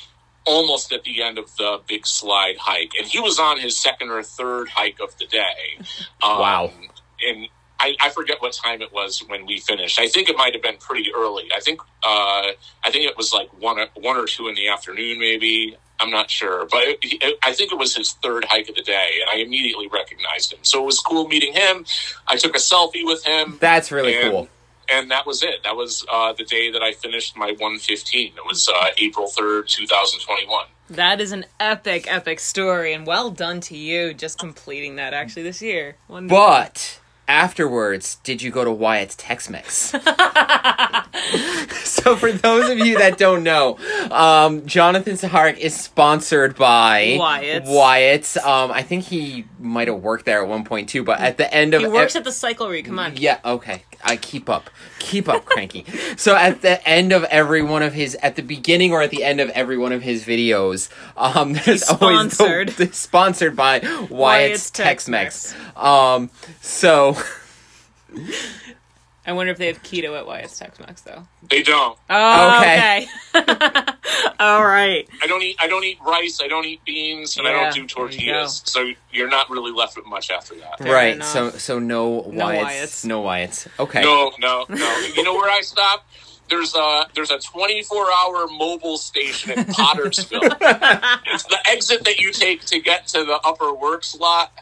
almost 0.47 0.93
at 0.93 1.03
the 1.05 1.23
end 1.23 1.39
of 1.39 1.55
the 1.57 1.81
big 1.87 2.07
slide 2.07 2.57
hike, 2.59 2.93
and 2.99 3.07
he 3.07 3.19
was 3.21 3.39
on 3.39 3.59
his 3.59 3.77
second 3.77 4.11
or 4.11 4.23
third 4.23 4.69
hike 4.69 5.01
of 5.01 5.17
the 5.19 5.27
day. 5.27 5.79
Um, 6.23 6.39
Wow. 6.39 6.73
And 7.27 7.49
I, 7.81 7.97
I 8.01 8.11
forget 8.11 8.41
what 8.43 8.53
time 8.53 8.83
it 8.83 8.93
was 8.93 9.23
when 9.27 9.47
we 9.47 9.59
finished. 9.59 9.99
I 9.99 10.07
think 10.09 10.29
it 10.29 10.37
might 10.37 10.53
have 10.55 10.63
been 10.63 10.77
pretty 10.77 11.11
early. 11.15 11.49
I 11.55 11.61
think 11.61 11.81
uh, 12.03 12.53
I 12.85 12.91
think 12.91 13.05
it 13.07 13.17
was 13.17 13.33
like 13.33 13.49
one 13.61 13.79
one 13.95 14.17
or 14.17 14.27
two 14.27 14.49
in 14.49 14.55
the 14.55 14.69
afternoon, 14.69 15.19
maybe. 15.19 15.77
I'm 16.01 16.11
not 16.11 16.31
sure, 16.31 16.67
but 16.67 16.83
it, 16.83 16.99
it, 17.03 17.39
I 17.43 17.53
think 17.53 17.73
it 17.73 17.79
was 17.79 17.95
his 17.95 18.13
third 18.15 18.45
hike 18.45 18.69
of 18.69 18.75
the 18.75 18.83
day, 18.83 19.11
and 19.21 19.31
I 19.31 19.45
immediately 19.45 19.89
recognized 19.89 20.53
him. 20.53 20.59
So 20.63 20.83
it 20.83 20.87
was 20.87 20.99
cool 20.99 21.29
meeting 21.29 21.53
him. 21.53 21.85
I 22.27 22.37
took 22.37 22.55
a 22.57 22.59
selfie 22.59 23.05
with 23.05 23.25
him, 23.25 23.59
That's 23.61 23.93
really 23.93 24.15
and, 24.17 24.31
cool. 24.31 24.49
and 24.91 25.11
that 25.11 25.25
was 25.27 25.43
it. 25.43 25.63
That 25.63 25.77
was 25.77 26.05
uh, 26.11 26.33
the 26.33 26.45
day 26.45 26.71
that 26.73 26.83
I 26.83 26.93
finished 26.93 27.37
my 27.37 27.47
115. 27.53 28.33
It 28.37 28.47
was 28.47 28.69
uh, 28.69 28.87
April 28.99 29.27
3rd, 29.27 29.69
2021. 29.69 30.67
That 30.91 31.21
is 31.21 31.33
an 31.33 31.47
epic, 31.61 32.07
epic 32.09 32.41
story, 32.41 32.93
and 32.93 33.07
well 33.07 33.31
done 33.31 33.61
to 33.63 33.77
you 33.77 34.13
just 34.13 34.39
completing 34.39 34.97
that 34.97 35.15
actually 35.15 35.45
this 35.45 35.63
year. 35.63 35.97
Wonderful. 36.09 36.37
But 36.37 37.01
afterwards, 37.29 38.17
did 38.17 38.43
you 38.43 38.51
go 38.51 38.65
to 38.65 38.71
Wyatt's 38.71 39.15
Tex-Mex? 39.17 39.71
so 41.85 42.17
for 42.17 42.33
those 42.33 42.71
of 42.71 42.79
you 42.79 42.99
that 42.99 43.17
don't 43.19 43.43
know, 43.43 43.79
um, 44.11 44.65
Jonathan 44.67 45.15
Saharik 45.15 45.59
is 45.59 45.79
sponsored 45.79 46.57
by 46.57 47.17
Wyatt's. 47.19 47.69
Wyatt's. 47.69 48.37
Um, 48.37 48.71
I 48.73 48.83
think 48.83 49.05
he 49.05 49.47
might 49.59 49.89
have 49.89 50.03
worked 50.03 50.25
there 50.27 50.43
at 50.43 50.49
one 50.49 50.65
point 50.65 50.89
too, 50.89 51.05
but 51.05 51.21
at 51.21 51.37
the 51.37 51.53
end 51.53 51.75
of 51.75 51.83
He 51.83 51.89
works 51.89 52.15
e- 52.15 52.19
at 52.19 52.25
the 52.25 52.31
Cyclery. 52.31 52.85
Come 52.85 52.99
on. 52.99 53.17
yeah, 53.17 53.39
okay. 53.45 53.83
I 54.05 54.17
keep 54.17 54.49
up. 54.49 54.71
Keep 54.99 55.29
up, 55.29 55.45
cranky. 55.45 55.85
so 56.17 56.37
at 56.37 56.63
the 56.63 56.87
end 56.87 57.13
of 57.13 57.25
every 57.25 57.63
one 57.63 57.83
of 57.83 57.95
his 57.95 58.15
at 58.17 58.37
the 58.37 58.43
beginning 58.43 58.93
or 58.93 59.03
at 59.03 59.11
the 59.11 59.25
end 59.25 59.41
of 59.41 59.49
every 59.51 59.77
one 59.79 59.93
of 59.93 60.03
his 60.03 60.25
videos, 60.25 60.89
um 61.17 61.53
there's 61.65 61.83
always 61.89 62.33
sponsored. 62.35 62.69
the- 62.77 62.93
sponsored 62.93 63.57
by 63.57 63.79
Wyatt's, 63.81 64.11
Wyatt's 64.11 64.71
Tex-Mex. 64.71 65.53
Tex-Mex. 65.53 65.77
Um 65.77 66.31
so 66.61 67.17
I 69.27 69.33
wonder 69.33 69.53
if 69.53 69.59
they 69.59 69.69
have 69.69 69.83
keto 69.83 70.17
at 70.19 70.27
Wyatt's 70.27 70.59
Tex-Mex 70.59 71.01
though. 71.03 71.27
They 71.49 71.63
don't. 71.63 71.99
Oh, 72.11 72.59
Okay. 72.61 73.07
okay. 73.35 73.47
All 74.41 74.65
right. 74.65 75.09
I 75.23 75.27
don't 75.27 75.43
eat. 75.43 75.57
I 75.61 75.67
don't 75.69 75.85
eat 75.85 75.99
rice. 76.05 76.41
I 76.43 76.49
don't 76.49 76.65
eat 76.65 76.85
beans, 76.85 77.37
and 77.39 77.47
I 77.49 77.53
don't 77.53 77.73
do 77.73 77.75
there 77.75 77.83
you 77.83 77.89
tortillas. 77.89 78.63
So 78.67 78.91
you're 79.13 79.29
not 79.29 79.49
really 79.51 79.73
left 79.73 79.97
with 79.97 80.07
much 80.07 80.31
after 80.31 80.55
that. 80.57 80.79
Fair 80.79 80.93
right, 80.93 81.15
enough. 81.15 81.27
so 81.29 81.51
so 81.51 81.79
no 81.79 82.09
Wyatt's, 82.09 82.65
Wyatt's. 82.65 83.05
no 83.05 83.21
Wyatt's. 83.21 83.69
Okay. 83.79 84.03
No, 84.03 84.33
no, 84.39 84.67
no. 84.69 85.07
You 85.15 85.23
know 85.23 85.35
where 85.35 85.51
I 85.51 85.61
stop? 85.63 86.07
There's 86.51 86.75
a 86.75 87.07
there's 87.15 87.31
a 87.31 87.39
24 87.39 88.07
hour 88.13 88.47
mobile 88.49 88.99
station 88.99 89.53
in 89.53 89.65
Pottersville. 89.65 90.55
it's 91.27 91.45
the 91.45 91.59
exit 91.69 92.05
that 92.05 92.19
you 92.19 92.33
take 92.33 92.65
to 92.67 92.81
get 92.81 93.07
to 93.09 93.25
the 93.25 93.39
Upper 93.45 93.73
Works 93.73 94.15
lot. 94.17 94.53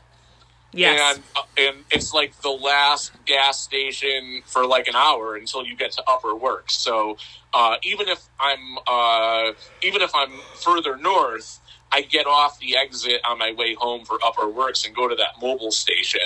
Yes. 0.75 1.17
And 1.17 1.25
uh, 1.37 1.43
and 1.59 1.85
it's 1.91 2.15
like 2.15 2.41
the 2.41 2.51
last 2.51 3.13
gas 3.27 3.61
station 3.61 4.43
for 4.47 4.67
like 4.67 4.89
an 4.89 4.95
hour 4.97 5.37
until 5.37 5.65
you 5.65 5.77
get 5.77 5.93
to 5.93 6.03
Upper 6.09 6.35
Works. 6.35 6.75
So 6.75 7.19
uh, 7.53 7.77
even 7.83 8.09
if 8.09 8.27
I'm 8.41 8.79
uh, 8.87 9.53
even 9.83 10.03
if 10.03 10.11
I'm 10.15 10.43
further 10.55 10.97
north, 10.97 11.61
I 11.93 12.01
get 12.01 12.27
off 12.27 12.59
the 12.59 12.77
exit 12.77 13.21
on 13.25 13.39
my 13.39 13.53
way 13.53 13.75
home 13.75 14.07
for 14.07 14.19
Upper 14.25 14.49
Works 14.49 14.87
and 14.87 14.95
go 14.95 15.09
to 15.09 15.15
that 15.17 15.41
mobile 15.43 15.73
station, 15.73 16.21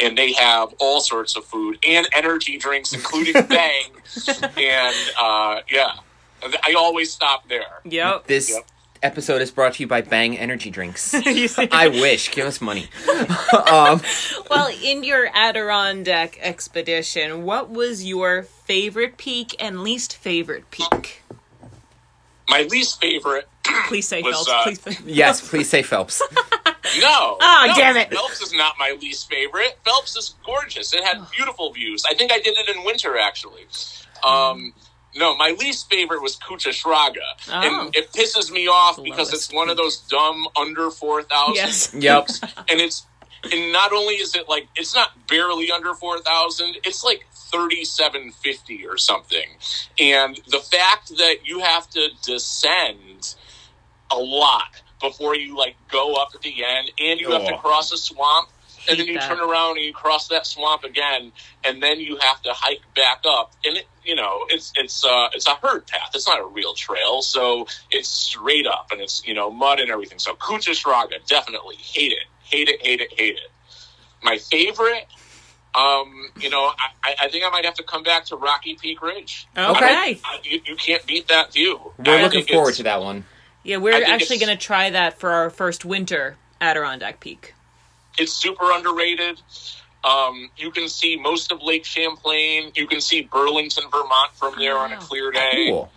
and 0.00 0.16
they 0.16 0.32
have 0.34 0.72
all 0.78 1.00
sorts 1.00 1.36
of 1.36 1.44
food 1.44 1.78
and 1.86 2.08
energy 2.14 2.56
drinks, 2.56 2.92
including 2.92 3.34
Bang. 3.48 3.90
and 4.56 4.96
uh, 5.20 5.60
yeah, 5.70 5.90
I 6.62 6.74
always 6.78 7.12
stop 7.12 7.48
there. 7.48 7.80
yep. 7.84 8.26
This 8.28 8.50
Yep. 8.50 8.64
Episode 9.02 9.40
is 9.42 9.50
brought 9.50 9.74
to 9.74 9.82
you 9.82 9.86
by 9.86 10.00
Bang 10.02 10.36
Energy 10.38 10.70
Drinks. 10.70 11.14
I 11.14 11.88
wish. 11.88 12.30
Give 12.30 12.46
us 12.46 12.60
money. 12.60 12.88
um 13.70 14.00
well, 14.50 14.70
in 14.82 15.04
your 15.04 15.28
Adirondack 15.34 16.38
expedition, 16.40 17.44
what 17.44 17.70
was 17.70 18.04
your 18.04 18.42
favorite 18.42 19.16
peak 19.16 19.54
and 19.60 19.82
least 19.82 20.16
favorite 20.16 20.70
peak? 20.70 21.22
My 22.48 22.62
least 22.62 23.00
favorite. 23.00 23.48
Please 23.88 24.08
say 24.08 24.22
Was, 24.22 24.46
Phelps. 24.46 24.50
uh, 24.50 24.62
Please 24.64 24.80
say 24.80 24.96
yes, 25.04 25.46
please 25.48 25.68
say 25.68 25.82
Phelps. 25.82 26.22
No. 27.00 27.36
Oh, 27.38 27.64
no, 27.68 27.74
damn 27.76 27.98
it. 27.98 28.10
Phelps 28.10 28.40
is 28.40 28.54
not 28.54 28.74
my 28.78 28.96
least 28.98 29.28
favorite. 29.28 29.78
Phelps 29.84 30.16
is 30.16 30.34
gorgeous. 30.46 30.94
It 30.94 31.04
had 31.04 31.18
beautiful 31.30 31.70
views. 31.70 32.02
I 32.08 32.14
think 32.14 32.32
I 32.32 32.38
did 32.40 32.56
it 32.56 32.74
in 32.74 32.82
winter, 32.82 33.18
actually. 33.18 33.66
Um, 34.26 34.72
no, 35.16 35.36
my 35.36 35.50
least 35.58 35.90
favorite 35.90 36.22
was 36.22 36.36
Couchsachraga. 36.36 37.16
Oh. 37.50 37.84
And 37.86 37.94
it 37.96 38.12
pisses 38.12 38.50
me 38.50 38.68
off 38.68 38.96
The 38.96 39.02
because 39.02 39.32
it's 39.32 39.52
one 39.52 39.68
of 39.70 39.76
those 39.76 39.98
dumb 39.98 40.46
under 40.56 40.90
4,000. 40.90 41.54
Yes. 41.54 41.94
Yep. 41.98 42.28
And 42.70 42.80
it's. 42.80 43.06
And 43.52 43.72
not 43.72 43.92
only 43.92 44.14
is 44.14 44.34
it 44.34 44.48
like 44.48 44.66
it's 44.74 44.96
not 44.96 45.10
barely 45.28 45.70
under 45.70 45.94
four 45.94 46.18
thousand, 46.18 46.76
it's 46.84 47.04
like 47.04 47.24
thirty 47.32 47.84
seven 47.84 48.32
fifty 48.32 48.84
or 48.84 48.96
something. 48.98 49.46
And 49.96 50.40
the 50.48 50.58
fact 50.58 51.16
that 51.18 51.36
you 51.46 51.60
have 51.60 51.88
to 51.90 52.08
descend 52.24 53.36
a 54.10 54.16
lot 54.18 54.82
before 55.00 55.36
you 55.36 55.56
like 55.56 55.76
go 55.88 56.14
up 56.14 56.30
at 56.34 56.40
the 56.40 56.64
end 56.64 56.90
and 56.98 57.20
you 57.20 57.30
have 57.30 57.44
to 57.46 57.54
Oh. 57.54 57.58
cross 57.58 57.92
a 57.92 57.96
swamp 57.96 58.48
and 58.88 58.98
then 58.98 59.06
you 59.06 59.14
that. 59.20 59.28
turn 59.28 59.38
around 59.38 59.76
and 59.76 59.86
you 59.86 59.92
cross 59.92 60.26
that 60.28 60.44
swamp 60.44 60.82
again 60.82 61.30
and 61.62 61.80
then 61.80 62.00
you 62.00 62.16
have 62.20 62.42
to 62.42 62.52
hike 62.52 62.82
back 62.96 63.22
up 63.24 63.52
and 63.64 63.76
it 63.76 63.86
you 64.08 64.14
know 64.14 64.46
it's 64.48 64.72
it's 64.76 65.04
uh 65.04 65.28
it's 65.34 65.46
a 65.46 65.54
herd 65.62 65.86
path 65.86 66.10
it's 66.14 66.26
not 66.26 66.40
a 66.40 66.44
real 66.46 66.72
trail 66.72 67.20
so 67.22 67.66
it's 67.90 68.08
straight 68.08 68.66
up 68.66 68.88
and 68.90 69.00
it's 69.00 69.24
you 69.26 69.34
know 69.34 69.50
mud 69.50 69.78
and 69.80 69.90
everything 69.90 70.18
so 70.18 70.34
Couchsachraga 70.34 71.24
definitely 71.26 71.76
hate 71.76 72.12
it 72.12 72.24
hate 72.42 72.68
it 72.68 72.80
hate 72.84 73.00
it 73.02 73.12
hate 73.18 73.34
it 73.36 73.50
my 74.22 74.38
favorite 74.38 75.06
um 75.74 76.30
you 76.40 76.48
know 76.48 76.62
I, 76.62 76.88
I- 77.04 77.16
I 77.24 77.28
think 77.28 77.44
I 77.44 77.50
might 77.50 77.64
have 77.66 77.74
to 77.74 77.82
come 77.82 78.02
back 78.02 78.24
to 78.26 78.36
Rocky 78.36 78.74
Peak 78.80 79.02
Ridge 79.02 79.46
Okay. 79.56 79.84
I, 79.84 80.18
you, 80.42 80.60
you 80.64 80.76
can't 80.76 81.04
beat 81.06 81.28
that 81.28 81.52
view 81.52 81.92
We're 81.98 82.18
I 82.18 82.22
looking 82.22 82.44
forward 82.46 82.74
to 82.74 82.82
that 82.84 83.00
one. 83.02 83.24
Yeah, 83.64 83.76
we're 83.76 84.02
actually 84.04 84.38
going 84.38 84.56
to 84.56 84.64
try 84.64 84.88
that 84.88 85.18
for 85.20 85.30
our 85.30 85.50
first 85.50 85.84
winter 85.84 86.36
Adirondack 86.60 87.20
Peak. 87.20 87.54
it's 88.18 88.32
super 88.32 88.72
underrated. 88.72 89.40
Um, 90.04 90.50
you 90.56 90.70
can 90.70 90.88
see 90.88 91.16
most 91.16 91.50
of 91.52 91.62
Lake 91.62 91.84
Champlain. 91.84 92.72
You 92.74 92.86
can 92.86 93.00
see 93.00 93.22
Burlington, 93.22 93.84
Vermont 93.90 94.32
from 94.34 94.54
there 94.58 94.78
on 94.78 94.92
a 94.92 94.96
clear 94.98 95.30
day. 95.32 95.66
Cool. 95.70 95.90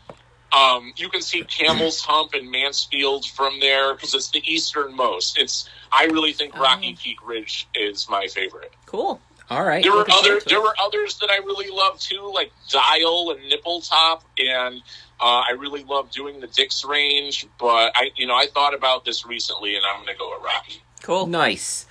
Um, 0.53 0.91
you 0.97 1.07
can 1.07 1.21
see 1.21 1.43
Camel's 1.43 2.01
Hump 2.01 2.33
and 2.33 2.51
Mansfield 2.51 3.25
from 3.25 3.59
there 3.61 3.93
because 3.93 4.13
it's 4.13 4.29
the 4.31 4.41
easternmost. 4.45 5.37
It's 5.37 5.69
I 5.93 6.05
really 6.05 6.33
think 6.33 6.57
Rocky 6.57 6.93
Oh. 6.97 7.01
Peak 7.01 7.25
Ridge 7.25 7.67
is 7.73 8.09
my 8.09 8.27
favorite. 8.27 8.73
Cool. 8.85 9.21
All 9.49 9.63
right. 9.63 9.81
There 9.83 9.93
were 9.93 10.05
other 10.11 10.39
there 10.45 10.57
it. 10.57 10.61
were 10.63 10.75
others 10.81 11.19
that 11.19 11.29
I 11.29 11.37
really 11.37 11.69
love 11.69 11.99
too, 11.99 12.31
like 12.33 12.51
Dial 12.69 13.31
and 13.31 13.51
Nippletop, 13.51 14.21
and 14.37 14.81
uh, 15.21 15.43
I 15.47 15.51
really 15.57 15.83
love 15.83 16.09
doing 16.11 16.39
the 16.41 16.47
Dix 16.47 16.83
Range. 16.83 17.47
But 17.57 17.91
I, 17.95 18.11
you 18.15 18.27
know, 18.27 18.35
I 18.35 18.47
thought 18.47 18.73
about 18.73 19.05
this 19.05 19.25
recently, 19.25 19.75
and 19.75 19.85
I'm 19.85 20.03
going 20.03 20.13
to 20.13 20.19
go 20.19 20.31
with 20.35 20.43
Rocky. 20.43 20.81
Cool. 21.01 21.27
Nice. 21.27 21.85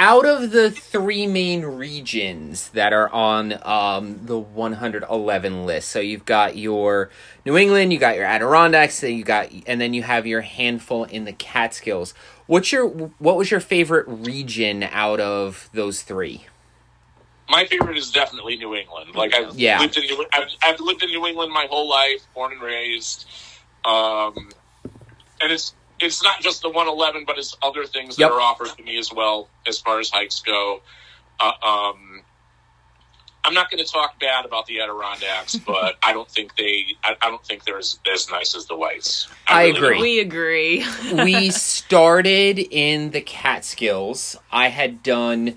Out 0.00 0.24
of 0.26 0.52
the 0.52 0.70
three 0.70 1.26
main 1.26 1.64
regions 1.64 2.68
that 2.70 2.92
are 2.92 3.08
on 3.08 3.58
um, 3.64 4.24
the 4.26 4.38
111 4.38 5.66
list, 5.66 5.88
so 5.88 5.98
you've 5.98 6.24
got 6.24 6.56
your 6.56 7.10
New 7.44 7.56
England, 7.56 7.92
you 7.92 7.98
got 7.98 8.14
your 8.14 8.24
Adirondacks, 8.24 9.00
then 9.00 9.16
you 9.16 9.24
got, 9.24 9.48
and 9.66 9.80
then 9.80 9.94
you 9.94 10.04
have 10.04 10.24
your 10.24 10.42
handful 10.42 11.02
in 11.02 11.24
the 11.24 11.32
Catskills. 11.32 12.14
What's 12.46 12.70
your 12.70 12.86
what 12.86 13.36
was 13.36 13.50
your 13.50 13.58
favorite 13.58 14.04
region 14.06 14.84
out 14.84 15.18
of 15.18 15.68
those 15.74 16.02
three? 16.02 16.46
My 17.50 17.64
favorite 17.64 17.96
is 17.98 18.12
definitely 18.12 18.56
New 18.56 18.76
England. 18.76 19.16
Like 19.16 19.34
I've 19.34 19.58
Yeah. 19.58 19.80
lived 19.80 19.96
in 19.96 20.04
New, 20.04 20.24
I've, 20.32 20.48
I've 20.62 20.80
lived 20.80 21.02
in 21.02 21.10
New 21.10 21.26
England 21.26 21.52
my 21.52 21.66
whole 21.68 21.88
life, 21.88 22.22
born 22.34 22.52
and 22.52 22.62
raised. 22.62 23.26
Um, 23.84 24.50
and 25.40 25.50
it's 25.50 25.74
it's 26.00 26.22
not 26.22 26.40
just 26.40 26.62
the 26.62 26.68
111, 26.68 27.24
but 27.26 27.38
it's 27.38 27.56
other 27.62 27.84
things 27.84 28.16
that 28.16 28.22
Yep. 28.22 28.30
are 28.32 28.40
offered 28.40 28.68
to 28.76 28.82
me 28.82 28.98
as 28.98 29.12
well 29.12 29.48
as 29.66 29.78
far 29.78 29.98
as 30.00 30.10
hikes 30.10 30.40
go. 30.40 30.80
Uh, 31.40 31.52
um, 31.62 32.22
I'm 33.44 33.54
not 33.54 33.70
going 33.70 33.82
to 33.84 33.90
talk 33.90 34.18
bad 34.20 34.44
about 34.44 34.66
the 34.66 34.80
Adirondacks, 34.80 35.56
but 35.66 35.96
I 36.02 36.12
don't 36.12 36.28
think 36.30 36.56
they 36.56 36.86
I, 37.02 37.16
I 37.22 37.30
don't 37.30 37.44
think 37.44 37.64
they're 37.64 37.78
as, 37.78 37.98
as 38.12 38.30
nice 38.30 38.54
as 38.54 38.66
the 38.66 38.76
Whites. 38.76 39.28
I 39.46 39.68
really 39.68 40.18
agree. 40.20 40.80
don't. 40.80 41.14
We 41.14 41.24
agree. 41.24 41.24
we 41.24 41.50
started 41.90 42.58
in 42.58 43.10
the 43.10 43.20
Catskills. 43.20 44.36
I 44.52 44.68
had 44.68 45.02
done 45.02 45.56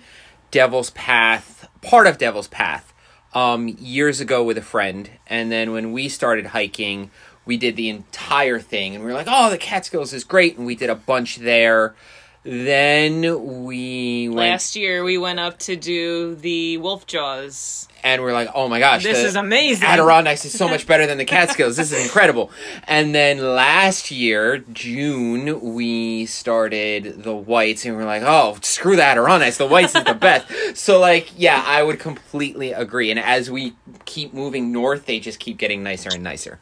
Devil's 0.51 0.91
Path, 0.91 1.67
part 1.81 2.07
of 2.07 2.17
Devil's 2.17 2.47
Path, 2.47 2.93
um, 3.33 3.67
years 3.67 4.19
ago 4.19 4.43
with 4.43 4.57
a 4.57 4.61
friend, 4.61 5.09
and 5.27 5.51
then 5.51 5.71
when 5.71 5.91
we 5.93 6.09
started 6.09 6.47
hiking, 6.47 7.09
we 7.45 7.57
did 7.57 7.75
the 7.75 7.89
entire 7.89 8.59
thing, 8.59 8.95
and 8.95 9.03
we 9.03 9.09
were 9.09 9.17
like, 9.17 9.27
"Oh, 9.29 9.49
the 9.49 9.57
Catskills 9.57 10.13
is 10.13 10.23
great," 10.23 10.57
and 10.57 10.65
we 10.65 10.75
did 10.75 10.89
a 10.89 10.95
bunch 10.95 11.37
there. 11.37 11.95
Then 12.43 13.63
we 13.65 14.27
went, 14.27 14.49
Last 14.49 14.75
year 14.75 15.03
we 15.03 15.19
went 15.19 15.39
up 15.39 15.59
to 15.59 15.75
do 15.75 16.33
the 16.33 16.77
Wolf 16.77 17.05
Jaws. 17.05 17.87
and 18.03 18.23
we're 18.23 18.33
like, 18.33 18.49
"Oh 18.55 18.67
my 18.67 18.79
gosh, 18.79 19.03
This 19.03 19.19
is 19.19 19.35
amazing. 19.35 19.87
Adirondacks 19.87 20.43
is 20.43 20.57
so 20.57 20.67
much 20.75 20.87
better 20.87 21.05
than 21.05 21.19
the 21.19 21.25
Catskills. 21.25 21.77
This 21.77 21.91
is 21.91 22.03
incredible." 22.03 22.49
And 22.87 23.13
then 23.13 23.37
last 23.37 24.09
year, 24.09 24.57
June, 24.73 25.73
we 25.75 26.25
started 26.25 27.23
the 27.23 27.35
Whites, 27.35 27.85
and 27.85 27.95
we're 27.95 28.05
like, 28.05 28.23
"Oh, 28.25 28.57
screw 28.63 28.95
the 28.95 29.03
Adirondacks. 29.03 29.57
The 29.57 29.67
Whites 29.67 29.93
is 29.95 30.03
the 30.03 30.15
best." 30.15 30.47
So, 30.75 30.99
like, 30.99 31.29
yeah, 31.37 31.63
I 31.65 31.83
would 31.83 31.99
completely 31.99 32.71
agree. 32.71 33.11
And 33.11 33.19
as 33.19 33.51
we 33.51 33.73
keep 34.05 34.33
moving 34.33 34.71
north, 34.71 35.05
they 35.05 35.19
just 35.19 35.39
keep 35.39 35.57
getting 35.57 35.83
nicer 35.83 36.09
and 36.13 36.23
nicer. 36.23 36.59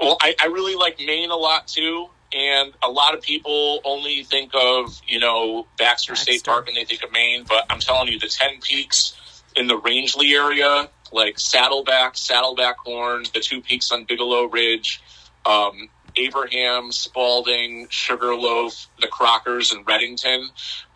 Well, 0.00 0.16
I, 0.20 0.34
I 0.40 0.46
really 0.46 0.76
like 0.76 0.98
Maine 0.98 1.30
a 1.30 1.36
lot 1.36 1.68
too, 1.68 2.08
and 2.32 2.72
a 2.82 2.90
lot 2.90 3.14
of 3.14 3.22
people 3.22 3.80
only 3.84 4.24
think 4.24 4.52
of 4.54 5.00
you 5.06 5.20
know 5.20 5.66
Baxter, 5.78 6.16
State 6.16 6.44
Park 6.44 6.68
and 6.68 6.76
they 6.76 6.84
think 6.84 7.02
of 7.02 7.12
Maine, 7.12 7.44
but 7.46 7.66
I'm 7.68 7.80
telling 7.80 8.08
you, 8.08 8.18
the 8.18 8.28
Ten 8.28 8.60
Peaks 8.60 9.42
in 9.56 9.66
the 9.66 9.76
Rangeley 9.76 10.34
area, 10.34 10.88
like 11.12 11.38
Saddleback, 11.38 12.16
Saddleback 12.16 12.78
Horn, 12.78 13.24
the 13.34 13.40
two 13.40 13.60
peaks 13.60 13.90
on 13.92 14.04
Bigelow 14.04 14.44
Ridge, 14.44 15.02
um, 15.44 15.90
Abraham, 16.24 16.92
Spalding, 16.92 17.86
Sugarloaf, 17.90 18.88
the 19.00 19.08
Crockers, 19.08 19.72
and 19.72 19.84
Redington. 19.86 20.42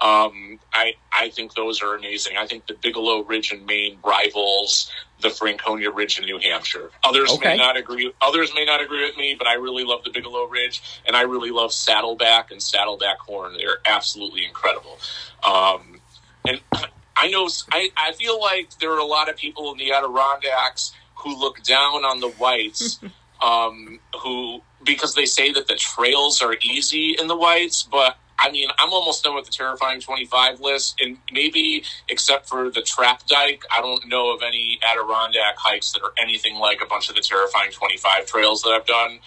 Um, 0.01 0.59
I 0.72 0.95
I 1.12 1.31
think 1.31 1.55
those 1.55 1.83
are 1.83 1.97
amazing. 1.97 2.37
I 2.37 2.47
think 2.47 2.66
the 2.66 2.75
Bigelow 2.75 3.22
Ridge 3.25 3.53
in 3.53 3.64
Maine 3.66 3.99
rivals 4.05 4.91
the 5.20 5.31
Franconia 5.31 5.91
Ridge 5.91 6.18
in 6.18 6.27
New 6.27 6.39
Hampshire. 6.39 6.91
Others 7.03 7.31
Okay. 7.33 7.51
may 7.51 7.57
not 7.57 7.77
agree. 7.77 8.12
Others 8.20 8.53
may 8.55 8.64
not 8.64 8.83
agree 8.83 9.05
with 9.05 9.16
me, 9.16 9.35
but 9.39 9.47
I 9.47 9.55
really 9.55 9.85
love 9.85 10.05
the 10.05 10.11
Bigelow 10.11 10.45
Ridge, 10.45 10.83
and 11.07 11.16
I 11.16 11.22
really 11.22 11.51
love 11.51 11.72
Saddleback 11.72 12.51
and 12.51 12.62
Saddleback 12.62 13.18
Horn. 13.20 13.57
They're 13.57 13.79
absolutely 13.87 14.45
incredible. 14.45 14.99
Um, 15.43 16.01
and 16.47 16.61
I 17.16 17.29
know 17.29 17.49
I, 17.72 17.91
I 17.97 18.12
feel 18.12 18.39
like 18.41 18.79
there 18.81 18.91
are 18.93 18.99
a 18.99 19.05
lot 19.07 19.31
of 19.31 19.37
people 19.37 19.70
in 19.72 19.79
the 19.79 19.93
Adirondacks 19.93 20.93
who 21.14 21.39
look 21.39 21.62
down 21.62 22.05
on 22.05 22.20
the 22.20 22.29
whites, 22.29 22.99
um, 23.43 24.01
who 24.22 24.61
because 24.85 25.14
they 25.14 25.26
say 25.26 25.53
that 25.53 25.66
the 25.66 25.76
trails 25.76 26.43
are 26.43 26.57
easy 26.62 27.16
in 27.18 27.26
the 27.26 27.37
whites, 27.37 27.82
but 27.82 28.16
I 28.39 28.51
mean, 28.51 28.68
I'm 28.78 28.93
almost 28.93 29.22
done 29.24 29.35
with 29.35 29.47
the 29.47 29.53
terrifying 29.53 30.01
25 30.01 30.61
list, 30.61 31.01
and 31.01 31.18
maybe 31.32 31.85
except 32.09 32.49
for 32.49 32.70
the 32.70 32.82
trap 32.82 33.26
dike, 33.26 33.64
I 33.70 33.80
don't 33.80 34.07
know 34.09 34.35
of 34.35 34.43
any 34.43 34.78
Adirondack 34.82 35.57
hikes 35.57 35.93
that 35.93 36.03
are 36.03 36.12
anything 36.20 36.57
like 36.57 36.80
a 36.82 36.87
bunch 36.87 37.09
of 37.09 37.14
the 37.14 37.20
terrifying 37.20 37.70
25 37.70 38.26
trails 38.26 38.62
that 38.62 38.70
I've 38.70 38.87
done. 38.87 39.20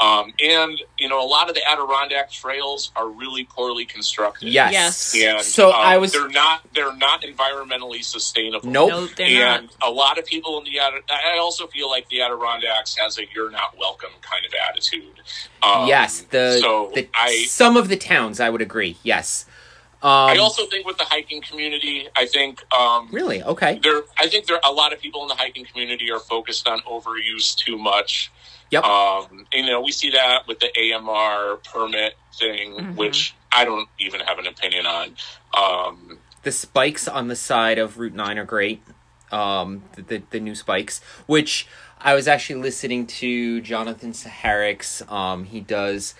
Um, 0.00 0.32
and 0.42 0.80
you 0.98 1.08
know, 1.10 1.22
a 1.22 1.28
lot 1.28 1.50
of 1.50 1.54
the 1.54 1.60
Adirondack 1.70 2.30
trails 2.30 2.90
are 2.96 3.08
really 3.08 3.44
poorly 3.44 3.84
constructed. 3.84 4.48
Yes. 4.48 5.14
Yes. 5.14 5.36
And 5.36 5.44
So 5.44 5.68
um, 5.68 5.74
I 5.76 5.98
was- 5.98 6.12
they're 6.12 6.28
not 6.28 6.62
they're 6.74 6.96
not 6.96 7.20
environmentally 7.22 8.02
sustainable. 8.02 8.70
Nope. 8.70 8.88
No, 8.88 9.06
they're 9.06 9.46
and 9.46 9.66
not. 9.80 9.88
a 9.88 9.92
lot 9.92 10.18
of 10.18 10.24
people 10.24 10.56
in 10.58 10.64
the 10.64 10.80
Adi- 10.80 11.04
I 11.10 11.38
also 11.38 11.66
feel 11.66 11.90
like 11.90 12.08
the 12.08 12.22
Adirondacks 12.22 12.96
has 12.96 13.18
a 13.18 13.26
"you're 13.34 13.50
not 13.50 13.76
welcome" 13.78 14.10
kind 14.22 14.44
of 14.46 14.52
attitude. 14.70 15.20
Um, 15.62 15.86
yes, 15.86 16.22
the, 16.22 16.58
so 16.62 16.90
the 16.94 17.06
I 17.12 17.44
some 17.46 17.76
of 17.76 17.88
the 17.88 17.96
towns 17.96 18.40
I 18.40 18.48
would 18.48 18.62
agree. 18.62 18.96
Yes. 19.02 19.44
Um, 20.02 20.08
I 20.30 20.38
also 20.38 20.64
think 20.64 20.86
with 20.86 20.96
the 20.96 21.04
hiking 21.04 21.42
community, 21.42 22.08
I 22.16 22.24
think 22.24 22.64
um, 22.72 23.08
really 23.12 23.42
okay. 23.42 23.78
there 23.82 24.00
I 24.18 24.28
think 24.28 24.46
there 24.46 24.58
a 24.64 24.72
lot 24.72 24.94
of 24.94 24.98
people 24.98 25.20
in 25.22 25.28
the 25.28 25.34
hiking 25.34 25.66
community 25.66 26.10
are 26.10 26.20
focused 26.20 26.66
on 26.66 26.80
overuse 26.80 27.54
too 27.54 27.76
much. 27.76 28.32
Yep. 28.70 28.84
Um, 28.84 29.46
and, 29.52 29.66
you 29.66 29.72
know, 29.72 29.80
we 29.80 29.90
see 29.92 30.10
that 30.10 30.46
with 30.46 30.60
the 30.60 30.68
AMR 30.78 31.56
permit 31.72 32.14
thing, 32.38 32.74
Mhm. 32.76 32.94
which 32.96 33.34
I 33.52 33.64
don't 33.64 33.88
even 33.98 34.20
have 34.20 34.38
an 34.38 34.46
opinion 34.46 34.86
on. 34.86 35.16
Um, 35.56 36.18
the 36.42 36.52
spikes 36.52 37.08
on 37.08 37.28
the 37.28 37.36
side 37.36 37.78
of 37.78 37.98
Route 37.98 38.14
Nine 38.14 38.38
are 38.38 38.44
great. 38.44 38.82
Um, 39.32 39.82
the, 39.94 40.02
the 40.02 40.22
the 40.30 40.40
new 40.40 40.54
spikes, 40.56 41.00
which 41.26 41.66
I 42.00 42.14
was 42.14 42.26
actually 42.26 42.60
listening 42.62 43.06
to 43.08 43.60
Jonathan 43.60 44.12
Saharik's. 44.12 45.02
Um, 45.08 45.44
he 45.44 45.60
does 45.60 46.14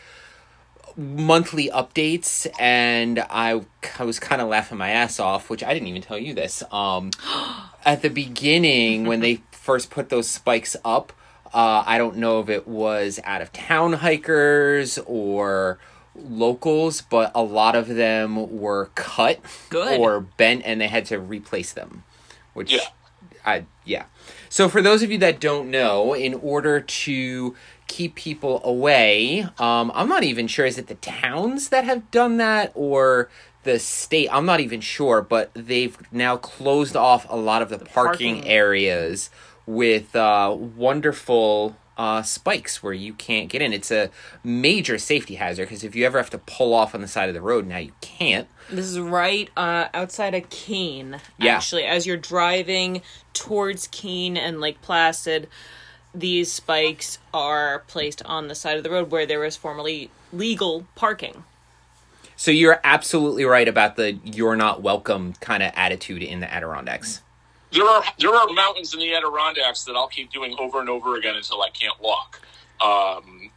monthly 0.97 1.71
updates, 1.71 2.47
and 2.59 3.19
I 3.31 3.63
I 3.99 4.05
was 4.05 4.21
kind 4.21 4.41
of 4.43 4.49
laughing 4.49 4.79
my 4.79 4.91
ass 4.91 5.19
off, 5.19 5.51
which 5.51 5.63
I 5.65 5.73
didn't 5.73 5.89
even 5.89 6.03
tell 6.03 6.19
you 6.19 6.35
this. 6.35 6.63
Um, 6.71 7.11
at 7.85 8.03
the 8.03 8.11
beginning 8.11 9.07
when 9.07 9.21
they 9.21 9.41
first 9.53 9.91
put 9.91 10.09
those 10.09 10.29
spikes 10.29 10.77
up, 10.85 11.13
uh, 11.53 11.83
I 11.87 11.99
don't 11.99 12.17
know 12.17 12.41
if 12.41 12.49
it 12.49 12.69
was 12.69 13.21
out 13.25 13.43
of 13.43 13.53
town 13.53 13.95
hikers 13.95 14.99
or 15.07 15.79
locals, 16.15 17.01
but 17.01 17.33
a 17.35 17.43
lot 17.43 17.75
of 17.75 17.89
them 17.89 18.59
were 18.61 18.91
cut 18.95 19.41
Good. 19.69 19.99
or 19.99 20.21
bent, 20.21 20.63
and 20.65 20.81
they 20.81 20.89
had 20.89 21.07
to 21.07 21.19
replace 21.19 21.73
them. 21.73 22.05
Which, 22.55 22.73
Yeah. 22.73 22.81
I 23.45 23.65
yeah. 23.85 24.05
So 24.49 24.69
for 24.69 24.83
those 24.83 25.03
of 25.03 25.11
you 25.11 25.19
that 25.19 25.41
don't 25.41 25.71
know, 25.71 26.13
in 26.13 26.35
order 26.35 26.81
to 26.81 27.57
keep 27.87 28.15
people 28.15 28.61
away, 28.65 29.47
um, 29.59 29.91
I'm 29.95 30.09
not 30.09 30.25
even 30.25 30.47
sure 30.47 30.67
is 30.67 30.77
it 30.77 30.89
the 30.89 30.95
towns 30.97 31.71
that 31.71 31.85
have 31.85 32.11
done 32.11 32.37
that 32.37 32.71
or 32.75 33.31
the 33.63 33.79
state. 33.79 34.29
I'm 34.31 34.45
not 34.47 34.61
even 34.61 34.81
sure, 34.81 35.23
but 35.23 35.51
they've 35.55 35.97
now 36.13 36.37
closed 36.37 36.97
off 36.97 37.27
a 37.29 37.37
lot 37.37 37.63
of 37.63 37.69
the, 37.71 37.79
parking, 37.79 38.37
parking. 38.37 38.47
areas 38.47 39.31
with 39.67 40.15
uh, 40.17 40.55
wonderful 40.59 41.77
uh, 42.01 42.23
spikes 42.23 42.83
where 42.83 42.95
you 42.95 43.13
can't 43.13 43.51
get 43.51 43.61
in. 43.61 43.75
It's 43.75 43.91
a 43.91 44.11
major 44.43 44.97
safety 44.97 45.35
hazard 45.35 45.69
because 45.69 45.85
if 45.85 45.95
you 45.95 46.07
ever 46.07 46.17
have 46.17 46.31
to 46.31 46.39
pull 46.39 46.73
off 46.73 46.95
on 46.95 47.03
the 47.03 47.09
side 47.09 47.29
of 47.29 47.35
the 47.35 47.43
road, 47.43 47.67
now 47.67 47.77
you 47.77 47.93
can't. 48.01 48.49
This 48.71 48.87
is 48.87 48.99
right 48.99 49.51
uh, 49.55 49.89
outside 49.93 50.35
of 50.35 50.49
Keene. 50.49 51.21
Yeah. 51.39 51.57
Actually, 51.57 51.85
as 51.85 52.07
you're 52.07 52.17
driving 52.17 53.03
towards 53.35 53.87
Keene 53.89 54.39
and 54.39 54.61
Lake 54.61 54.81
Placid, 54.81 55.47
these 56.15 56.51
spikes 56.51 57.19
are 57.35 57.81
placed 57.87 58.23
on 58.25 58.49
the 58.49 58.55
side 58.55 58.79
of 58.79 58.83
the 58.83 58.91
road 58.91 59.11
where 59.11 59.27
there 59.27 59.41
was 59.41 59.57
formerly 59.57 60.11
legal 60.33 60.87
parking. 60.95 61.45
So 62.35 62.51
you're 62.51 62.81
absolutely 62.83 63.45
right 63.45 63.69
about 63.69 63.97
the 63.97 64.13
"you're 64.25 64.57
not 64.57 64.81
welcome" 64.81 65.35
kind 65.41 65.63
of 65.63 65.73
attitude 65.77 66.23
in 66.23 66.41
the 66.41 66.51
Adirondacks. 66.51 67.21
There 67.73 67.87
are 67.87 68.03
there 68.19 68.35
are 68.35 68.49
mountains 68.49 68.95
in 68.95 69.01
the 69.01 69.15
Adirondacks 69.15 69.85
that 69.85 69.97
I'll 69.97 70.09
keep 70.09 70.31
doing 70.31 70.57
over 70.59 70.81
and 70.81 70.89
over 70.89 71.17
again 71.17 71.37
until 71.37 71.63
I 71.63 71.71
can't 71.71 72.01
walk. 72.01 72.41
Um, 72.81 73.51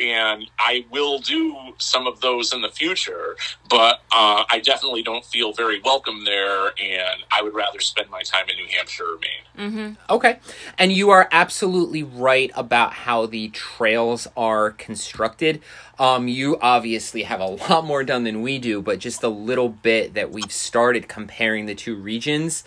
and 0.00 0.50
I 0.58 0.84
will 0.90 1.18
do 1.18 1.56
some 1.78 2.06
of 2.06 2.20
those 2.20 2.52
in 2.52 2.62
the 2.62 2.68
future, 2.68 3.36
but 3.68 4.00
uh, 4.12 4.44
I 4.50 4.60
definitely 4.62 5.02
don't 5.02 5.24
feel 5.24 5.52
very 5.52 5.80
welcome 5.84 6.24
there, 6.24 6.66
and 6.66 7.22
I 7.30 7.42
would 7.42 7.54
rather 7.54 7.78
spend 7.78 8.10
my 8.10 8.22
time 8.22 8.46
in 8.48 8.56
New 8.56 8.66
Hampshire 8.76 9.04
or 9.04 9.18
Maine. 9.18 9.96
Okay. 10.10 10.38
And 10.78 10.92
you 10.92 11.10
are 11.10 11.28
absolutely 11.30 12.02
right 12.02 12.50
about 12.56 12.92
how 12.92 13.26
the 13.26 13.50
trails 13.50 14.26
are 14.36 14.72
constructed. 14.72 15.62
Um, 15.98 16.26
you 16.26 16.58
obviously 16.60 17.22
have 17.22 17.40
a 17.40 17.46
lot 17.46 17.84
more 17.84 18.02
done 18.02 18.24
than 18.24 18.42
we 18.42 18.58
do, 18.58 18.82
but 18.82 18.98
just 18.98 19.22
a 19.22 19.28
little 19.28 19.68
bit 19.68 20.14
that 20.14 20.32
we've 20.32 20.52
started 20.52 21.08
comparing 21.08 21.66
the 21.66 21.74
two 21.74 21.94
regions. 21.94 22.64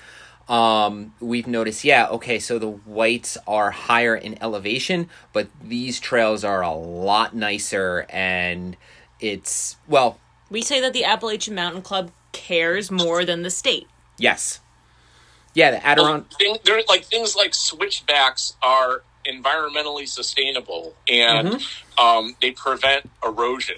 Um, 0.49 1.13
we've 1.19 1.47
noticed, 1.47 1.83
yeah, 1.83 2.07
okay, 2.07 2.39
so 2.39 2.57
the 2.57 2.69
whites 2.69 3.37
are 3.47 3.71
higher 3.71 4.15
in 4.15 4.41
elevation, 4.41 5.09
but 5.33 5.47
these 5.61 5.99
trails 5.99 6.43
are 6.45 6.61
a 6.61 6.73
lot 6.73 7.35
nicer 7.35 8.05
and 8.09 8.77
it's, 9.19 9.75
well, 9.87 10.19
We 10.49 10.61
say 10.61 10.79
that 10.79 10.93
the 10.93 11.03
Appalachian 11.03 11.53
Mountain 11.55 11.81
Club 11.81 12.11
cares 12.31 12.89
more 12.89 13.25
than 13.25 13.41
the 13.43 13.49
state. 13.49 13.87
yes. 14.17 14.61
Yeah, 15.53 15.71
the 15.71 15.77
Adiron- 15.77 16.25
Thing, 16.37 16.57
there, 16.65 16.79
like 16.87 17.03
things 17.05 17.35
like 17.35 17.55
switchbacks 17.55 18.53
are 18.61 19.01
environmentally 19.25 20.07
sustainable 20.07 20.93
and 21.07 21.59
um, 21.97 22.35
they 22.43 22.51
prevent 22.51 23.09
erosion. 23.25 23.77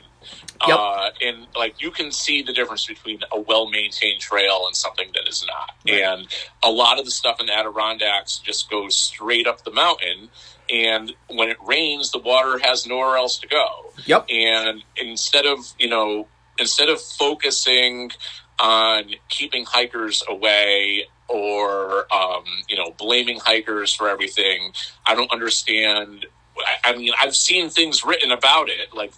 Yep. 0.67 0.77
Uh, 0.77 1.09
and 1.21 1.47
like 1.55 1.81
you 1.81 1.89
can 1.89 2.11
see 2.11 2.41
the 2.41 2.51
difference 2.51 2.85
between 2.85 3.21
a 3.31 3.39
well 3.39 3.69
maintained 3.69 4.19
trail 4.19 4.63
and 4.67 4.75
something 4.75 5.09
that 5.13 5.27
is 5.27 5.45
not. 5.47 5.71
Right. 5.87 6.03
And 6.03 6.27
a 6.61 6.69
lot 6.69 6.99
of 6.99 7.05
the 7.05 7.11
stuff 7.11 7.39
in 7.39 7.45
the 7.45 7.53
Adirondacks 7.53 8.39
just 8.39 8.69
goes 8.69 8.95
straight 8.95 9.47
up 9.47 9.63
the 9.63 9.71
mountain. 9.71 10.29
And 10.69 11.13
when 11.29 11.49
it 11.49 11.57
rains, 11.65 12.11
the 12.11 12.19
water 12.19 12.59
has 12.59 12.85
nowhere 12.85 13.15
else 13.15 13.39
to 13.39 13.47
go. 13.47 13.91
Yep. 14.05 14.25
And 14.29 14.83
instead 14.97 15.45
of, 15.45 15.59
you 15.79 15.89
know, 15.89 16.27
instead 16.59 16.89
of 16.89 17.01
focusing 17.01 18.11
on 18.59 19.11
keeping 19.29 19.65
hikers 19.65 20.21
away 20.27 21.05
or, 21.27 22.11
um, 22.13 22.43
you 22.67 22.75
know, 22.75 22.91
blaming 22.97 23.39
hikers 23.39 23.93
for 23.93 24.09
everything, 24.09 24.73
I 25.07 25.15
don't 25.15 25.31
understand. 25.31 26.25
I, 26.57 26.91
I 26.91 26.97
mean, 26.97 27.13
I've 27.19 27.35
seen 27.35 27.69
things 27.69 28.03
written 28.03 28.31
about 28.31 28.69
it. 28.69 28.93
Like, 28.93 29.13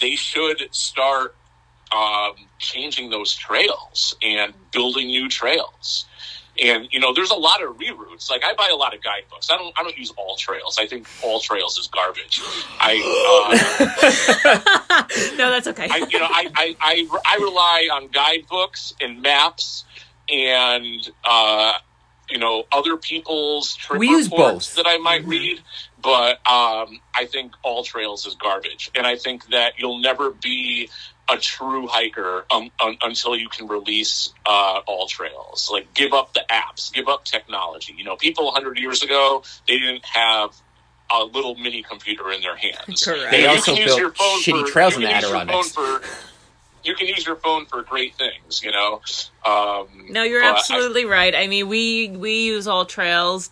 they 0.00 0.14
should 0.14 0.68
start 0.70 1.34
um, 1.92 2.34
changing 2.58 3.10
those 3.10 3.34
trails 3.34 4.16
and 4.22 4.52
building 4.72 5.08
new 5.08 5.28
trails. 5.28 6.06
And 6.62 6.88
you 6.92 7.00
know, 7.00 7.12
there's 7.12 7.32
a 7.32 7.36
lot 7.36 7.62
of 7.62 7.76
reroutes. 7.78 8.30
Like 8.30 8.44
I 8.44 8.54
buy 8.54 8.70
a 8.72 8.76
lot 8.76 8.94
of 8.94 9.02
guidebooks. 9.02 9.50
I 9.50 9.56
don't. 9.56 9.76
I 9.76 9.82
don't 9.82 9.98
use 9.98 10.12
all 10.16 10.36
trails. 10.36 10.78
I 10.78 10.86
think 10.86 11.08
all 11.24 11.40
trails 11.40 11.76
is 11.78 11.88
garbage. 11.88 12.40
I, 12.78 12.94
uh, 15.00 15.34
no, 15.36 15.50
that's 15.50 15.66
okay. 15.66 15.88
I 15.90 15.96
you 16.08 16.20
know, 16.20 16.28
I, 16.30 16.48
I, 16.54 16.76
I, 16.80 17.20
I 17.26 17.36
rely 17.42 17.88
on 17.92 18.06
guidebooks 18.08 18.94
and 19.00 19.20
maps 19.20 19.84
and 20.28 21.10
uh, 21.24 21.72
you 22.30 22.38
know 22.38 22.64
other 22.72 22.96
people's 22.96 23.74
trip 23.76 23.98
We 23.98 24.08
use 24.08 24.30
reports 24.30 24.74
both. 24.74 24.84
that 24.84 24.88
I 24.90 24.98
might 24.98 25.24
read. 25.26 25.60
But 26.02 26.34
um, 26.46 27.00
I 27.14 27.24
think 27.26 27.52
all 27.62 27.82
trails 27.82 28.26
is 28.26 28.34
garbage, 28.34 28.90
and 28.94 29.06
I 29.06 29.16
think 29.16 29.46
that 29.48 29.78
you'll 29.78 30.00
never 30.00 30.30
be 30.30 30.90
a 31.30 31.38
true 31.38 31.86
hiker 31.86 32.44
um, 32.50 32.70
un, 32.82 32.98
until 33.02 33.34
you 33.34 33.48
can 33.48 33.66
release 33.68 34.28
uh, 34.44 34.80
all 34.86 35.06
trails. 35.06 35.70
Like 35.72 35.94
give 35.94 36.12
up 36.12 36.34
the 36.34 36.44
apps, 36.50 36.92
give 36.92 37.08
up 37.08 37.24
technology. 37.24 37.94
You 37.96 38.04
know, 38.04 38.16
people 38.16 38.44
100 38.46 38.78
years 38.78 39.02
ago 39.02 39.42
they 39.66 39.78
didn't 39.78 40.04
have 40.04 40.50
a 41.10 41.24
little 41.24 41.54
mini 41.54 41.82
computer 41.82 42.30
in 42.32 42.42
their 42.42 42.56
hands. 42.56 43.02
Correct. 43.02 43.30
They 43.30 43.42
You 43.42 43.48
also 43.48 43.72
can 43.72 43.76
use 43.80 43.86
built 43.86 44.00
your 44.00 44.12
phone 44.12 44.40
shitty 44.42 44.66
for- 44.66 44.72
trails 44.72 44.96
in 44.96 45.02
the 45.04 45.08
use 45.10 45.22
your 45.22 45.30
phone 45.30 45.48
Adirondacks. 45.48 46.33
You 46.84 46.94
can 46.94 47.06
use 47.06 47.24
your 47.26 47.36
phone 47.36 47.66
for 47.66 47.82
great 47.82 48.14
things, 48.16 48.62
you 48.62 48.70
know. 48.70 49.00
Um, 49.46 49.88
No, 50.08 50.22
you're 50.22 50.40
but 50.42 50.54
I- 50.54 50.58
absolutely 50.58 51.04
right. 51.04 51.34
I 51.34 51.46
mean, 51.46 51.68
we 51.68 52.08
we 52.08 52.44
use 52.44 52.66
all 52.68 52.84
trails, 52.84 53.50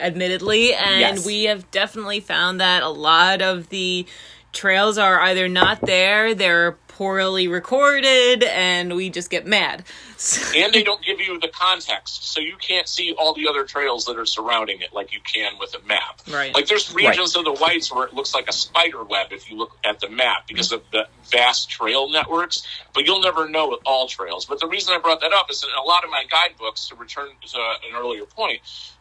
admittedly, 0.00 0.74
and 0.74 1.00
Yes. 1.00 1.26
we 1.26 1.44
have 1.44 1.70
definitely 1.70 2.20
found 2.20 2.60
that 2.60 2.82
a 2.82 2.88
lot 2.88 3.42
of 3.42 3.68
the 3.68 4.06
trails 4.52 4.98
are 4.98 5.20
either 5.20 5.48
not 5.48 5.80
there, 5.80 6.34
they're 6.34 6.72
poorly 7.02 7.48
recorded, 7.48 8.44
and 8.44 8.94
we 8.94 9.10
just 9.10 9.28
get 9.28 9.44
mad. 9.44 9.82
So- 10.18 10.56
and 10.56 10.72
they 10.72 10.84
don't 10.84 11.02
give 11.02 11.18
you 11.18 11.40
the 11.40 11.48
context, 11.48 12.32
so 12.32 12.40
you 12.40 12.54
can't 12.56 12.86
see 12.86 13.12
all 13.18 13.34
the 13.34 13.48
other 13.48 13.64
trails 13.64 14.04
that 14.04 14.16
are 14.16 14.24
surrounding 14.24 14.80
it 14.82 14.92
like 14.92 15.12
you 15.12 15.18
can 15.20 15.58
with 15.58 15.74
a 15.74 15.84
map. 15.84 16.20
Right. 16.30 16.54
Like 16.54 16.68
there's 16.68 16.94
regions 16.94 17.34
of 17.34 17.44
the 17.44 17.54
whites 17.54 17.92
where 17.92 18.06
it 18.06 18.14
looks 18.14 18.34
like 18.34 18.48
a 18.48 18.52
spider 18.52 19.02
web 19.02 19.32
if 19.32 19.50
you 19.50 19.56
look 19.56 19.76
at 19.82 19.98
the 19.98 20.08
map 20.08 20.46
because 20.46 20.70
of 20.70 20.84
the 20.92 21.08
vast 21.32 21.68
trail 21.68 22.08
networks, 22.08 22.62
but 22.94 23.04
you'll 23.04 23.20
never 23.20 23.48
know 23.48 23.68
with 23.68 23.80
all 23.84 24.06
trails. 24.06 24.44
But 24.46 24.60
the 24.60 24.68
reason 24.68 24.94
I 24.94 25.00
brought 25.00 25.20
that 25.22 25.32
up 25.32 25.50
is 25.50 25.60
that 25.62 25.70
in 25.70 25.74
a 25.76 25.82
lot 25.82 26.04
of 26.04 26.10
my 26.10 26.24
guidebooks, 26.30 26.88
to 26.90 26.94
return 26.94 27.30
to 27.44 27.58
an 27.58 27.96
earlier 27.96 28.26
point, 28.26 28.60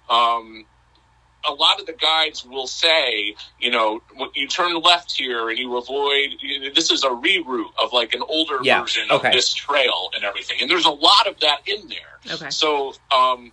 um, 0.09 0.65
a 1.47 1.53
lot 1.53 1.79
of 1.79 1.85
the 1.85 1.93
guides 1.93 2.45
will 2.45 2.67
say, 2.67 3.35
you 3.59 3.71
know, 3.71 4.01
you 4.35 4.47
turn 4.47 4.79
left 4.81 5.11
here 5.11 5.49
and 5.49 5.57
you 5.57 5.77
avoid. 5.77 6.29
This 6.75 6.91
is 6.91 7.03
a 7.03 7.09
reroute 7.09 7.71
of 7.81 7.93
like 7.93 8.13
an 8.13 8.21
older 8.27 8.59
Yeah, 8.61 8.81
version 8.81 9.09
okay. 9.09 9.29
of 9.29 9.33
this 9.33 9.53
trail 9.53 10.09
and 10.15 10.23
everything, 10.23 10.57
and 10.61 10.69
there's 10.69 10.85
a 10.85 10.91
lot 10.91 11.27
of 11.27 11.39
that 11.39 11.67
in 11.67 11.87
there. 11.87 12.33
Okay. 12.35 12.49
So, 12.49 12.93
um, 13.15 13.51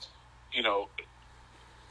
you 0.52 0.62
know, 0.62 0.88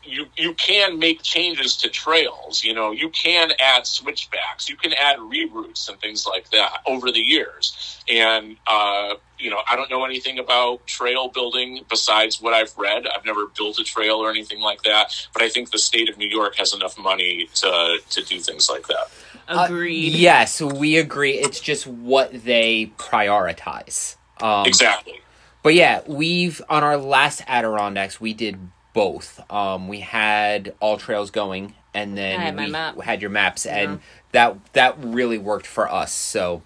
you 0.08 0.28
you 0.38 0.53
can 0.53 0.99
make 0.99 1.22
changes 1.22 1.76
to 1.78 1.89
trails. 1.89 2.64
You 2.64 2.74
know, 2.74 2.91
you 2.91 3.10
can 3.10 3.51
add 3.60 3.86
switchbacks, 3.86 4.70
you 4.70 4.76
can 4.76 4.93
add 4.93 5.18
reroutes 5.20 5.89
and 5.89 5.99
things 5.99 6.26
like 6.26 6.49
that 6.51 6.80
over 6.86 7.12
the 7.12 7.20
years. 7.20 7.99
And 8.10 8.58
uh, 8.66 9.16
you 9.38 9.49
know, 9.49 9.62
I 9.70 9.76
don't 9.76 9.89
know 9.89 10.05
anything 10.05 10.39
about 10.39 10.86
trail 10.88 11.30
building 11.30 11.82
besides 11.89 12.41
what 12.41 12.53
I've 12.53 12.76
read. 12.78 13.05
I've 13.08 13.26
never 13.26 13.47
built 13.47 13.80
a 13.80 13.84
trail 13.84 14.16
or 14.16 14.30
anything 14.30 14.62
like 14.62 14.84
that. 14.84 15.14
But 15.34 15.41
I 15.41 15.49
think 15.49 15.72
the 15.72 15.80
state 15.80 16.10
of 16.10 16.18
New 16.18 16.30
York 16.30 16.55
has 16.58 16.74
enough 16.74 16.97
money 16.97 17.49
to 17.55 17.99
to 18.10 18.24
do 18.24 18.39
things 18.39 18.70
like 18.70 18.88
that. 18.88 19.10
Uh, 19.47 19.66
Agreed. 19.66 20.14
yes, 20.14 20.62
we 20.62 20.97
agree. 20.97 21.34
It's 21.34 21.60
just 21.60 21.88
what 21.88 22.43
they 22.43 22.91
prioritize. 22.97 24.18
Um, 24.41 24.66
exactly. 24.66 25.22
But 25.64 25.74
yeah, 25.74 26.01
we've 26.08 26.62
on 26.70 26.84
our 26.84 26.97
last 26.97 27.41
Adirondacks 27.47 28.22
we 28.22 28.34
did 28.34 28.58
both. 28.98 29.39
Um, 29.52 29.88
we 29.88 30.00
had 30.00 30.74
all 30.80 30.98
trails 30.98 31.30
going, 31.30 31.76
and 31.93 32.18
then 32.18 32.39
had 32.39 32.56
my 32.56 32.66
we 32.66 32.72
map. 32.72 33.00
had 33.00 33.22
your 33.22 33.30
maps, 33.30 33.68
and 33.68 34.00
that 34.32 34.58
that 34.74 34.95
really 34.98 35.38
worked 35.38 35.68
for 35.68 35.88
us. 35.88 36.12
So, 36.12 36.64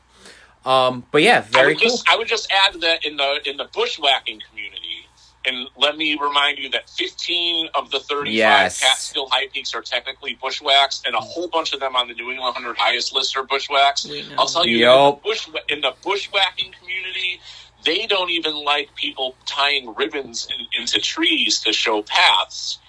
um, 0.66 1.04
but 1.12 1.24
yeah, 1.24 1.40
I 1.40 1.42
very 1.42 1.74
would 1.74 1.82
cool. 1.82 1.90
just 1.90 2.10
I 2.10 2.16
would 2.16 2.30
just 2.30 2.50
add 2.50 2.80
that 2.80 3.06
in 3.06 3.18
the 3.18 3.40
in 3.44 3.58
the 3.58 3.66
bushwhacking 3.74 4.40
community, 4.50 5.08
and 5.46 5.68
let 5.76 5.98
me 5.98 6.18
remind 6.18 6.58
you 6.58 6.70
that 6.70 6.90
15 6.90 7.68
of 7.76 7.92
the 7.92 8.00
35 8.00 8.34
Yes. 8.34 8.80
Catskill 8.80 9.28
high 9.30 9.48
peaks 9.50 9.76
are 9.76 9.82
technically 9.82 10.38
bushwhacks, 10.42 11.02
and 11.06 11.16
a 11.16 11.20
whole 11.20 11.50
bunch 11.50 11.74
of 11.74 11.82
them 11.82 11.98
on 11.98 12.08
the 12.08 12.14
New 12.14 12.32
England 12.32 12.56
100 12.56 12.78
highest 12.78 13.14
list 13.14 13.36
are 13.36 13.44
bushwhacks. 13.44 14.08
I'll 14.38 14.48
tell 14.48 14.66
you, 14.66 14.78
Yup. 14.78 15.16
in, 15.16 15.16
the 15.16 15.22
bush, 15.28 15.50
in 15.68 15.82
the 15.82 15.94
bushwhacking 16.02 16.72
community, 16.80 17.42
they 17.84 18.06
don't 18.08 18.30
even 18.30 18.56
like 18.64 18.94
people 18.96 19.36
tying 19.46 19.94
ribbons 19.96 20.48
in, 20.58 20.82
into 20.82 21.00
trees 21.00 21.60
to 21.62 21.74
show 21.74 22.02
paths. 22.04 22.80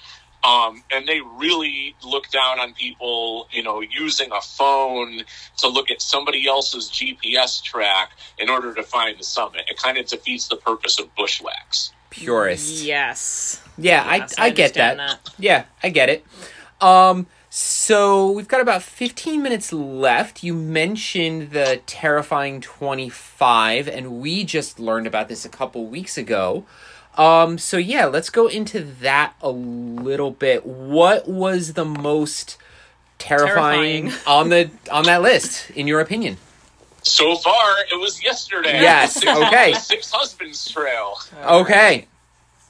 Um, 0.45 0.83
and 0.93 1.07
they 1.07 1.21
really 1.21 1.95
look 2.05 2.29
down 2.31 2.59
on 2.59 2.75
people, 2.75 3.47
you 3.53 3.63
know, 3.63 3.81
using 3.81 4.31
a 4.33 4.41
phone 4.41 5.23
to 5.59 5.69
look 5.69 5.89
at 5.89 6.03
somebody 6.03 6.49
else's 6.49 6.91
GPS 6.91 7.63
track 7.63 8.11
in 8.39 8.51
order 8.51 8.75
to 8.75 8.83
find 8.83 9.17
the 9.19 9.23
summit. 9.23 9.63
It 9.69 9.77
kind 9.77 9.99
of 9.99 10.07
defeats 10.07 10.49
the 10.49 10.57
purpose 10.57 10.99
of 10.99 11.15
bushwhacks. 11.15 11.93
Purist. 12.11 12.83
Yes. 12.83 13.63
Yeah, 13.79 14.17
Yes, 14.17 14.35
I 14.37 14.47
I 14.47 14.51
get 14.51 14.75
that. 14.75 14.99
understand 14.99 15.35
Yeah, 15.39 15.65
I 15.83 15.89
get 15.91 16.09
it. 16.09 16.27
Um, 16.81 17.27
so 17.55 18.31
we've 18.31 18.49
got 18.49 18.63
about 18.63 18.83
fifteen 18.83 19.43
minutes 19.43 19.75
left. 19.75 20.43
You 20.43 20.55
mentioned 20.55 21.51
the 21.51 21.83
terrifying 21.85 22.63
twenty 22.63 23.11
five, 23.11 23.87
and 23.89 24.21
we 24.23 24.43
just 24.43 24.81
learned 24.81 25.07
about 25.07 25.29
this 25.29 25.45
a 25.45 25.51
couple 25.51 25.85
weeks 25.85 26.17
ago. 26.17 26.65
Um, 27.19 27.59
so 27.59 27.77
yeah, 27.77 28.07
let's 28.07 28.31
go 28.31 28.47
into 28.47 28.81
that 28.81 29.35
a 29.43 29.51
little 29.51 30.31
bit. 30.31 30.65
What 30.65 31.29
was 31.29 31.75
the 31.75 31.85
most 31.85 32.57
terrifying, 33.19 34.09
Terrifying. 34.09 34.27
on 34.27 34.49
the 34.49 34.71
on 34.91 35.05
that 35.05 35.21
list, 35.21 35.71
in 35.73 35.87
your 35.87 36.01
opinion? 36.01 36.39
So 37.03 37.37
far, 37.37 37.75
it 37.93 38.01
was 38.01 38.25
yesterday. 38.25 38.81
Yes, 38.81 39.13
Six, 39.21 39.27
okay. 39.27 39.75
the 39.75 39.79
Six 39.79 40.11
Husbands 40.11 40.71
Trail. 40.71 41.19
Okay. 41.45 42.07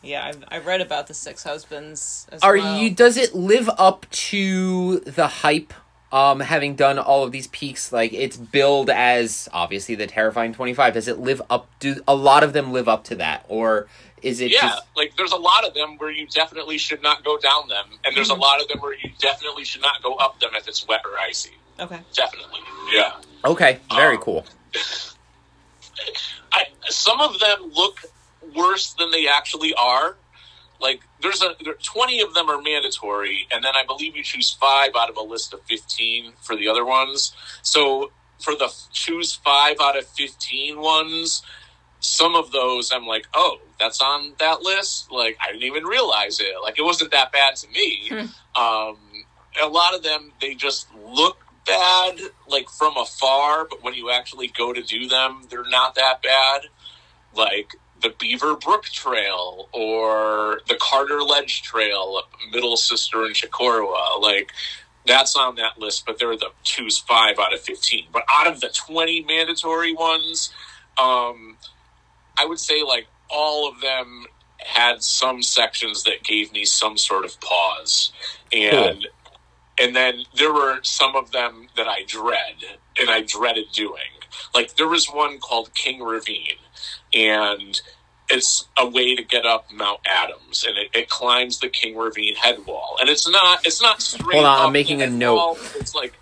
Yeah, 0.03 0.27
I've, 0.27 0.45
I've 0.49 0.67
read 0.67 0.81
about 0.81 1.07
the 1.07 1.15
Six 1.15 1.45
Husbands. 1.45 2.27
As 2.33 2.43
Are 2.43 2.57
well. 2.57 2.79
you? 2.79 2.91
Does 2.91 3.17
it 3.17 3.35
live 3.35 3.71
up 3.79 4.07
to 4.11 5.01
the 5.01 5.27
hype? 5.29 5.73
Um, 6.11 6.41
having 6.41 6.75
done 6.77 6.99
all 6.99 7.25
of 7.25 7.33
these 7.33 7.47
peaks, 7.47 7.91
like 7.91 8.13
it's 8.13 8.37
billed 8.37 8.91
as 8.91 9.49
obviously 9.51 9.95
the 9.95 10.07
terrifying 10.07 10.53
twenty 10.53 10.75
five. 10.75 10.93
Does 10.93 11.09
it 11.09 11.19
live 11.19 11.41
up? 11.49 11.71
Do 11.79 12.03
a 12.07 12.15
lot 12.15 12.43
of 12.45 12.53
them 12.53 12.71
live 12.71 12.87
up 12.87 13.05
to 13.05 13.15
that, 13.15 13.47
or 13.49 13.87
is 14.21 14.43
it 14.43 14.51
yeah, 14.53 14.61
just 14.61 14.83
like 14.95 15.17
there's 15.17 15.33
a 15.33 15.39
lot 15.39 15.67
of 15.67 15.73
them 15.73 15.97
where 15.97 16.11
you 16.11 16.27
definitely 16.27 16.77
should 16.77 17.03
not 17.03 17.25
go 17.25 17.39
down 17.39 17.67
them, 17.69 17.87
and 18.05 18.15
there's 18.15 18.29
a 18.29 18.35
lot 18.35 18.61
of 18.61 18.69
them 18.69 18.79
where 18.81 18.93
you 18.93 19.11
definitely 19.21 19.65
should 19.65 19.81
not 19.81 20.03
go 20.03 20.15
up 20.17 20.39
them 20.39 20.51
if 20.55 20.69
it's 20.69 20.87
wet 20.87 21.01
or 21.07 21.19
icy. 21.19 21.53
Okay. 21.81 22.01
Definitely, 22.13 22.61
yeah. 22.93 23.13
okay? 23.47 23.79
Very 23.95 24.17
Um, 24.17 24.23
cool. 24.23 24.45
I, 26.53 26.65
some 26.91 27.23
of 27.23 27.39
them 27.41 27.71
look 27.73 28.01
worse 28.55 28.93
than 28.95 29.11
they 29.11 29.27
actually 29.29 29.75
are. 29.75 30.17
Like 30.81 31.03
there's 31.21 31.43
a 31.43 31.55
there, 31.65 31.75
twenty 31.83 32.21
of 32.21 32.35
them 32.35 32.51
are 32.51 32.61
mandatory, 32.61 33.47
and 33.53 33.65
then 33.65 33.73
I 33.77 33.85
believe 33.87 34.17
you 34.17 34.23
choose 34.23 34.51
five 34.51 34.91
out 34.97 35.09
of 35.09 35.17
a 35.17 35.23
list 35.23 35.53
of 35.55 35.61
fifteen 35.63 36.33
for 36.41 36.57
the 36.57 36.69
other 36.69 36.85
ones. 36.85 37.33
So 37.63 38.11
for 38.43 38.55
the 38.55 38.73
choose 38.93 39.33
five 39.33 39.77
out 39.81 39.97
of 39.97 40.07
15 40.07 40.81
ones, 40.81 41.43
some 42.01 42.35
of 42.35 42.51
those 42.51 42.91
I'm 42.93 43.07
like, 43.07 43.27
oh, 43.35 43.61
that's 43.79 44.01
on 44.01 44.33
that 44.39 44.63
list. 44.63 45.11
Like 45.13 45.37
I 45.41 45.53
didn't 45.53 45.63
even 45.63 45.85
realize 45.85 46.41
it. 46.41 46.53
Like 46.63 46.79
it 46.79 46.83
wasn't 46.83 47.13
that 47.13 47.31
bad 47.33 47.55
to 47.57 47.69
me. 47.69 48.09
um, 48.57 48.97
a 49.63 49.69
lot 49.69 49.95
of 49.95 50.03
them 50.03 50.33
they 50.41 50.55
just 50.55 50.89
look 51.07 51.39
bad 51.65 52.19
like 52.49 52.69
from 52.69 52.97
afar, 52.97 53.67
but 53.69 53.83
when 53.83 53.95
you 53.95 54.11
actually 54.11 54.49
go 54.49 54.73
to 54.73 54.83
do 54.83 55.07
them, 55.09 55.43
they're 55.49 55.69
not 55.69 55.95
that 55.95 56.21
bad. 56.23 56.63
Like 57.35 57.77
the 58.03 58.15
Beaver 58.19 58.57
Brook 58.57 58.85
Trail 58.85 59.69
or 59.73 60.61
the 60.69 60.77
Carter 60.81 61.23
Ledge 61.23 61.63
Trail 61.63 62.23
Middle 62.53 62.77
Sister 62.77 63.25
and 63.25 63.35
Chocorua. 63.35 64.21
Like 64.21 64.53
that's 65.07 65.37
on 65.37 65.57
that 65.57 65.79
list, 65.79 66.05
but 66.07 66.19
they're 66.19 66.37
the 66.37 66.51
choose 66.63 66.99
five 66.99 67.39
out 67.39 67.55
of 67.55 67.61
fifteen. 67.61 68.07
But 68.13 68.25
out 68.31 68.47
of 68.47 68.61
the 68.61 68.69
twenty 68.69 69.23
mandatory 69.23 69.95
ones, 69.95 70.53
um, 70.99 71.57
I 72.39 72.45
would 72.45 72.59
say 72.59 72.83
like 72.83 73.07
all 73.31 73.69
of 73.69 73.81
them 73.81 74.27
had 74.59 75.03
some 75.03 75.43
sections 75.43 76.05
that 76.05 76.23
gave 76.23 76.53
me 76.53 76.65
some 76.65 76.97
sort 76.97 77.25
of 77.25 77.41
pause, 77.41 78.13
and 78.53 79.07
and 79.81 79.97
then 79.97 80.25
there 80.37 80.53
were 80.53 80.81
some 80.83 81.17
of 81.17 81.33
them 81.33 81.69
that 81.77 81.89
I 81.89 82.05
dread 82.07 82.57
and 83.01 83.11
I 83.11 83.23
dreaded 83.23 83.67
doing. 83.73 84.01
Like 84.55 84.75
there 84.77 84.89
was 84.89 85.07
one 85.07 85.39
called 85.39 85.75
King 85.75 86.03
Ravine, 86.03 86.59
and 87.15 87.81
it's 88.31 88.67
a 88.79 88.89
way 88.89 89.15
to 89.15 89.23
get 89.23 89.45
up 89.45 89.71
Mount 89.73 90.01
Adams, 90.07 90.65
and 90.67 90.77
it, 90.79 90.89
it 90.95 91.09
climbs 91.09 91.59
the 91.59 91.69
King 91.69 91.97
Ravine 91.97 92.35
head 92.37 92.65
wall, 92.67 92.97
and 93.01 93.11
it's 93.11 93.29
not 93.29 93.67
it's 93.67 93.83
not 93.83 94.01
straight. 94.01 94.35
Hold 94.37 94.47
on, 94.47 94.67
I'm 94.67 94.73
making 94.73 95.03
a 95.03 95.05
head 95.07 95.13
note. 95.15 95.35
wall, 95.37 95.59
It's 95.77 95.95
like 95.95 96.15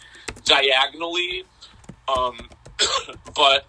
diagonally, 0.45 1.45
um, 2.09 2.49
but 3.37 3.67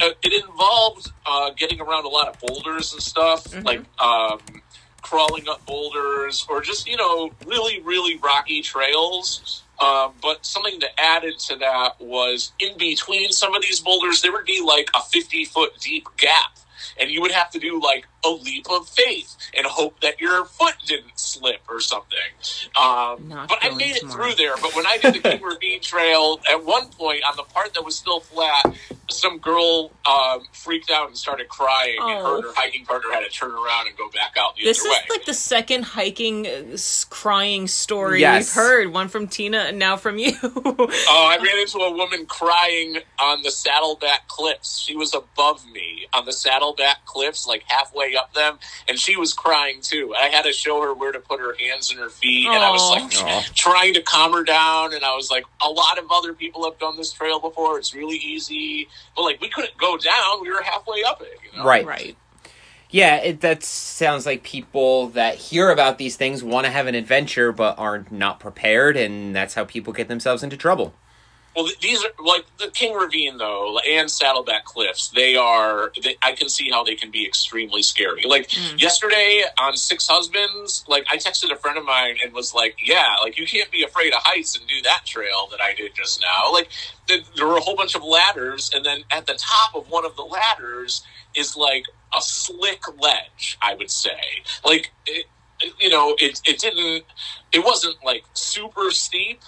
uh, 0.00 0.10
it 0.22 0.44
involved 0.44 1.10
uh, 1.26 1.50
getting 1.56 1.80
around 1.80 2.04
a 2.04 2.08
lot 2.08 2.28
of 2.28 2.38
boulders 2.40 2.92
and 2.92 3.02
stuff, 3.02 3.44
Mhm. 3.44 3.64
like 3.64 3.80
um, 4.00 4.40
crawling 5.02 5.48
up 5.48 5.64
boulders 5.66 6.46
or 6.48 6.60
just 6.60 6.86
you 6.88 6.96
know 6.96 7.32
really 7.46 7.80
really 7.82 8.16
rocky 8.18 8.62
trails. 8.62 9.61
Um, 9.82 10.12
but 10.22 10.46
something 10.46 10.78
that 10.80 10.90
added 11.00 11.38
to 11.48 11.56
that 11.56 12.00
was 12.00 12.52
in 12.60 12.78
between 12.78 13.32
some 13.32 13.54
of 13.54 13.62
these 13.62 13.80
boulders, 13.80 14.22
there 14.22 14.32
would 14.32 14.44
be 14.44 14.62
like 14.64 14.90
a 14.94 15.00
fifty 15.02 15.44
foot 15.44 15.72
deep 15.80 16.06
gap, 16.18 16.56
and 16.98 17.10
you 17.10 17.20
would 17.20 17.32
have 17.32 17.50
to 17.50 17.58
do 17.58 17.80
like 17.80 18.06
a 18.24 18.30
leap 18.30 18.66
of 18.70 18.88
faith 18.88 19.36
and 19.56 19.66
hope 19.66 20.00
that 20.00 20.20
your 20.20 20.44
foot 20.44 20.74
didn't 20.86 21.18
slip 21.18 21.60
or 21.68 21.80
something. 21.80 22.18
Um, 22.80 23.28
but 23.48 23.58
I 23.62 23.68
going 23.68 23.78
made 23.78 23.96
it 23.96 24.08
through 24.08 24.34
there. 24.34 24.54
But 24.62 24.74
when 24.76 24.86
I 24.86 24.96
did 24.98 25.14
the 25.14 25.18
King 25.20 25.42
Ravine 25.42 25.80
Trail, 25.80 26.40
at 26.50 26.64
one 26.64 26.88
point 26.88 27.22
on 27.28 27.36
the 27.36 27.42
part 27.42 27.74
that 27.74 27.84
was 27.84 27.96
still 27.96 28.20
flat, 28.20 28.76
some 29.10 29.38
girl 29.38 29.90
um, 30.08 30.42
freaked 30.52 30.90
out 30.90 31.08
and 31.08 31.16
started 31.18 31.48
crying, 31.48 31.96
and 32.00 32.18
her 32.18 32.22
Oh. 32.26 32.36
and 32.36 32.44
her 32.44 32.52
hiking 32.54 32.84
partner 32.86 33.10
had 33.12 33.20
to 33.24 33.28
turn 33.30 33.50
around 33.50 33.88
and 33.88 33.96
go 33.96 34.08
back 34.10 34.36
out 34.38 34.56
the 34.56 34.62
This 34.64 34.80
other 34.80 34.90
is 34.90 35.10
like 35.10 35.24
the 35.26 35.34
second 35.34 35.82
hiking 35.82 36.46
uh, 36.46 36.76
crying 37.10 37.66
story 37.66 38.20
Yes. 38.20 38.54
we've 38.54 38.62
heard. 38.62 38.92
One 38.92 39.08
from 39.08 39.26
Tina 39.26 39.58
and 39.58 39.78
now 39.78 39.96
from 39.96 40.18
you. 40.18 40.32
Oh, 40.42 41.26
I 41.28 41.36
ran 41.42 41.58
into 41.60 41.78
a 41.78 41.90
woman 41.92 42.26
crying 42.26 42.98
on 43.18 43.42
the 43.42 43.50
Saddleback 43.50 44.28
Cliffs. 44.28 44.78
She 44.78 44.96
was 44.96 45.14
above 45.14 45.64
me 45.70 46.06
on 46.12 46.24
the 46.24 46.32
Saddleback 46.72 46.92
Saddleback 46.92 47.04
Cliffs, 47.04 47.46
like 47.46 47.64
halfway 47.66 48.16
up 48.16 48.32
them, 48.34 48.58
and 48.88 48.98
she 48.98 49.16
was 49.16 49.32
crying 49.32 49.80
too. 49.80 50.14
I 50.18 50.28
had 50.28 50.42
to 50.42 50.52
show 50.52 50.82
her 50.82 50.94
where 50.94 51.12
to 51.12 51.20
put 51.20 51.40
her 51.40 51.54
hands 51.58 51.90
and 51.90 51.98
her 52.00 52.08
feet, 52.08 52.46
and 52.46 52.62
I 52.62 52.70
was 52.70 52.90
like 52.90 53.24
Aw. 53.24 53.44
trying 53.54 53.94
to 53.94 54.02
calm 54.02 54.32
her 54.32 54.44
down. 54.44 54.94
And 54.94 55.04
I 55.04 55.14
was 55.14 55.30
like, 55.30 55.44
a 55.64 55.70
lot 55.70 55.98
of 55.98 56.04
other 56.10 56.32
people 56.32 56.64
have 56.64 56.78
done 56.78 56.96
this 56.96 57.12
trail 57.12 57.40
before. 57.40 57.78
It's 57.78 57.94
really 57.94 58.16
easy, 58.16 58.88
but 59.16 59.22
like 59.22 59.40
we 59.40 59.48
couldn't 59.48 59.76
go 59.76 59.96
down. 59.96 60.42
We 60.42 60.50
were 60.50 60.62
halfway 60.62 61.02
up 61.02 61.22
it. 61.22 61.38
You 61.52 61.58
know? 61.58 61.64
Right. 61.64 61.86
Right. 61.86 62.16
Yeah, 62.90 63.16
it, 63.16 63.40
that 63.40 63.64
sounds 63.64 64.26
like 64.26 64.42
people 64.42 65.08
that 65.10 65.36
hear 65.36 65.70
about 65.70 65.96
these 65.96 66.16
things 66.16 66.44
want 66.44 66.66
to 66.66 66.70
have 66.70 66.86
an 66.86 66.94
adventure 66.94 67.50
but 67.50 67.78
are 67.78 68.04
not 68.10 68.38
prepared, 68.38 68.98
and 68.98 69.34
that's 69.34 69.54
how 69.54 69.64
people 69.64 69.94
get 69.94 70.08
themselves 70.08 70.42
into 70.42 70.58
trouble. 70.58 70.92
Well, 71.54 71.68
these 71.80 72.02
are 72.02 72.10
like 72.24 72.46
the 72.58 72.68
King 72.68 72.94
Ravine 72.94 73.36
though, 73.36 73.78
and 73.80 74.10
Saddleback 74.10 74.64
Cliffs. 74.64 75.08
They 75.10 75.36
are. 75.36 75.92
They, 76.02 76.16
I 76.22 76.32
can 76.32 76.48
see 76.48 76.70
how 76.70 76.82
they 76.82 76.94
can 76.94 77.10
be 77.10 77.26
extremely 77.26 77.82
scary. 77.82 78.24
Like 78.26 78.50
hmm. 78.50 78.78
yesterday 78.78 79.44
on 79.58 79.76
Six 79.76 80.08
Husbands, 80.08 80.84
like 80.88 81.06
I 81.10 81.18
texted 81.18 81.52
a 81.52 81.56
friend 81.56 81.76
of 81.76 81.84
mine 81.84 82.16
and 82.24 82.32
was 82.32 82.54
like, 82.54 82.76
"Yeah, 82.82 83.16
like 83.22 83.38
you 83.38 83.46
can't 83.46 83.70
be 83.70 83.82
afraid 83.82 84.14
of 84.14 84.20
heights 84.22 84.56
and 84.56 84.66
do 84.66 84.80
that 84.84 85.02
trail 85.04 85.48
that 85.50 85.60
I 85.60 85.74
did 85.74 85.94
just 85.94 86.22
now." 86.22 86.50
Like 86.52 86.68
th- 87.06 87.24
there 87.36 87.46
were 87.46 87.58
a 87.58 87.60
whole 87.60 87.76
bunch 87.76 87.94
of 87.94 88.02
ladders, 88.02 88.70
and 88.74 88.84
then 88.84 89.04
at 89.10 89.26
the 89.26 89.34
top 89.34 89.74
of 89.74 89.90
one 89.90 90.06
of 90.06 90.16
the 90.16 90.22
ladders 90.22 91.04
is 91.36 91.54
like 91.54 91.84
a 92.16 92.22
slick 92.22 92.82
ledge. 92.98 93.58
I 93.60 93.74
would 93.74 93.90
say, 93.90 94.42
like. 94.64 94.90
It, 95.06 95.26
you 95.78 95.88
know, 95.88 96.16
it 96.18 96.40
it 96.44 96.58
didn't. 96.58 97.04
It 97.52 97.64
wasn't 97.64 97.96
like 98.04 98.24
super 98.34 98.90
steep, 98.90 99.40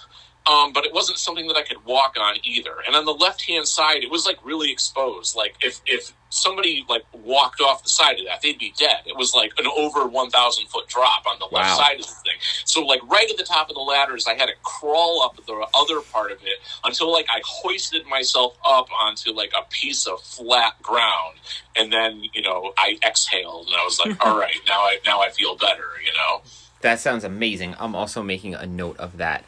um, 0.51 0.73
but 0.73 0.85
it 0.85 0.93
wasn't 0.93 1.19
something 1.19 1.47
that 1.49 1.57
I 1.57 1.63
could 1.63 1.85
walk 1.87 2.17
on 2.21 2.37
either. 2.43 2.75
And 2.87 2.95
on 2.95 3.05
the 3.07 3.13
left 3.15 3.43
hand 3.49 3.67
side, 3.67 4.03
it 4.03 4.11
was 4.11 4.27
like 4.27 4.37
really 4.45 4.71
exposed. 4.71 5.35
Like 5.37 5.55
if 5.63 5.81
if 5.87 6.13
somebody 6.29 6.85
like 6.89 7.05
walked 7.13 7.61
off 7.61 7.83
the 7.85 7.89
side 7.89 8.19
of 8.19 8.27
that, 8.27 8.43
they'd 8.43 8.59
be 8.59 8.75
dead. 8.77 8.99
It 9.07 9.17
was 9.17 9.35
like 9.35 9.53
an 9.59 9.67
over 9.77 10.07
one 10.07 10.31
thousand 10.31 10.67
foot 10.69 10.87
drop 10.89 11.25
on 11.27 11.39
the 11.39 11.45
left 11.47 11.71
Wow. 11.71 11.77
side 11.79 12.01
of 12.01 12.07
the 12.07 12.13
thing. 12.13 12.39
So 12.67 12.83
like 12.85 13.01
right 13.09 13.29
at 13.31 13.37
the 13.39 13.45
top 13.45 13.69
of 13.71 13.75
the 13.75 13.81
ladders, 13.81 14.27
I 14.27 14.35
had 14.35 14.47
to 14.47 14.55
crawl 14.63 15.23
up 15.23 15.37
the 15.47 15.67
other 15.75 16.01
part 16.13 16.31
of 16.33 16.39
it 16.43 16.59
until 16.85 17.11
like 17.11 17.27
I 17.31 17.41
hoisted 17.47 18.05
myself 18.07 18.57
up 18.67 18.89
onto 18.93 19.31
like 19.33 19.53
a 19.59 19.63
piece 19.71 20.07
of 20.07 20.21
flat 20.21 20.81
ground, 20.83 21.37
and 21.77 21.91
then 21.93 22.23
you 22.35 22.43
know 22.43 22.73
I 22.77 22.99
exhaled 23.07 23.69
and 23.69 23.77
I 23.77 23.85
was 23.85 23.99
like, 24.05 24.23
all 24.27 24.39
right, 24.39 24.57
now 24.67 24.81
I 24.81 24.99
now 25.07 25.21
I 25.21 25.31
feel 25.31 25.57
better. 25.57 25.85
You 26.05 26.13
know. 26.13 26.43
That 26.83 27.01
sounds 27.01 27.25
amazing. 27.25 27.75
I'm 27.79 27.95
also 27.95 28.23
making 28.23 28.55
a 28.55 28.67
note 28.67 28.99
of 28.99 29.17
that. 29.17 29.43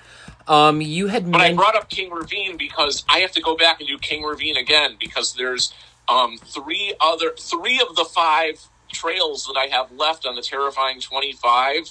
Um, 0.48 0.80
you 0.80 1.08
had 1.08 1.30
But 1.30 1.40
I 1.40 1.54
brought 1.54 1.74
up 1.74 1.88
King 1.88 2.10
Ravine 2.10 2.56
because 2.56 3.04
I 3.08 3.18
have 3.18 3.32
to 3.32 3.40
go 3.40 3.56
back 3.56 3.80
and 3.80 3.88
do 3.88 3.98
King 3.98 4.22
Ravine 4.22 4.56
again 4.56 4.96
because 4.98 5.34
there's 5.34 5.72
um, 6.08 6.38
three 6.38 6.94
other 7.00 7.32
three 7.36 7.80
of 7.80 7.96
the 7.96 8.04
five 8.04 8.60
trails 8.92 9.44
that 9.46 9.56
I 9.58 9.66
have 9.74 9.90
left 9.92 10.24
on 10.24 10.36
the 10.36 10.42
Terrifying 10.42 11.00
Twenty 11.00 11.32
Five 11.32 11.90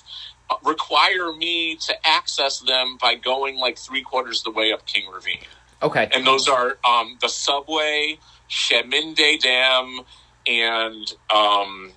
uh, 0.49 0.56
require 0.64 1.34
me 1.34 1.76
to 1.76 2.08
access 2.08 2.60
them 2.60 2.97
by 3.01 3.16
going 3.16 3.58
like 3.58 3.78
three 3.78 4.01
quarters 4.01 4.39
of 4.39 4.53
the 4.53 4.58
way 4.58 4.72
up 4.72 4.86
King 4.86 5.12
Ravine, 5.12 5.39
okay. 5.84 6.10
and 6.14 6.26
those 6.26 6.47
are 6.47 6.78
um, 6.88 7.18
the 7.20 7.28
subway, 7.28 8.18
Chemin 8.47 9.16
des 9.16 9.38
Dames, 9.38 10.01
and 10.47 11.14
um, 11.30 11.91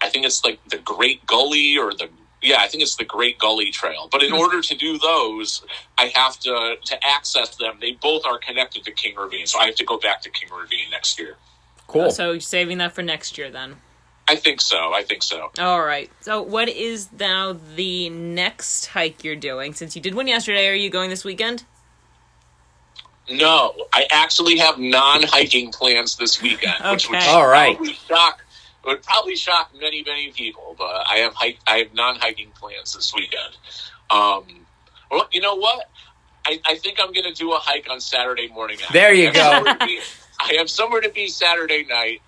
I 0.00 0.08
think 0.08 0.24
it's 0.24 0.44
like 0.44 0.60
the 0.70 0.78
Great 0.78 1.26
Gully 1.26 1.76
or 1.76 1.92
the 1.92 2.08
yeah, 2.46 2.58
I 2.60 2.68
think 2.68 2.82
it's 2.82 2.96
the 2.96 3.04
Great 3.04 3.38
Gully 3.38 3.70
Trail. 3.70 4.08
But 4.10 4.22
in 4.22 4.30
hmm. 4.30 4.38
order 4.38 4.62
to 4.62 4.74
do 4.74 4.98
those, 4.98 5.64
I 5.98 6.06
have 6.14 6.38
to 6.40 6.76
to 6.82 7.06
access 7.06 7.56
them. 7.56 7.78
They 7.80 7.92
both 7.92 8.24
are 8.24 8.38
connected 8.38 8.84
to 8.84 8.92
King 8.92 9.16
Ravine, 9.16 9.46
so 9.46 9.58
I 9.58 9.66
have 9.66 9.74
to 9.76 9.84
go 9.84 9.98
back 9.98 10.22
to 10.22 10.30
King 10.30 10.50
Ravine 10.56 10.90
next 10.90 11.18
year. 11.18 11.36
Cool. 11.88 12.10
So 12.10 12.32
you're 12.32 12.40
saving 12.40 12.78
that 12.78 12.92
for 12.92 13.02
next 13.02 13.36
year 13.36 13.50
then. 13.50 13.76
I 14.28 14.34
think 14.36 14.60
so. 14.60 14.92
I 14.92 15.02
think 15.02 15.22
so. 15.22 15.50
All 15.58 15.82
right. 15.82 16.10
So 16.20 16.42
what 16.42 16.68
is 16.68 17.08
now 17.16 17.56
the 17.76 18.08
next 18.10 18.86
hike 18.86 19.22
you're 19.22 19.36
doing? 19.36 19.72
Since 19.72 19.94
you 19.94 20.02
did 20.02 20.14
one 20.14 20.26
yesterday, 20.26 20.68
are 20.68 20.74
you 20.74 20.90
going 20.90 21.10
this 21.10 21.24
weekend? 21.24 21.64
No, 23.28 23.74
I 23.92 24.06
actually 24.10 24.58
have 24.58 24.78
non 24.78 25.22
hiking 25.24 25.72
plans 25.72 26.16
this 26.16 26.40
weekend, 26.40 26.74
which 26.90 27.08
would 27.08 27.18
Okay. 27.18 27.28
All 27.28 27.46
right. 27.46 27.76
probably 27.76 27.96
would 28.86 29.02
probably 29.02 29.36
shock 29.36 29.72
many 29.78 30.02
many 30.04 30.32
people. 30.32 30.74
But 30.78 31.06
I 31.10 31.18
have 31.18 31.34
hike 31.34 31.58
I 31.66 31.78
have 31.78 31.94
non 31.94 32.16
hiking 32.16 32.50
plans 32.58 32.94
this 32.94 33.14
weekend. 33.14 33.56
Um, 34.10 34.66
well, 35.10 35.28
you 35.32 35.40
know 35.40 35.56
what? 35.56 35.88
I, 36.44 36.60
I 36.64 36.76
think 36.76 36.98
I'm 37.00 37.12
going 37.12 37.24
to 37.24 37.32
do 37.32 37.52
a 37.52 37.58
hike 37.58 37.88
on 37.90 38.00
Saturday 38.00 38.48
morning. 38.48 38.78
There 38.92 39.12
you 39.12 39.30
I 39.30 39.32
go. 39.32 39.86
be- 39.86 40.00
I 40.38 40.54
have 40.58 40.70
somewhere 40.70 41.00
to 41.00 41.10
be 41.10 41.28
Saturday 41.28 41.84
night. 41.84 42.20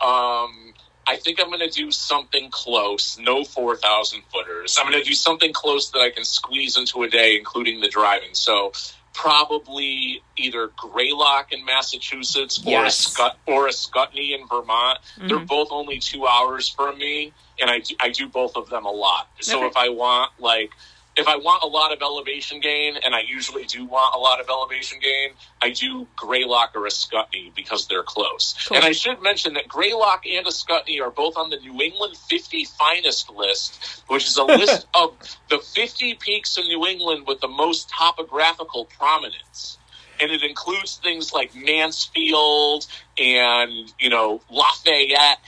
Um, 0.00 0.74
I 1.06 1.16
think 1.16 1.38
I'm 1.40 1.48
going 1.48 1.60
to 1.60 1.68
do 1.68 1.90
something 1.90 2.50
close. 2.50 3.18
No 3.18 3.44
4,000 3.44 4.22
footers. 4.32 4.76
I'm 4.80 4.90
going 4.90 5.02
to 5.02 5.08
do 5.08 5.14
something 5.14 5.52
close 5.52 5.90
that 5.90 6.00
I 6.00 6.10
can 6.10 6.24
squeeze 6.24 6.76
into 6.76 7.02
a 7.02 7.08
day, 7.08 7.36
including 7.36 7.80
the 7.80 7.88
driving. 7.88 8.30
So 8.32 8.72
probably 9.14 10.20
either 10.36 10.70
Greylock 10.76 11.52
in 11.52 11.64
Massachusetts 11.64 12.58
or 12.66 12.70
Yes. 12.82 13.06
a 13.06 13.10
Scut 13.10 13.38
or 13.46 13.68
Ascutney 13.68 14.34
in 14.38 14.46
Vermont. 14.48 14.98
They're 15.16 15.38
Mhm. 15.38 15.46
both 15.46 15.68
only 15.70 15.98
two 16.00 16.26
hours 16.26 16.68
from 16.68 16.98
me, 16.98 17.32
and 17.60 17.70
I 17.70 17.78
do, 17.78 17.94
I 18.00 18.10
do 18.10 18.28
both 18.28 18.56
of 18.56 18.68
them 18.68 18.84
a 18.84 18.90
lot. 18.90 19.28
So 19.40 19.58
Okay. 19.58 19.66
if 19.68 19.76
I 19.76 19.88
want 19.88 20.32
like 20.38 20.72
if 21.16 21.28
I 21.28 21.36
want 21.36 21.62
a 21.62 21.66
lot 21.66 21.92
of 21.92 22.02
elevation 22.02 22.60
gain, 22.60 22.96
and 23.04 23.14
I 23.14 23.20
usually 23.20 23.64
do 23.64 23.84
want 23.84 24.14
a 24.16 24.18
lot 24.18 24.40
of 24.40 24.48
elevation 24.48 24.98
gain, 25.00 25.30
I 25.62 25.70
do 25.70 26.08
Greylock 26.16 26.72
or 26.74 26.86
Ascutney 26.86 27.52
because 27.54 27.86
they're 27.86 28.02
close. 28.02 28.54
Cool. 28.66 28.78
And 28.78 28.86
I 28.86 28.92
should 28.92 29.22
mention 29.22 29.54
that 29.54 29.68
Greylock 29.68 30.24
and 30.26 30.46
Ascutney 30.46 31.00
are 31.00 31.10
both 31.10 31.36
on 31.36 31.50
the 31.50 31.56
New 31.58 31.80
England 31.80 32.16
50 32.16 32.64
finest 32.64 33.30
list, 33.30 34.02
which 34.08 34.26
is 34.26 34.36
a 34.36 34.42
list 34.44 34.86
of 34.94 35.14
the 35.50 35.58
50 35.58 36.14
peaks 36.14 36.58
in 36.58 36.66
New 36.66 36.84
England 36.86 37.26
with 37.28 37.40
the 37.40 37.48
most 37.48 37.88
topographical 37.90 38.86
prominence. 38.86 39.78
And 40.20 40.30
it 40.30 40.42
includes 40.42 40.96
things 40.96 41.32
like 41.32 41.54
Mansfield 41.54 42.86
and, 43.18 43.92
you 43.98 44.10
know, 44.10 44.40
Lafayette. 44.50 45.38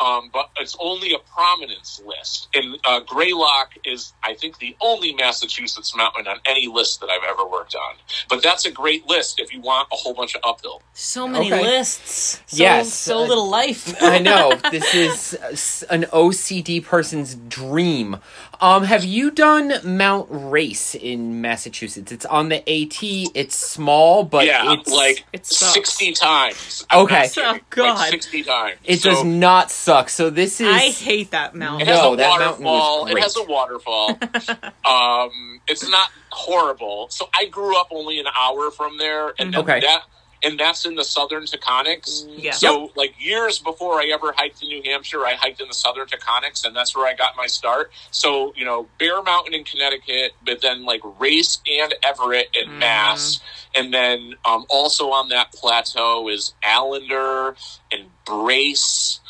Um, 0.00 0.30
but 0.32 0.50
it's 0.60 0.76
only 0.80 1.12
a 1.14 1.18
prominence 1.18 2.00
list. 2.04 2.48
And 2.54 2.78
uh, 2.84 3.00
Greylock 3.00 3.70
is, 3.84 4.12
I 4.22 4.34
think, 4.34 4.58
the 4.58 4.76
only 4.80 5.14
Massachusetts 5.14 5.94
mountain 5.96 6.26
on 6.28 6.38
any 6.46 6.66
list 6.66 7.00
that 7.00 7.08
I've 7.10 7.24
ever 7.28 7.46
worked 7.48 7.74
on. 7.74 7.94
But 8.28 8.42
that's 8.42 8.66
a 8.66 8.70
great 8.70 9.06
list 9.08 9.40
if 9.40 9.52
you 9.52 9.60
want 9.60 9.88
a 9.92 9.96
whole 9.96 10.14
bunch 10.14 10.34
of 10.34 10.42
uphill. 10.44 10.82
So 10.92 11.26
many 11.26 11.52
Okay. 11.52 11.62
lists. 11.62 12.42
So, 12.46 12.62
Yes, 12.62 12.92
So 12.92 13.20
uh, 13.22 13.26
little 13.26 13.48
life. 13.48 13.94
I 14.02 14.18
know 14.18 14.58
this 14.70 14.94
is 14.94 15.34
uh, 15.88 15.94
an 15.94 16.02
OCD 16.12 16.84
person's 16.84 17.34
dream. 17.34 18.18
Um, 18.60 18.84
have 18.84 19.04
you 19.04 19.30
done 19.30 19.72
Mount 19.84 20.28
Race 20.30 20.94
in 20.94 21.40
Massachusetts? 21.40 22.10
It's 22.12 22.24
on 22.26 22.48
the 22.48 22.56
AT. 22.68 22.98
It's 23.02 23.56
small, 23.56 24.24
but 24.24 24.46
yeah, 24.46 24.72
it's 24.74 24.90
like 24.90 25.24
It 25.32 25.46
sucks. 25.46 25.72
60 25.74 26.12
times. 26.12 26.86
I'm 26.90 27.04
Okay. 27.04 27.28
Oh, 27.36 27.58
God. 27.70 27.94
Like 27.98 28.10
60 28.12 28.42
times. 28.44 28.78
it 28.84 29.00
So 29.00 29.10
does 29.10 29.24
not 29.24 29.70
suck. 29.70 30.08
So 30.08 30.30
this 30.30 30.60
is 30.60 30.68
I 30.68 30.88
hate 30.90 31.30
that 31.32 31.54
mount. 31.54 31.82
It 31.82 31.86
mountain. 31.86 31.88
has 31.88 31.98
No, 32.02 32.12
a 32.12 32.16
that 32.16 32.38
mountain 32.40 32.64
was 32.64 33.06
waterfall. 33.06 33.16
It 33.16 33.22
has 33.22 33.36
a 33.36 33.42
waterfall. 33.44 34.18
um, 34.84 35.60
it's 35.68 35.88
not 35.88 36.08
horrible. 36.30 37.08
So 37.10 37.28
I 37.34 37.46
grew 37.46 37.78
up 37.78 37.88
only 37.90 38.18
an 38.20 38.26
hour 38.38 38.70
from 38.70 38.98
there, 38.98 39.32
and 39.38 39.52
then 39.52 39.60
Okay. 39.60 39.80
that 39.80 40.02
and 40.42 40.58
that's 40.58 40.84
in 40.84 40.94
the 40.94 41.04
southern 41.04 41.44
Taconics. 41.44 42.26
Yeah. 42.36 42.52
So 42.52 42.90
like 42.94 43.14
years 43.18 43.58
before 43.58 43.94
I 44.00 44.10
ever 44.12 44.32
hiked 44.36 44.62
in 44.62 44.68
New 44.68 44.82
Hampshire, 44.84 45.24
I 45.24 45.34
hiked 45.34 45.60
in 45.60 45.68
the 45.68 45.74
southern 45.74 46.06
Taconics, 46.06 46.64
and 46.64 46.74
that's 46.74 46.94
where 46.96 47.06
I 47.06 47.14
got 47.14 47.36
my 47.36 47.46
start. 47.46 47.90
So 48.10 48.52
you 48.56 48.64
know, 48.64 48.86
Bear 48.98 49.22
Mountain 49.22 49.54
in 49.54 49.64
Connecticut, 49.64 50.32
but 50.44 50.60
then 50.60 50.84
like 50.84 51.00
Race 51.18 51.58
and 51.66 51.94
Everett 52.02 52.48
in 52.54 52.66
Mm. 52.68 52.78
Mass, 52.78 53.40
and 53.74 53.92
then 53.94 54.34
um, 54.44 54.66
also 54.68 55.10
on 55.10 55.28
that 55.30 55.52
plateau 55.52 56.28
is 56.28 56.54
Alander 56.64 57.54
and 57.92 58.06
Brace 58.24 59.20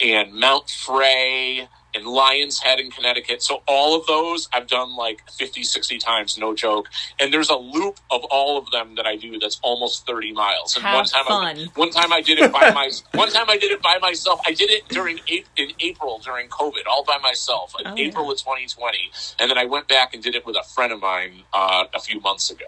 and 0.00 0.32
Mount 0.34 0.68
Frey 0.68 1.68
and 1.96 2.06
Lion's 2.06 2.60
Head 2.60 2.78
in 2.78 2.90
Connecticut. 2.90 3.42
So 3.42 3.62
all 3.66 3.98
of 3.98 4.06
those 4.06 4.48
I've 4.52 4.66
done 4.66 4.94
like 4.96 5.22
50, 5.30 5.62
60 5.62 5.98
times, 5.98 6.36
no 6.38 6.54
joke. 6.54 6.88
And 7.18 7.32
there's 7.32 7.48
a 7.48 7.56
loop 7.56 7.98
of 8.10 8.22
all 8.30 8.58
of 8.58 8.70
them 8.70 8.94
that 8.96 9.06
I 9.06 9.16
do 9.16 9.38
that's 9.38 9.58
almost 9.62 10.06
30 10.06 10.32
miles. 10.32 10.76
And 10.76 10.84
Have 10.84 10.94
one 10.94 11.04
time 11.06 11.24
fun. 11.24 11.58
I 11.58 11.66
one 11.74 11.90
time 11.90 12.12
I 12.12 12.20
did 12.20 12.38
it 12.38 12.52
by 12.52 12.70
my 12.70 12.90
one 13.14 13.30
time 13.30 13.46
I 13.48 13.56
did 13.56 13.70
it 13.72 13.82
by 13.82 13.98
myself. 14.00 14.40
I 14.46 14.52
did 14.52 14.70
it 14.70 14.86
during 14.88 15.18
in 15.26 15.68
April 15.80 16.20
during 16.22 16.48
COVID, 16.48 16.86
all 16.90 17.02
by 17.04 17.18
myself 17.18 17.72
in 17.80 17.86
Oh, 17.86 17.94
April 17.96 18.30
of 18.30 18.38
2020. 18.38 18.98
And 19.40 19.50
then 19.50 19.56
I 19.58 19.64
went 19.64 19.88
back 19.88 20.12
and 20.12 20.22
did 20.22 20.34
it 20.34 20.44
with 20.44 20.56
a 20.56 20.62
friend 20.62 20.92
of 20.92 21.00
mine 21.00 21.44
uh, 21.54 21.84
a 21.94 22.00
few 22.00 22.20
months 22.20 22.50
ago. 22.50 22.66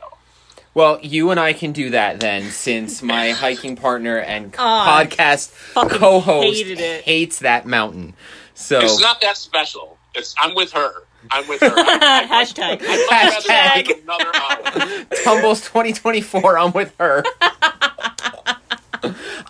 Well, 0.75 1.01
you 1.03 1.31
and 1.31 1.41
I 1.41 1.55
can 1.55 1.73
do 1.73 1.91
that 1.91 2.21
then, 2.21 2.51
since 2.51 3.03
my 3.03 3.31
hiking 3.31 3.75
partner 3.75 4.19
and 4.19 4.55
Ah, 4.59 5.03
podcast 5.05 5.53
co-host 5.75 6.65
hates 7.05 7.41
that 7.41 7.67
mountain. 7.67 8.15
So 8.59 8.81
It's 8.81 9.01
not 9.01 9.21
that 9.21 9.37
special. 9.37 9.97
It's 10.15 10.35
I'm 10.39 10.55
with 10.55 10.73
her. 10.73 10.91
I'm 11.31 11.47
with 11.47 11.61
her. 11.61 11.73
I, 11.75 12.27
I 12.29 12.45
Hashtag. 12.45 12.83
I'd 12.83 13.35
much 13.35 13.49
rather 13.49 13.85
Hashtag. 13.85 14.03
another 14.03 14.31
hour. 14.35 15.05
Tumbles 15.25 15.61
2024. 15.63 16.59
I'm 16.59 16.73
with 16.73 16.93
her. 16.99 17.23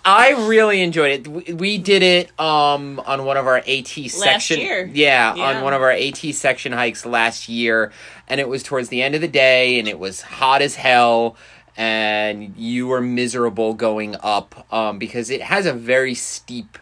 I 0.05 0.45
really 0.47 0.81
enjoyed 0.81 1.11
it. 1.21 1.27
We, 1.27 1.53
we 1.53 1.77
did 1.79 2.03
it 2.03 2.39
um 2.39 2.99
on 3.05 3.25
one 3.25 3.35
of 3.37 3.47
our 3.47 3.57
AT 3.57 3.87
section. 3.87 4.59
year. 4.59 4.89
Yeah, 4.93 5.33
Yeah. 5.35 5.43
on 5.57 5.63
one 5.63 5.73
of 5.73 5.81
our 5.81 5.91
AT 5.91 6.17
section 6.17 6.71
hikes 6.71 7.05
last 7.05 7.49
year, 7.49 7.91
and 8.27 8.39
it 8.39 8.47
was 8.47 8.61
towards 8.63 8.89
the 8.89 9.01
end 9.01 9.15
of 9.15 9.21
the 9.21 9.27
day, 9.27 9.79
and 9.79 9.87
it 9.87 9.97
was 9.99 10.21
hot 10.21 10.61
as 10.61 10.75
hell, 10.75 11.35
and 11.75 12.55
you 12.57 12.87
were 12.87 13.01
miserable 13.01 13.73
going 13.73 14.15
up 14.21 14.71
um 14.73 14.99
because 14.99 15.29
it 15.31 15.41
has 15.41 15.65
a 15.65 15.73
very 15.73 16.13
steep 16.13 16.77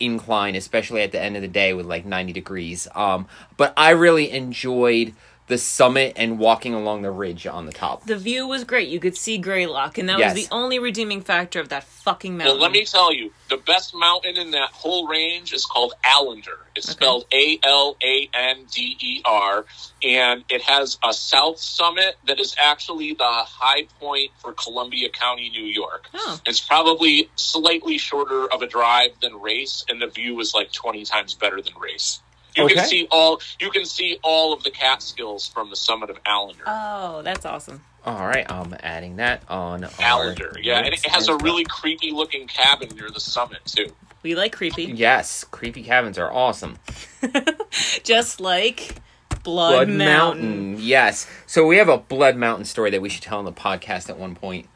incline, 0.00 0.54
especially 0.54 1.02
at 1.02 1.12
the 1.12 1.20
end 1.20 1.36
of 1.36 1.42
the 1.42 1.48
day 1.48 1.72
with 1.74 1.86
like 1.86 2.04
ninety 2.04 2.32
degrees. 2.32 2.88
Um, 2.94 3.26
but 3.56 3.72
I 3.76 3.90
really 3.90 4.30
enjoyed 4.30 5.14
the 5.48 5.58
summit 5.58 6.12
and 6.16 6.38
walking 6.38 6.74
along 6.74 7.02
the 7.02 7.10
ridge 7.10 7.46
on 7.46 7.66
the 7.66 7.72
top. 7.72 8.04
The 8.04 8.16
view 8.16 8.46
was 8.46 8.64
great. 8.64 8.88
You 8.88 9.00
could 9.00 9.16
see 9.16 9.38
Greylock, 9.38 9.98
and 9.98 10.08
that 10.08 10.18
Yes. 10.18 10.34
was 10.34 10.46
the 10.48 10.54
only 10.54 10.78
redeeming 10.78 11.22
factor 11.22 11.58
of 11.60 11.70
that 11.70 11.84
fucking 11.84 12.36
mountain. 12.36 12.54
Well, 12.56 12.62
let 12.62 12.72
me 12.72 12.84
tell 12.84 13.12
you, 13.12 13.32
the 13.48 13.56
best 13.56 13.94
mountain 13.94 14.36
in 14.36 14.50
that 14.52 14.70
whole 14.72 15.06
range 15.08 15.52
is 15.52 15.64
called 15.64 15.94
Alander. 16.04 16.58
It's 16.76 16.90
spelled 16.90 17.24
A 17.32 17.58
L 17.62 17.96
A 18.02 18.28
N 18.32 18.66
D 18.70 18.96
E 19.00 19.22
R, 19.24 19.64
and 20.02 20.44
it 20.48 20.62
has 20.62 20.98
a 21.04 21.12
south 21.12 21.58
summit 21.58 22.16
that 22.26 22.38
is 22.38 22.54
actually 22.58 23.14
the 23.14 23.24
high 23.24 23.84
point 23.98 24.30
for 24.38 24.52
Columbia 24.52 25.08
County, 25.08 25.50
New 25.50 25.64
York. 25.64 26.08
Oh. 26.14 26.38
It's 26.46 26.60
probably 26.60 27.30
slightly 27.36 27.98
shorter 27.98 28.46
of 28.52 28.62
a 28.62 28.66
drive 28.66 29.10
than 29.20 29.40
Race, 29.40 29.84
and 29.88 30.00
the 30.00 30.06
view 30.06 30.38
is 30.40 30.54
like 30.54 30.70
twenty 30.72 31.04
times 31.04 31.34
better 31.34 31.60
than 31.60 31.74
Race. 31.80 32.20
You 32.58 32.64
Okay. 32.64 32.74
can 32.74 32.84
see 32.86 33.06
all 33.10 33.40
you 33.60 33.70
can 33.70 33.84
see 33.84 34.18
all 34.22 34.52
of 34.52 34.62
the 34.64 34.70
Catskills 34.70 35.46
from 35.48 35.70
the 35.70 35.76
summit 35.76 36.10
of 36.10 36.22
Alander. 36.24 36.62
Oh, 36.66 37.22
that's 37.22 37.46
awesome. 37.46 37.82
All 38.04 38.26
right, 38.26 38.50
I'm 38.50 38.74
adding 38.80 39.16
that 39.16 39.42
on 39.48 39.84
our 39.84 39.90
Alander, 39.90 40.56
yeah, 40.62 40.78
and 40.78 40.94
it 40.94 41.04
has 41.06 41.22
as 41.24 41.28
a 41.28 41.32
well. 41.32 41.38
really 41.40 41.64
creepy 41.64 42.10
looking 42.10 42.46
cabin 42.46 42.88
near 42.96 43.10
the 43.10 43.20
summit 43.20 43.58
too. 43.66 43.92
We 44.22 44.34
like 44.34 44.52
creepy, 44.52 44.84
Yes, 44.84 45.44
creepy 45.44 45.82
cabins 45.84 46.18
are 46.18 46.32
awesome. 46.32 46.78
just 48.04 48.40
like 48.40 48.96
Blood, 49.44 49.88
Mountain. 49.88 50.76
Yes. 50.80 51.26
So 51.46 51.66
we 51.66 51.76
have 51.76 51.88
a 51.88 51.98
Blood 51.98 52.36
Mountain 52.36 52.64
story 52.64 52.90
that 52.90 53.00
we 53.00 53.08
should 53.08 53.22
tell 53.22 53.38
on 53.38 53.44
the 53.44 53.52
podcast 53.52 54.08
at 54.10 54.18
one 54.18 54.34
point. 54.34 54.68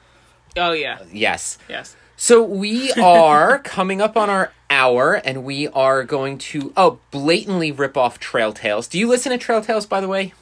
Oh 0.57 0.73
yeah, 0.73 0.99
Yes. 1.13 1.59
yes. 1.69 1.97
So 2.23 2.45
we 2.45 2.93
are 2.93 3.59
coming 3.65 4.01
up 4.01 4.17
on 4.17 4.31
our 4.31 4.53
hour 4.71 5.15
and 5.15 5.43
we 5.43 5.67
are 5.67 6.05
going 6.05 6.39
to 6.39 6.73
oh 6.77 7.01
blatantly 7.11 7.73
rip 7.73 7.97
off 7.97 8.21
Trail 8.21 8.53
Tales. 8.53 8.87
Do 8.87 8.97
you 8.97 9.09
listen 9.09 9.33
to 9.33 9.39
Trail 9.39 9.61
Tales 9.61 9.87
by 9.87 10.01
the 10.01 10.07
way? 10.07 10.33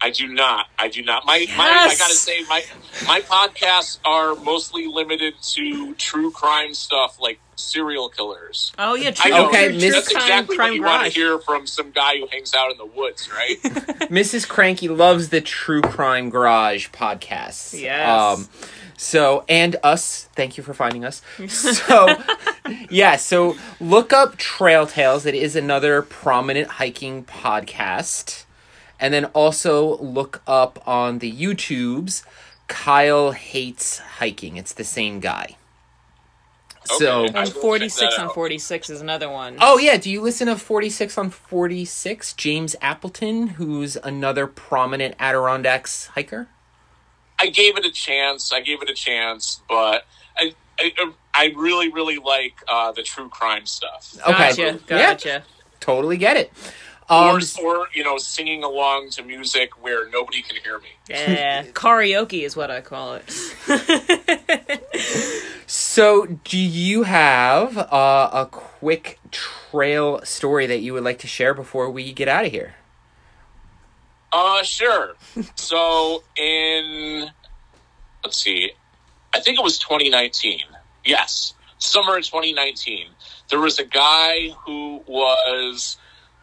I 0.00 0.10
do 0.10 0.28
not. 0.28 0.68
I 0.78 0.86
do 0.86 1.02
not. 1.02 1.26
My, 1.26 1.44
my 1.56 1.64
I 1.64 1.96
gotta 1.98 2.14
say, 2.14 2.44
my 2.48 2.62
my 3.08 3.20
podcasts 3.22 3.98
are 4.04 4.36
mostly 4.36 4.86
limited 4.86 5.34
to 5.42 5.94
true 5.94 6.30
crime 6.30 6.72
stuff, 6.72 7.20
like 7.20 7.40
serial 7.56 8.10
killers. 8.10 8.72
Oh 8.78 8.94
yeah, 8.94 9.08
I 9.08 9.10
true, 9.10 9.30
know 9.32 9.48
Okay, 9.48 9.70
true, 9.70 9.80
true 9.80 9.90
that's 9.90 10.12
crime, 10.12 10.22
exactly 10.22 10.56
crime 10.56 10.68
what 10.68 10.76
you 10.76 10.82
want 10.84 11.04
to 11.06 11.10
hear 11.10 11.40
from 11.40 11.66
some 11.66 11.90
guy 11.90 12.18
who 12.18 12.28
hangs 12.28 12.54
out 12.54 12.70
in 12.70 12.78
the 12.78 12.86
woods, 12.86 13.28
right? 13.28 13.60
Mrs. 14.08 14.46
Cranky 14.46 14.86
loves 14.86 15.30
the 15.30 15.40
True 15.40 15.82
Crime 15.82 16.30
Garage 16.30 16.90
podcasts. 16.90 17.76
Yes. 17.76 18.08
Um, 18.08 18.48
so 18.98 19.44
and 19.48 19.76
us, 19.82 20.28
thank 20.34 20.58
you 20.58 20.62
for 20.64 20.74
finding 20.74 21.04
us. 21.04 21.22
So 21.46 22.16
yeah, 22.90 23.16
so 23.16 23.56
look 23.80 24.12
up 24.12 24.36
Trail 24.36 24.86
Tales. 24.86 25.24
It 25.24 25.34
is 25.36 25.56
another 25.56 26.02
prominent 26.02 26.68
hiking 26.72 27.24
podcast. 27.24 28.44
And 29.00 29.14
then 29.14 29.26
also 29.26 29.96
look 29.98 30.42
up 30.48 30.82
on 30.86 31.20
the 31.20 31.32
YouTubes 31.32 32.24
Kyle 32.66 33.30
Hates 33.30 33.98
Hiking. 33.98 34.56
It's 34.56 34.72
the 34.72 34.82
same 34.82 35.20
guy. 35.20 35.56
So 36.84 37.24
Okay. 37.26 37.38
I 37.38 37.42
And 37.42 37.52
forty 37.52 37.88
six 37.88 38.18
on 38.18 38.30
forty 38.30 38.58
six 38.58 38.90
is 38.90 39.00
another 39.00 39.30
one. 39.30 39.58
Oh 39.60 39.78
yeah, 39.78 39.96
do 39.96 40.10
you 40.10 40.20
listen 40.20 40.48
to 40.48 40.56
46 40.56 41.16
on 41.18 41.30
46? 41.30 42.32
James 42.32 42.74
Appleton, 42.80 43.48
who's 43.48 43.96
another 43.96 44.46
prominent 44.46 45.14
Adirondacks 45.20 46.06
hiker? 46.08 46.48
I 47.38 47.48
gave 47.48 47.76
it 47.76 47.84
a 47.84 47.90
chance. 47.90 48.52
I 48.52 48.60
gave 48.60 48.82
it 48.82 48.90
a 48.90 48.94
chance, 48.94 49.60
but 49.68 50.04
I 50.36 50.54
I, 50.78 51.12
I 51.34 51.52
really 51.56 51.90
really 51.90 52.18
like 52.18 52.54
uh, 52.68 52.92
the 52.92 53.02
true 53.02 53.28
crime 53.28 53.66
stuff. 53.66 54.16
Okay. 54.26 54.78
Gotcha, 54.86 55.28
Yeah. 55.28 55.40
Totally 55.80 56.16
get 56.16 56.36
it. 56.36 56.52
Um, 57.10 57.40
or, 57.62 57.64
or 57.64 57.86
you 57.94 58.04
know, 58.04 58.18
singing 58.18 58.62
along 58.62 59.08
to 59.10 59.22
music 59.22 59.82
where 59.82 60.10
nobody 60.10 60.42
can 60.42 60.56
hear 60.62 60.78
me. 60.78 60.88
Yeah, 61.08 61.64
karaoke 61.64 62.42
is 62.42 62.54
what 62.54 62.70
I 62.70 62.82
call 62.82 63.14
it. 63.14 63.30
so, 65.66 66.26
do 66.44 66.58
you 66.58 67.04
have 67.04 67.78
uh, 67.78 68.28
a 68.30 68.46
quick 68.50 69.18
trail 69.30 70.20
story 70.22 70.66
that 70.66 70.80
you 70.80 70.92
would 70.92 71.04
like 71.04 71.18
to 71.20 71.26
share 71.26 71.54
before 71.54 71.90
we 71.90 72.12
get 72.12 72.28
out 72.28 72.44
of 72.44 72.52
here? 72.52 72.74
Uh, 74.32 74.62
sure. 74.62 75.14
so 75.56 76.22
in, 76.36 77.30
let's 78.24 78.36
see, 78.38 78.72
I 79.34 79.40
think 79.40 79.58
it 79.58 79.62
was 79.62 79.78
2019. 79.78 80.60
Yes, 81.04 81.54
summer 81.78 82.16
of 82.18 82.24
2019. 82.24 83.06
There 83.50 83.60
was 83.60 83.78
a 83.78 83.84
guy 83.84 84.50
who 84.66 85.02
was 85.06 85.96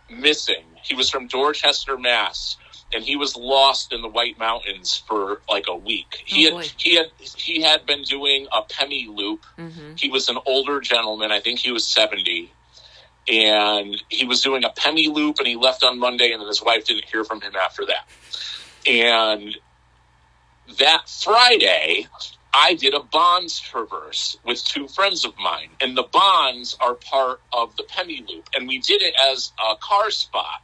missing. 0.09 0.63
He 0.83 0.95
was 0.95 1.09
from 1.09 1.27
Dorchester, 1.27 1.97
Mass, 1.97 2.57
and 2.93 3.03
he 3.03 3.15
was 3.15 3.35
lost 3.35 3.91
in 3.93 4.01
the 4.01 4.07
White 4.07 4.37
Mountains 4.39 5.03
for 5.07 5.41
like 5.49 5.65
a 5.67 5.75
week. 5.75 6.17
He 6.25 6.47
Oh, 6.47 6.57
had 6.57 6.63
boy. 6.63 6.69
he 6.77 6.95
had 6.95 7.05
he 7.35 7.61
had 7.61 7.85
been 7.85 8.03
doing 8.03 8.47
a 8.53 8.61
Pemi 8.63 9.07
loop. 9.07 9.43
hmm 9.57 9.93
He 9.95 10.09
was 10.09 10.29
an 10.29 10.37
older 10.45 10.79
gentleman. 10.79 11.31
I 11.31 11.39
think 11.39 11.59
he 11.59 11.71
was 11.71 11.87
70. 11.87 12.51
And 13.27 14.01
he 14.09 14.25
was 14.25 14.41
doing 14.41 14.63
a 14.63 14.69
Pemi 14.69 15.11
loop 15.11 15.39
and 15.39 15.47
he 15.47 15.55
left 15.55 15.83
on 15.83 15.99
Monday 15.99 16.31
and 16.31 16.41
then 16.41 16.47
his 16.47 16.61
wife 16.61 16.85
didn't 16.85 17.05
hear 17.05 17.23
from 17.23 17.41
him 17.41 17.55
after 17.55 17.85
that. 17.87 18.07
And 18.87 19.57
that 20.77 21.09
Friday, 21.09 22.07
I 22.53 22.75
did 22.75 22.93
a 22.93 23.01
bonds 23.01 23.59
traverse 23.59 24.37
with 24.45 24.63
two 24.63 24.87
friends 24.87 25.25
of 25.25 25.33
mine. 25.37 25.69
And 25.81 25.97
the 25.97 26.03
bonds 26.03 26.77
are 26.79 26.93
part 26.93 27.41
of 27.51 27.75
the 27.77 27.83
Pemi 27.83 28.27
loop. 28.27 28.49
And 28.55 28.67
we 28.67 28.79
did 28.79 29.01
it 29.01 29.15
as 29.31 29.51
a 29.59 29.75
car 29.75 30.11
spot 30.11 30.61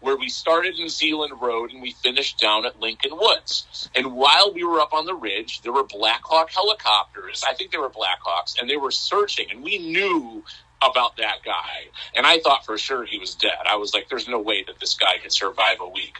where 0.00 0.16
we 0.16 0.28
started 0.28 0.78
in 0.78 0.88
Zealand 0.88 1.34
Road 1.40 1.72
and 1.72 1.80
we 1.80 1.92
finished 1.92 2.38
down 2.38 2.66
at 2.66 2.80
Lincoln 2.80 3.12
Woods. 3.16 3.88
And 3.94 4.14
while 4.14 4.52
we 4.52 4.64
were 4.64 4.80
up 4.80 4.92
on 4.92 5.06
the 5.06 5.14
ridge, 5.14 5.60
there 5.62 5.72
were 5.72 5.84
Blackhawk 5.84 6.50
helicopters. 6.50 7.44
I 7.46 7.54
think 7.54 7.70
they 7.70 7.78
were 7.78 7.90
Blackhawks, 7.90 8.58
and 8.58 8.68
they 8.68 8.76
were 8.76 8.90
searching. 8.90 9.50
And 9.50 9.62
we 9.62 9.78
knew 9.78 10.42
about 10.82 11.16
that 11.18 11.38
guy. 11.44 11.88
And 12.14 12.26
I 12.26 12.38
thought 12.40 12.64
for 12.64 12.78
sure 12.78 13.04
he 13.04 13.18
was 13.18 13.34
dead. 13.34 13.52
I 13.68 13.76
was 13.76 13.92
like, 13.94 14.08
there's 14.08 14.28
no 14.28 14.40
way 14.40 14.62
that 14.66 14.80
this 14.80 14.94
guy 14.94 15.18
could 15.22 15.32
survive 15.32 15.78
a 15.80 15.88
week. 15.88 16.14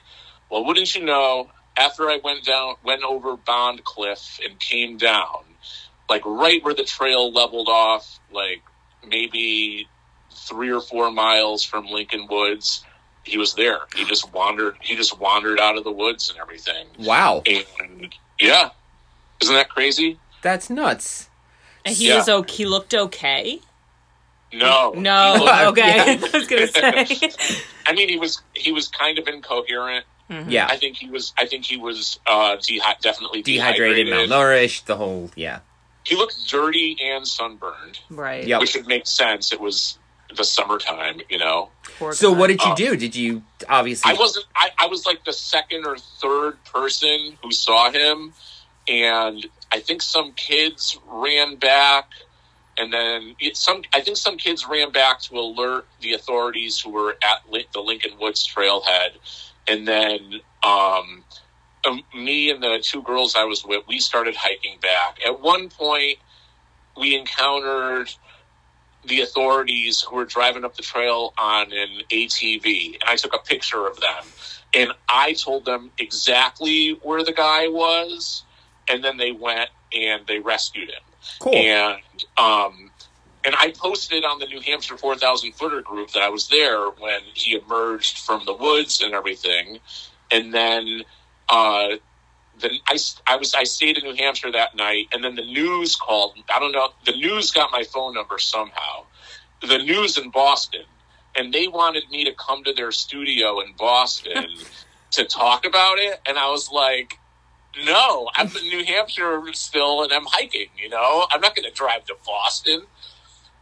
Well, 0.51 0.65
wouldn't 0.65 0.95
you 0.95 1.05
know, 1.05 1.49
after 1.77 2.11
I 2.11 2.21
went 2.23 2.45
down, 2.45 2.75
went 2.85 3.03
over 3.03 3.37
Bond 3.37 3.85
Cliff 3.85 4.39
and 4.45 4.59
came 4.59 4.97
down, 4.97 5.45
like 6.09 6.23
right 6.27 6.63
where 6.65 6.75
the 6.75 6.85
trail 6.85 7.33
leveled 7.33 7.69
off, 7.69 8.19
like 8.33 8.63
maybe 9.07 9.89
three 10.49 10.71
or 10.71 10.81
four 10.81 11.11
miles 11.11 11.65
from 11.65 11.87
Lincoln 11.87 12.27
Woods, 12.29 12.85
he 13.23 13.39
was 13.39 13.55
there. 13.55 13.81
He 13.95 14.05
just 14.05 14.33
wandered. 14.33 14.77
He 14.81 14.97
just 14.97 15.19
wandered 15.21 15.61
out 15.61 15.77
of 15.77 15.85
the 15.85 15.93
woods 15.93 16.31
and 16.31 16.39
everything. 16.39 16.87
Wow, 16.99 17.43
And 17.47 18.15
yeah, 18.41 18.71
isn't 19.41 19.55
that 19.55 19.69
crazy? 19.69 20.19
that's 20.43 20.71
nuts. 20.71 21.29
And 21.85 21.95
he 21.95 22.09
Yeah. 22.09 22.17
was 22.17 22.29
okay. 22.29 22.55
He 22.55 22.65
looked 22.67 22.95
okay. 22.95 23.61
No, 24.53 24.93
No, 24.97 25.35
He 25.37 25.65
okay. 25.69 25.97
Yeah. 25.97 26.27
I 26.35 26.37
was 26.37 26.47
gonna 26.49 26.67
say. 26.67 27.31
I 27.87 27.93
mean, 27.93 28.09
he 28.09 28.17
was 28.19 28.41
he 28.55 28.73
was 28.73 28.89
kind 28.89 29.19
of 29.19 29.29
incoherent. 29.29 30.05
Yeah, 30.49 30.67
I 30.69 30.77
think 30.77 30.97
he 30.97 31.11
was. 31.11 31.33
I 31.37 31.47
think 31.47 31.65
he 31.65 31.77
was 31.77 32.21
uh, 32.25 32.57
dehy- 32.57 33.01
definitely 33.01 33.43
dehydrated, 33.43 34.07
dehydrated. 34.07 34.31
malnourished, 34.31 34.85
the 34.85 34.97
whole 34.97 35.29
yeah. 35.35 35.59
He 36.05 36.15
looked 36.15 36.49
dirty 36.49 36.97
and 37.03 37.27
sunburned, 37.27 37.99
right. 38.11 38.47
Yep. 38.47 38.61
which 38.61 38.75
would 38.77 38.87
make 38.87 39.07
sense. 39.09 39.53
It 39.53 39.61
was 39.61 39.99
the 40.37 40.45
summertime, 40.45 41.21
you 41.29 41.37
know. 41.39 41.71
Poor 41.99 42.13
So, 42.13 42.33
guy. 42.33 42.39
what 42.39 42.47
did 42.47 42.63
you 42.63 42.71
Oh. 42.71 42.75
do? 42.77 42.97
Did 42.97 43.17
you 43.17 43.43
obviously? 43.69 44.13
I 44.13 44.15
wasn't. 44.15 44.47
I, 44.55 44.71
I 44.79 44.87
was 44.87 45.05
like 45.05 45.25
the 45.25 45.33
second 45.33 45.85
or 45.85 45.99
third 45.99 46.63
person 46.65 47.37
who 47.43 47.51
saw 47.51 47.91
him, 47.91 48.33
and 48.87 49.45
I 49.73 49.81
think 49.81 50.01
some 50.01 50.31
kids 50.33 50.97
ran 51.09 51.57
back, 51.57 52.09
and 52.81 52.93
then 52.93 53.37
some. 53.53 53.83
I 53.93 54.01
think 54.01 54.17
some 54.17 54.39
kids 54.39 54.67
ran 54.67 54.91
back 54.91 55.21
to 55.23 55.35
alert 55.39 55.87
the 56.01 56.15
authorities 56.15 56.81
who 56.81 56.91
were 56.91 57.17
at 57.23 57.43
the 57.73 57.81
Lincoln 57.81 58.13
Woods 58.19 58.49
trailhead, 58.49 59.11
and 59.69 59.87
then 59.87 60.41
um, 60.63 61.25
um, 61.87 62.03
me 62.15 62.51
and 62.51 62.63
the 62.63 62.81
two 62.83 63.03
girls 63.03 63.37
I 63.37 63.45
was 63.45 63.65
with, 63.65 63.85
we 63.87 64.01
started 64.01 64.35
hiking 64.35 64.79
back. 64.81 65.19
At 65.27 65.41
one 65.41 65.69
point, 65.69 66.19
we 66.99 67.17
encountered 67.17 68.11
the 69.05 69.21
authorities 69.21 70.01
who 70.01 70.17
were 70.17 70.25
driving 70.25 70.65
up 70.65 70.77
the 70.77 70.83
trail 70.83 71.35
on 71.37 71.73
an 71.73 72.03
ATV, 72.11 72.95
and 72.95 73.05
I 73.07 73.17
took 73.17 73.35
a 73.35 73.39
picture 73.39 73.87
of 73.87 74.01
them, 74.01 74.25
and 74.75 74.93
I 75.09 75.35
told 75.35 75.67
them 75.67 75.91
exactly 75.99 76.99
where 77.03 77.25
the 77.25 77.33
guy 77.33 77.69
was, 77.69 78.43
and 78.89 79.05
then 79.05 79.19
they 79.19 79.33
went 79.33 79.69
and 79.93 80.27
they 80.27 80.39
rescued 80.39 80.89
him. 80.89 81.10
Cool. 81.41 81.55
And 81.55 82.03
um, 82.37 82.91
and 83.45 83.55
I 83.57 83.73
posted 83.73 84.25
on 84.25 84.39
the 84.39 84.47
New 84.47 84.61
Hampshire 84.61 84.97
4,000 84.97 85.53
footer 85.53 85.81
group 85.81 86.11
that 86.13 86.23
I 86.23 86.29
was 86.29 86.49
there 86.49 86.89
when 86.91 87.21
he 87.35 87.55
emerged 87.55 88.19
from 88.19 88.45
the 88.45 88.53
woods 88.53 89.01
and 89.01 89.15
everything. 89.15 89.79
And 90.31 90.53
then, 90.53 91.05
uh, 91.49 91.97
then 92.59 92.73
I, 92.87 92.99
I 93.27 93.37
was 93.37 93.55
I 93.55 93.65
stayed 93.65 93.97
in 93.97 94.05
New 94.05 94.15
Hampshire 94.15 94.53
that 94.53 94.77
night, 94.77 95.07
and 95.13 95.25
then 95.25 95.35
the 95.35 95.45
news 95.45 95.97
called. 95.97 96.37
I 96.55 96.61
don't 96.61 96.73
know. 96.73 96.91
The 97.07 97.17
news 97.17 97.51
got 97.51 97.73
my 97.73 97.83
phone 97.85 98.15
number 98.15 98.39
somehow. 98.39 99.05
The 99.67 99.79
news 99.79 100.19
in 100.19 100.31
Boston, 100.31 100.85
and 101.35 101.53
they 101.53 101.69
wanted 101.69 102.05
me 102.11 102.25
to 102.25 102.33
come 102.35 102.63
to 102.65 102.73
their 102.75 102.93
studio 102.93 103.61
in 103.61 103.73
Boston 103.79 104.47
to 105.13 105.25
talk 105.25 105.65
about 105.65 105.99
it, 105.99 106.21
and 106.27 106.39
I 106.39 106.51
was 106.51 106.71
like, 106.71 107.19
"No, 107.85 108.29
I'm 108.37 108.49
in 108.49 108.69
New 108.69 108.85
Hampshire 108.85 109.41
still, 109.53 110.03
and 110.03 110.13
I'm 110.13 110.27
hiking. 110.27 110.69
You 110.77 110.89
know, 110.89 111.27
I'm 111.31 111.41
not 111.41 111.55
going 111.55 111.69
to 111.69 111.75
drive 111.75 112.05
to 112.07 112.17
Boston." 112.25 112.83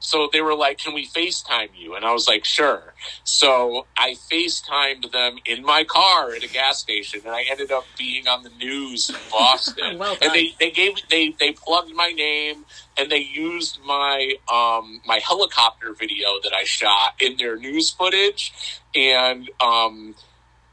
So 0.00 0.28
they 0.32 0.40
were 0.40 0.54
like, 0.54 0.78
"Can 0.78 0.94
we 0.94 1.06
FaceTime 1.06 1.70
you?" 1.74 1.94
And 1.96 2.04
I 2.04 2.12
was 2.12 2.28
like, 2.28 2.44
"Sure." 2.44 2.94
So 3.24 3.86
I 3.96 4.14
FaceTimed 4.30 5.10
them 5.12 5.38
in 5.44 5.64
my 5.64 5.84
car 5.84 6.34
at 6.34 6.42
a 6.44 6.48
gas 6.48 6.78
station, 6.78 7.20
and 7.24 7.34
I 7.34 7.44
ended 7.50 7.72
up 7.72 7.84
being 7.98 8.28
on 8.28 8.44
the 8.44 8.50
news 8.50 9.10
in 9.10 9.16
Boston. 9.30 9.98
Well 9.98 10.16
and 10.22 10.32
they, 10.32 10.54
they 10.60 10.70
gave 10.70 10.94
they 11.10 11.34
they 11.38 11.52
plugged 11.52 11.92
my 11.94 12.10
name 12.10 12.64
and 12.96 13.10
they 13.10 13.18
used 13.18 13.80
my 13.84 14.34
um 14.52 15.00
my 15.04 15.18
helicopter 15.18 15.94
video 15.98 16.28
that 16.44 16.52
I 16.54 16.64
shot 16.64 17.14
in 17.20 17.36
their 17.36 17.56
news 17.56 17.90
footage, 17.90 18.52
and 18.94 19.50
um. 19.60 20.14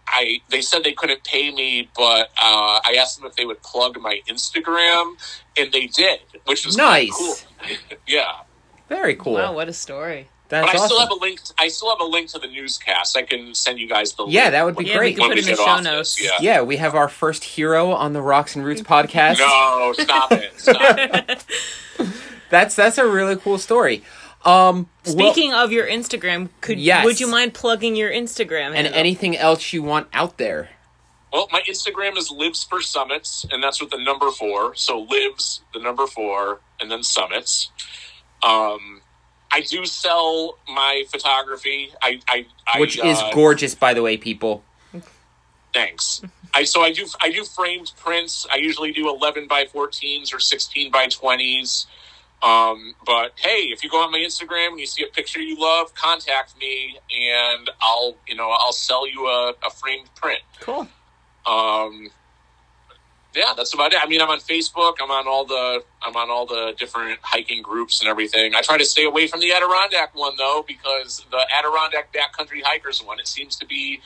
I 0.08 0.42
they 0.50 0.62
said 0.62 0.84
they 0.84 0.94
couldn't 0.94 1.24
pay 1.24 1.52
me, 1.52 1.90
but 1.96 2.30
uh, 2.42 2.80
I 2.86 2.96
asked 3.00 3.18
them 3.18 3.26
if 3.28 3.36
they 3.36 3.46
would 3.46 3.62
plug 3.64 4.00
my 4.00 4.22
Instagram, 4.30 5.14
and 5.58 5.72
they 5.72 5.88
did, 5.88 6.20
which 6.46 6.66
was 6.66 6.78
Nice. 6.78 7.12
Cool. 7.18 7.36
yeah, 8.08 8.32
Very 8.90 9.16
cool. 9.16 9.34
Wow, 9.34 9.54
what 9.54 9.68
a 9.68 9.74
story. 9.74 10.28
That's 10.48 10.72
but 10.72 10.80
I 10.80 10.86
still 10.86 11.00
have 11.00 11.10
a 11.10 11.16
link. 11.16 11.42
To, 11.42 11.54
I 11.58 11.68
still 11.70 11.90
have 11.90 12.00
a 12.00 12.06
link 12.06 12.30
to 12.30 12.40
the 12.40 12.48
newscast. 12.48 13.18
I 13.18 13.24
can 13.24 13.56
send 13.56 13.80
you 13.80 13.90
guys 13.90 14.14
the. 14.14 14.28
Yeah, 14.28 14.42
link 14.44 14.52
that 14.52 14.66
would 14.66 14.76
be 14.76 14.84
when- 14.84 14.86
Yeah, 14.86 14.94
we 14.94 15.00
great. 15.00 15.18
can 15.18 15.30
put 15.30 15.38
it 15.40 15.48
in 15.48 15.56
the 15.56 15.58
show 15.58 15.80
notes. 15.80 16.22
Yeah. 16.24 16.30
yeah, 16.40 16.62
we 16.62 16.78
have 16.78 16.94
our 16.94 17.10
first 17.10 17.44
hero 17.44 17.92
on 17.94 18.14
the 18.14 18.22
Rocks 18.22 18.56
and 18.56 18.64
Roots 18.64 18.82
podcast. 18.84 19.40
No, 19.40 19.94
stop 19.98 20.32
it. 20.34 20.54
Stop 20.60 20.98
it. 21.00 21.46
That's 22.52 22.76
that's 22.76 23.00
a 23.00 23.08
really 23.08 23.36
cool 23.38 23.58
story. 23.58 24.04
Um, 24.46 24.88
well- 25.06 25.14
Speaking 25.34 25.54
of 25.54 25.72
your 25.72 25.88
Instagram, 25.88 26.50
could 26.62 26.80
Yes. 26.80 27.04
would 27.04 27.20
you 27.20 27.28
mind 27.28 27.54
plugging 27.54 27.96
your 27.96 28.12
Instagram? 28.12 28.68
and 28.68 28.76
handle? 28.76 28.94
anything 28.96 29.36
else 29.36 29.74
you 29.74 29.82
want 29.84 30.08
out 30.14 30.38
there. 30.38 30.70
Well, 31.34 31.48
my 31.52 31.62
Instagram 31.64 32.16
is 32.18 32.32
Lives 32.32 32.64
for 32.64 32.82
Summits, 32.82 33.46
and 33.52 33.62
that's 33.62 33.82
with 33.82 33.90
the 33.90 33.98
number 33.98 34.32
four. 34.32 34.74
So 34.76 35.00
Lives, 35.00 35.62
the 35.74 35.80
number 35.80 36.08
four, 36.08 36.62
and 36.80 36.90
then 36.90 37.04
Summits. 37.04 37.72
Um, 38.44 39.02
I 39.52 39.62
do 39.62 39.86
sell 39.86 40.58
my 40.68 41.04
photography. 41.10 41.92
I, 42.02 42.20
I, 42.28 42.46
I 42.74 42.80
which 42.80 42.98
is 42.98 43.18
uh, 43.20 43.32
gorgeous, 43.34 43.74
by 43.76 43.94
the 43.94 44.02
way, 44.02 44.16
people. 44.16 44.64
Thanks. 45.74 46.22
I 46.54 46.64
so 46.64 46.82
I 46.82 46.94
do 46.94 47.06
I 47.20 47.32
do 47.32 47.44
framed 47.44 47.92
prints. 47.98 48.46
I 48.50 48.56
usually 48.58 48.94
do 48.94 49.10
eleven 49.10 49.46
by 49.48 49.66
fourteens 49.66 50.34
or 50.34 50.40
sixteen 50.40 50.90
by 50.90 51.08
twenties. 51.08 51.86
Um, 52.46 52.94
but 53.06 53.34
hey, 53.38 53.70
if 53.72 53.84
you 53.84 53.90
go 53.90 54.04
on 54.04 54.12
my 54.12 54.20
Instagram 54.20 54.70
and 54.70 54.80
you 54.80 54.86
see 54.86 55.04
a 55.04 55.08
picture 55.08 55.40
you 55.40 55.60
love, 55.60 55.96
contact 55.96 56.58
me 56.60 57.00
and 57.10 57.72
I'll 57.82 58.16
you 58.28 58.36
know 58.36 58.52
I'll 58.52 58.74
sell 58.74 59.10
you 59.10 59.28
a, 59.28 59.54
a 59.66 59.70
framed 59.72 60.14
print. 60.16 60.42
cool. 60.60 60.88
Um, 61.48 62.10
yeah, 63.36 63.54
that's 63.56 63.74
about 63.74 63.94
it. 63.94 64.00
I 64.02 64.08
mean, 64.08 64.22
I'm 64.22 64.30
on 64.30 64.40
Facebook. 64.40 64.96
I'm 65.02 65.12
on 65.12 65.28
all 65.28 65.46
the 65.46 65.84
I'm 66.02 66.16
on 66.16 66.30
all 66.30 66.46
the 66.46 66.74
different 66.78 67.20
hiking 67.22 67.62
groups 67.62 68.00
and 68.00 68.10
everything. 68.10 68.54
I 68.56 68.62
try 68.62 68.78
to 68.78 68.86
stay 68.86 69.06
away 69.06 69.28
from 69.28 69.40
the 69.40 69.52
Adirondack 69.52 70.16
one 70.16 70.34
though 70.38 70.64
because 70.68 71.26
the 71.32 71.46
Adirondack 71.54 72.14
backcountry 72.14 72.62
hikers 72.64 73.04
one 73.04 73.20
it 73.20 73.28
seems 73.28 73.56
to 73.58 73.66
be 73.66 74.02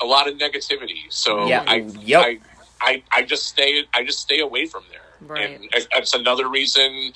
a 0.00 0.06
lot 0.06 0.28
of 0.28 0.38
negativity. 0.38 1.10
So 1.10 1.46
Yeah, 1.46 1.64
I, 1.66 1.76
yep. 2.00 2.22
I 2.24 2.40
I 2.80 3.02
I 3.10 3.22
just 3.22 3.46
stay 3.46 3.84
I 3.92 4.04
just 4.04 4.20
stay 4.20 4.40
away 4.40 4.66
from 4.66 4.84
there. 4.90 5.00
Right. 5.20 5.60
And 5.60 5.68
it's 5.72 6.14
another 6.14 6.48
reason 6.48 7.12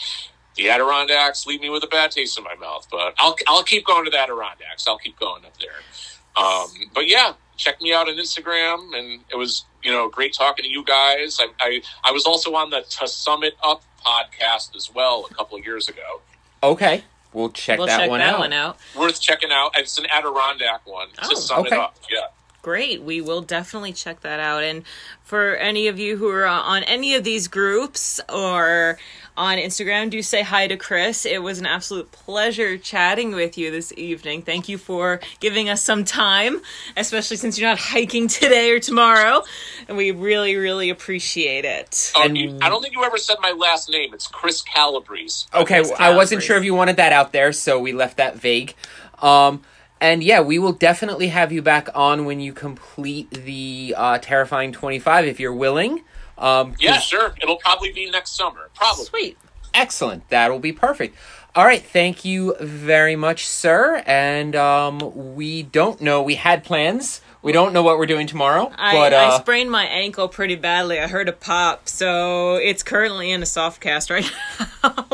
the 0.57 0.71
Adirondacks 0.71 1.47
leave 1.47 1.61
me 1.61 1.71
with 1.71 1.85
a 1.85 1.89
bad 1.89 2.11
taste 2.11 2.39
in 2.39 2.45
my 2.45 2.55
mouth. 2.57 2.87
But 2.91 3.15
I'll 3.19 3.37
I'll 3.49 3.63
keep 3.63 3.87
going 3.87 4.05
to 4.05 4.11
the 4.11 4.19
Adirondacks. 4.19 4.87
I'll 4.89 4.99
keep 4.99 5.19
going 5.19 5.45
up 5.45 5.53
there. 5.59 6.43
Um, 6.43 6.67
but 6.95 7.09
yeah, 7.09 7.33
check 7.57 7.81
me 7.81 7.93
out 7.93 8.09
on 8.09 8.17
Instagram, 8.17 8.97
and 8.97 9.21
it 9.31 9.37
was 9.37 9.65
you 9.83 9.91
know 9.91 10.09
great 10.09 10.35
talking 10.35 10.65
to 10.65 10.69
you 10.71 10.85
guys. 10.85 11.39
I 11.41 11.49
I, 11.61 11.83
I 12.05 12.13
was 12.13 12.27
also 12.27 12.55
on 12.55 12.71
the 12.71 12.83
To 13.01 13.09
Summit 13.09 13.57
Up 13.63 13.83
podcast 14.05 14.77
as 14.77 14.91
well 14.95 15.27
a 15.31 15.35
couple 15.35 15.59
of 15.59 15.65
years 15.65 15.89
ago. 15.89 16.21
Okay, 16.63 17.05
we'll 17.33 17.51
check 17.51 17.79
We'll 17.79 17.87
that 17.87 17.99
check 18.01 18.11
one 18.11 18.21
that 18.21 18.35
out. 18.35 18.39
one 18.41 18.53
out. 18.53 18.79
Worth 18.97 19.21
checking 19.21 19.51
out. 19.53 19.73
It's 19.77 19.99
an 19.99 20.07
Adirondack 20.07 20.87
one. 20.87 21.09
Oh, 21.23 21.31
to 21.31 21.37
sum 21.37 21.61
okay. 21.61 21.75
it 21.75 21.81
up, 21.81 21.97
yeah. 22.11 22.27
Great. 22.67 23.01
We 23.05 23.21
will 23.21 23.43
definitely 23.43 23.93
check 23.93 24.23
that 24.23 24.41
out. 24.41 24.65
And 24.65 24.83
for 25.23 25.55
any 25.55 25.87
of 25.87 26.01
you 26.01 26.17
who 26.17 26.29
are 26.31 26.47
on 26.47 26.83
any 26.83 27.15
of 27.15 27.23
these 27.23 27.47
groups 27.47 28.21
or 28.29 28.99
on 29.37 29.57
Instagram, 29.57 30.11
do 30.11 30.21
say 30.21 30.43
hi 30.43 30.67
to 30.67 30.77
Chris. 30.77 31.25
It 31.25 31.45
was 31.45 31.61
an 31.61 31.67
absolute 31.67 32.11
pleasure 32.11 32.77
chatting 32.77 33.37
with 33.37 33.57
you 33.57 33.71
this 33.71 33.93
evening. 33.97 34.43
Thank 34.43 34.69
you 34.69 34.79
for 34.79 35.21
giving 35.39 35.69
us 35.69 35.81
some 35.81 36.03
time, 36.05 36.61
especially 36.97 37.37
since 37.37 37.57
you're 37.57 37.69
not 37.69 37.79
hiking 37.79 38.27
today 38.27 38.73
or 38.73 38.81
tomorrow. 38.81 39.45
And 39.87 39.97
we 39.97 40.11
really, 40.11 40.57
really 40.57 40.91
appreciate 40.91 41.65
it. 41.65 42.11
Oh, 42.17 42.25
And- 42.25 42.37
you, 42.37 42.59
I 42.61 42.69
don't 42.69 42.83
think 42.83 42.97
you 42.97 43.05
ever 43.05 43.17
said 43.17 43.37
my 43.41 43.53
last 43.53 43.89
name. 43.89 44.13
It's 44.13 44.27
Chris 44.27 44.61
Calabrese. 44.61 45.47
Okay, 45.55 45.83
Chris 45.83 45.93
I 46.01 46.17
wasn't 46.17 46.43
sure 46.43 46.57
if 46.57 46.65
you 46.65 46.75
wanted 46.75 46.97
that 46.97 47.13
out 47.13 47.31
there, 47.31 47.53
so 47.53 47.79
we 47.79 47.93
left 47.93 48.17
that 48.17 48.35
vague. 48.35 48.75
Um, 49.23 49.63
and 50.01 50.23
yeah, 50.23 50.41
we 50.41 50.59
will 50.59 50.73
definitely 50.73 51.29
have 51.29 51.53
you 51.53 51.63
back 51.63 51.89
on 51.95 52.25
when 52.25 52.41
you 52.41 52.53
complete 52.53 53.31
the 53.31 53.95
uh, 53.97 54.19
terrifying 54.19 54.73
twenty 54.73 54.99
five, 54.99 55.27
if 55.27 55.41
you're 55.41 55.55
willing. 55.55 56.03
Um, 56.39 56.75
Yeah, 56.79 56.99
sure. 56.99 57.35
It'll 57.41 57.57
probably 57.57 57.93
be 57.93 58.11
next 58.11 58.37
summer. 58.37 58.69
Probably. 58.75 59.05
Sweet. 59.07 59.39
Excellent. 59.73 60.29
That'll 60.29 60.59
be 60.59 60.73
perfect. 60.73 61.17
All 61.55 61.65
right. 61.65 61.83
Thank 61.83 62.25
you 62.25 62.55
very 62.61 63.17
much, 63.17 63.47
sir. 63.47 64.03
And 64.07 64.55
um, 64.55 65.35
we 65.35 65.63
don't 65.63 66.01
know. 66.01 66.23
We 66.23 66.35
had 66.35 66.63
plans. 66.65 67.23
We 67.47 67.53
don't 67.53 67.73
know 67.73 67.85
what 67.85 67.97
we're 67.97 68.07
doing 68.07 68.27
tomorrow. 68.27 68.73
I, 68.77 68.93
but 68.93 69.15
I 69.15 69.27
uh, 69.27 69.39
sprained 69.39 69.71
my 69.71 69.85
ankle 69.85 70.27
pretty 70.27 70.57
badly. 70.57 70.99
I 70.99 71.07
heard 71.07 71.29
a 71.29 71.33
pop, 71.33 71.89
so 71.89 72.57
it's 72.57 72.83
currently 72.83 73.31
in 73.31 73.41
a 73.41 73.47
soft 73.47 73.81
cast 73.81 74.11
right 74.11 74.29
now. 74.83 75.07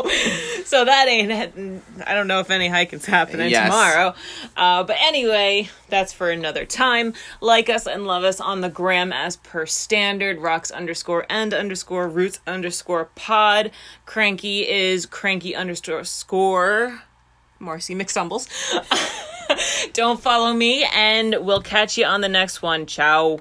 so 0.64 0.82
that 0.86 1.08
ain't. 1.08 1.82
I 2.06 2.14
don't 2.14 2.26
know 2.28 2.40
if 2.40 2.50
any 2.50 2.68
hiking's 2.68 3.04
happening 3.04 3.50
Yes. 3.50 3.66
tomorrow. 3.66 4.14
Uh, 4.56 4.82
but 4.82 4.96
anyway, 5.02 5.68
that's 5.90 6.14
for 6.14 6.30
another 6.30 6.64
time. 6.64 7.12
Like 7.42 7.68
us 7.68 7.86
and 7.86 8.06
love 8.06 8.24
us 8.24 8.40
on 8.40 8.62
the 8.62 8.70
gram 8.70 9.12
as 9.12 9.36
per 9.36 9.66
standard. 9.66 10.38
Rocks 10.38 10.70
underscore 10.70 11.26
and 11.28 11.52
underscore 11.52 12.08
roots 12.08 12.40
underscore 12.46 13.10
pod. 13.14 13.70
Cranky 14.06 14.66
is 14.66 15.04
cranky 15.04 15.54
underscore 15.54 16.04
score. 16.04 17.02
Marcy 17.62 17.94
McStumbles. 17.94 18.48
Don't 19.92 20.20
follow 20.20 20.52
me, 20.52 20.84
and 20.94 21.36
we'll 21.40 21.62
catch 21.62 21.96
you 21.96 22.04
on 22.04 22.20
the 22.20 22.28
next 22.28 22.62
one. 22.62 22.86
Ciao. 22.86 23.38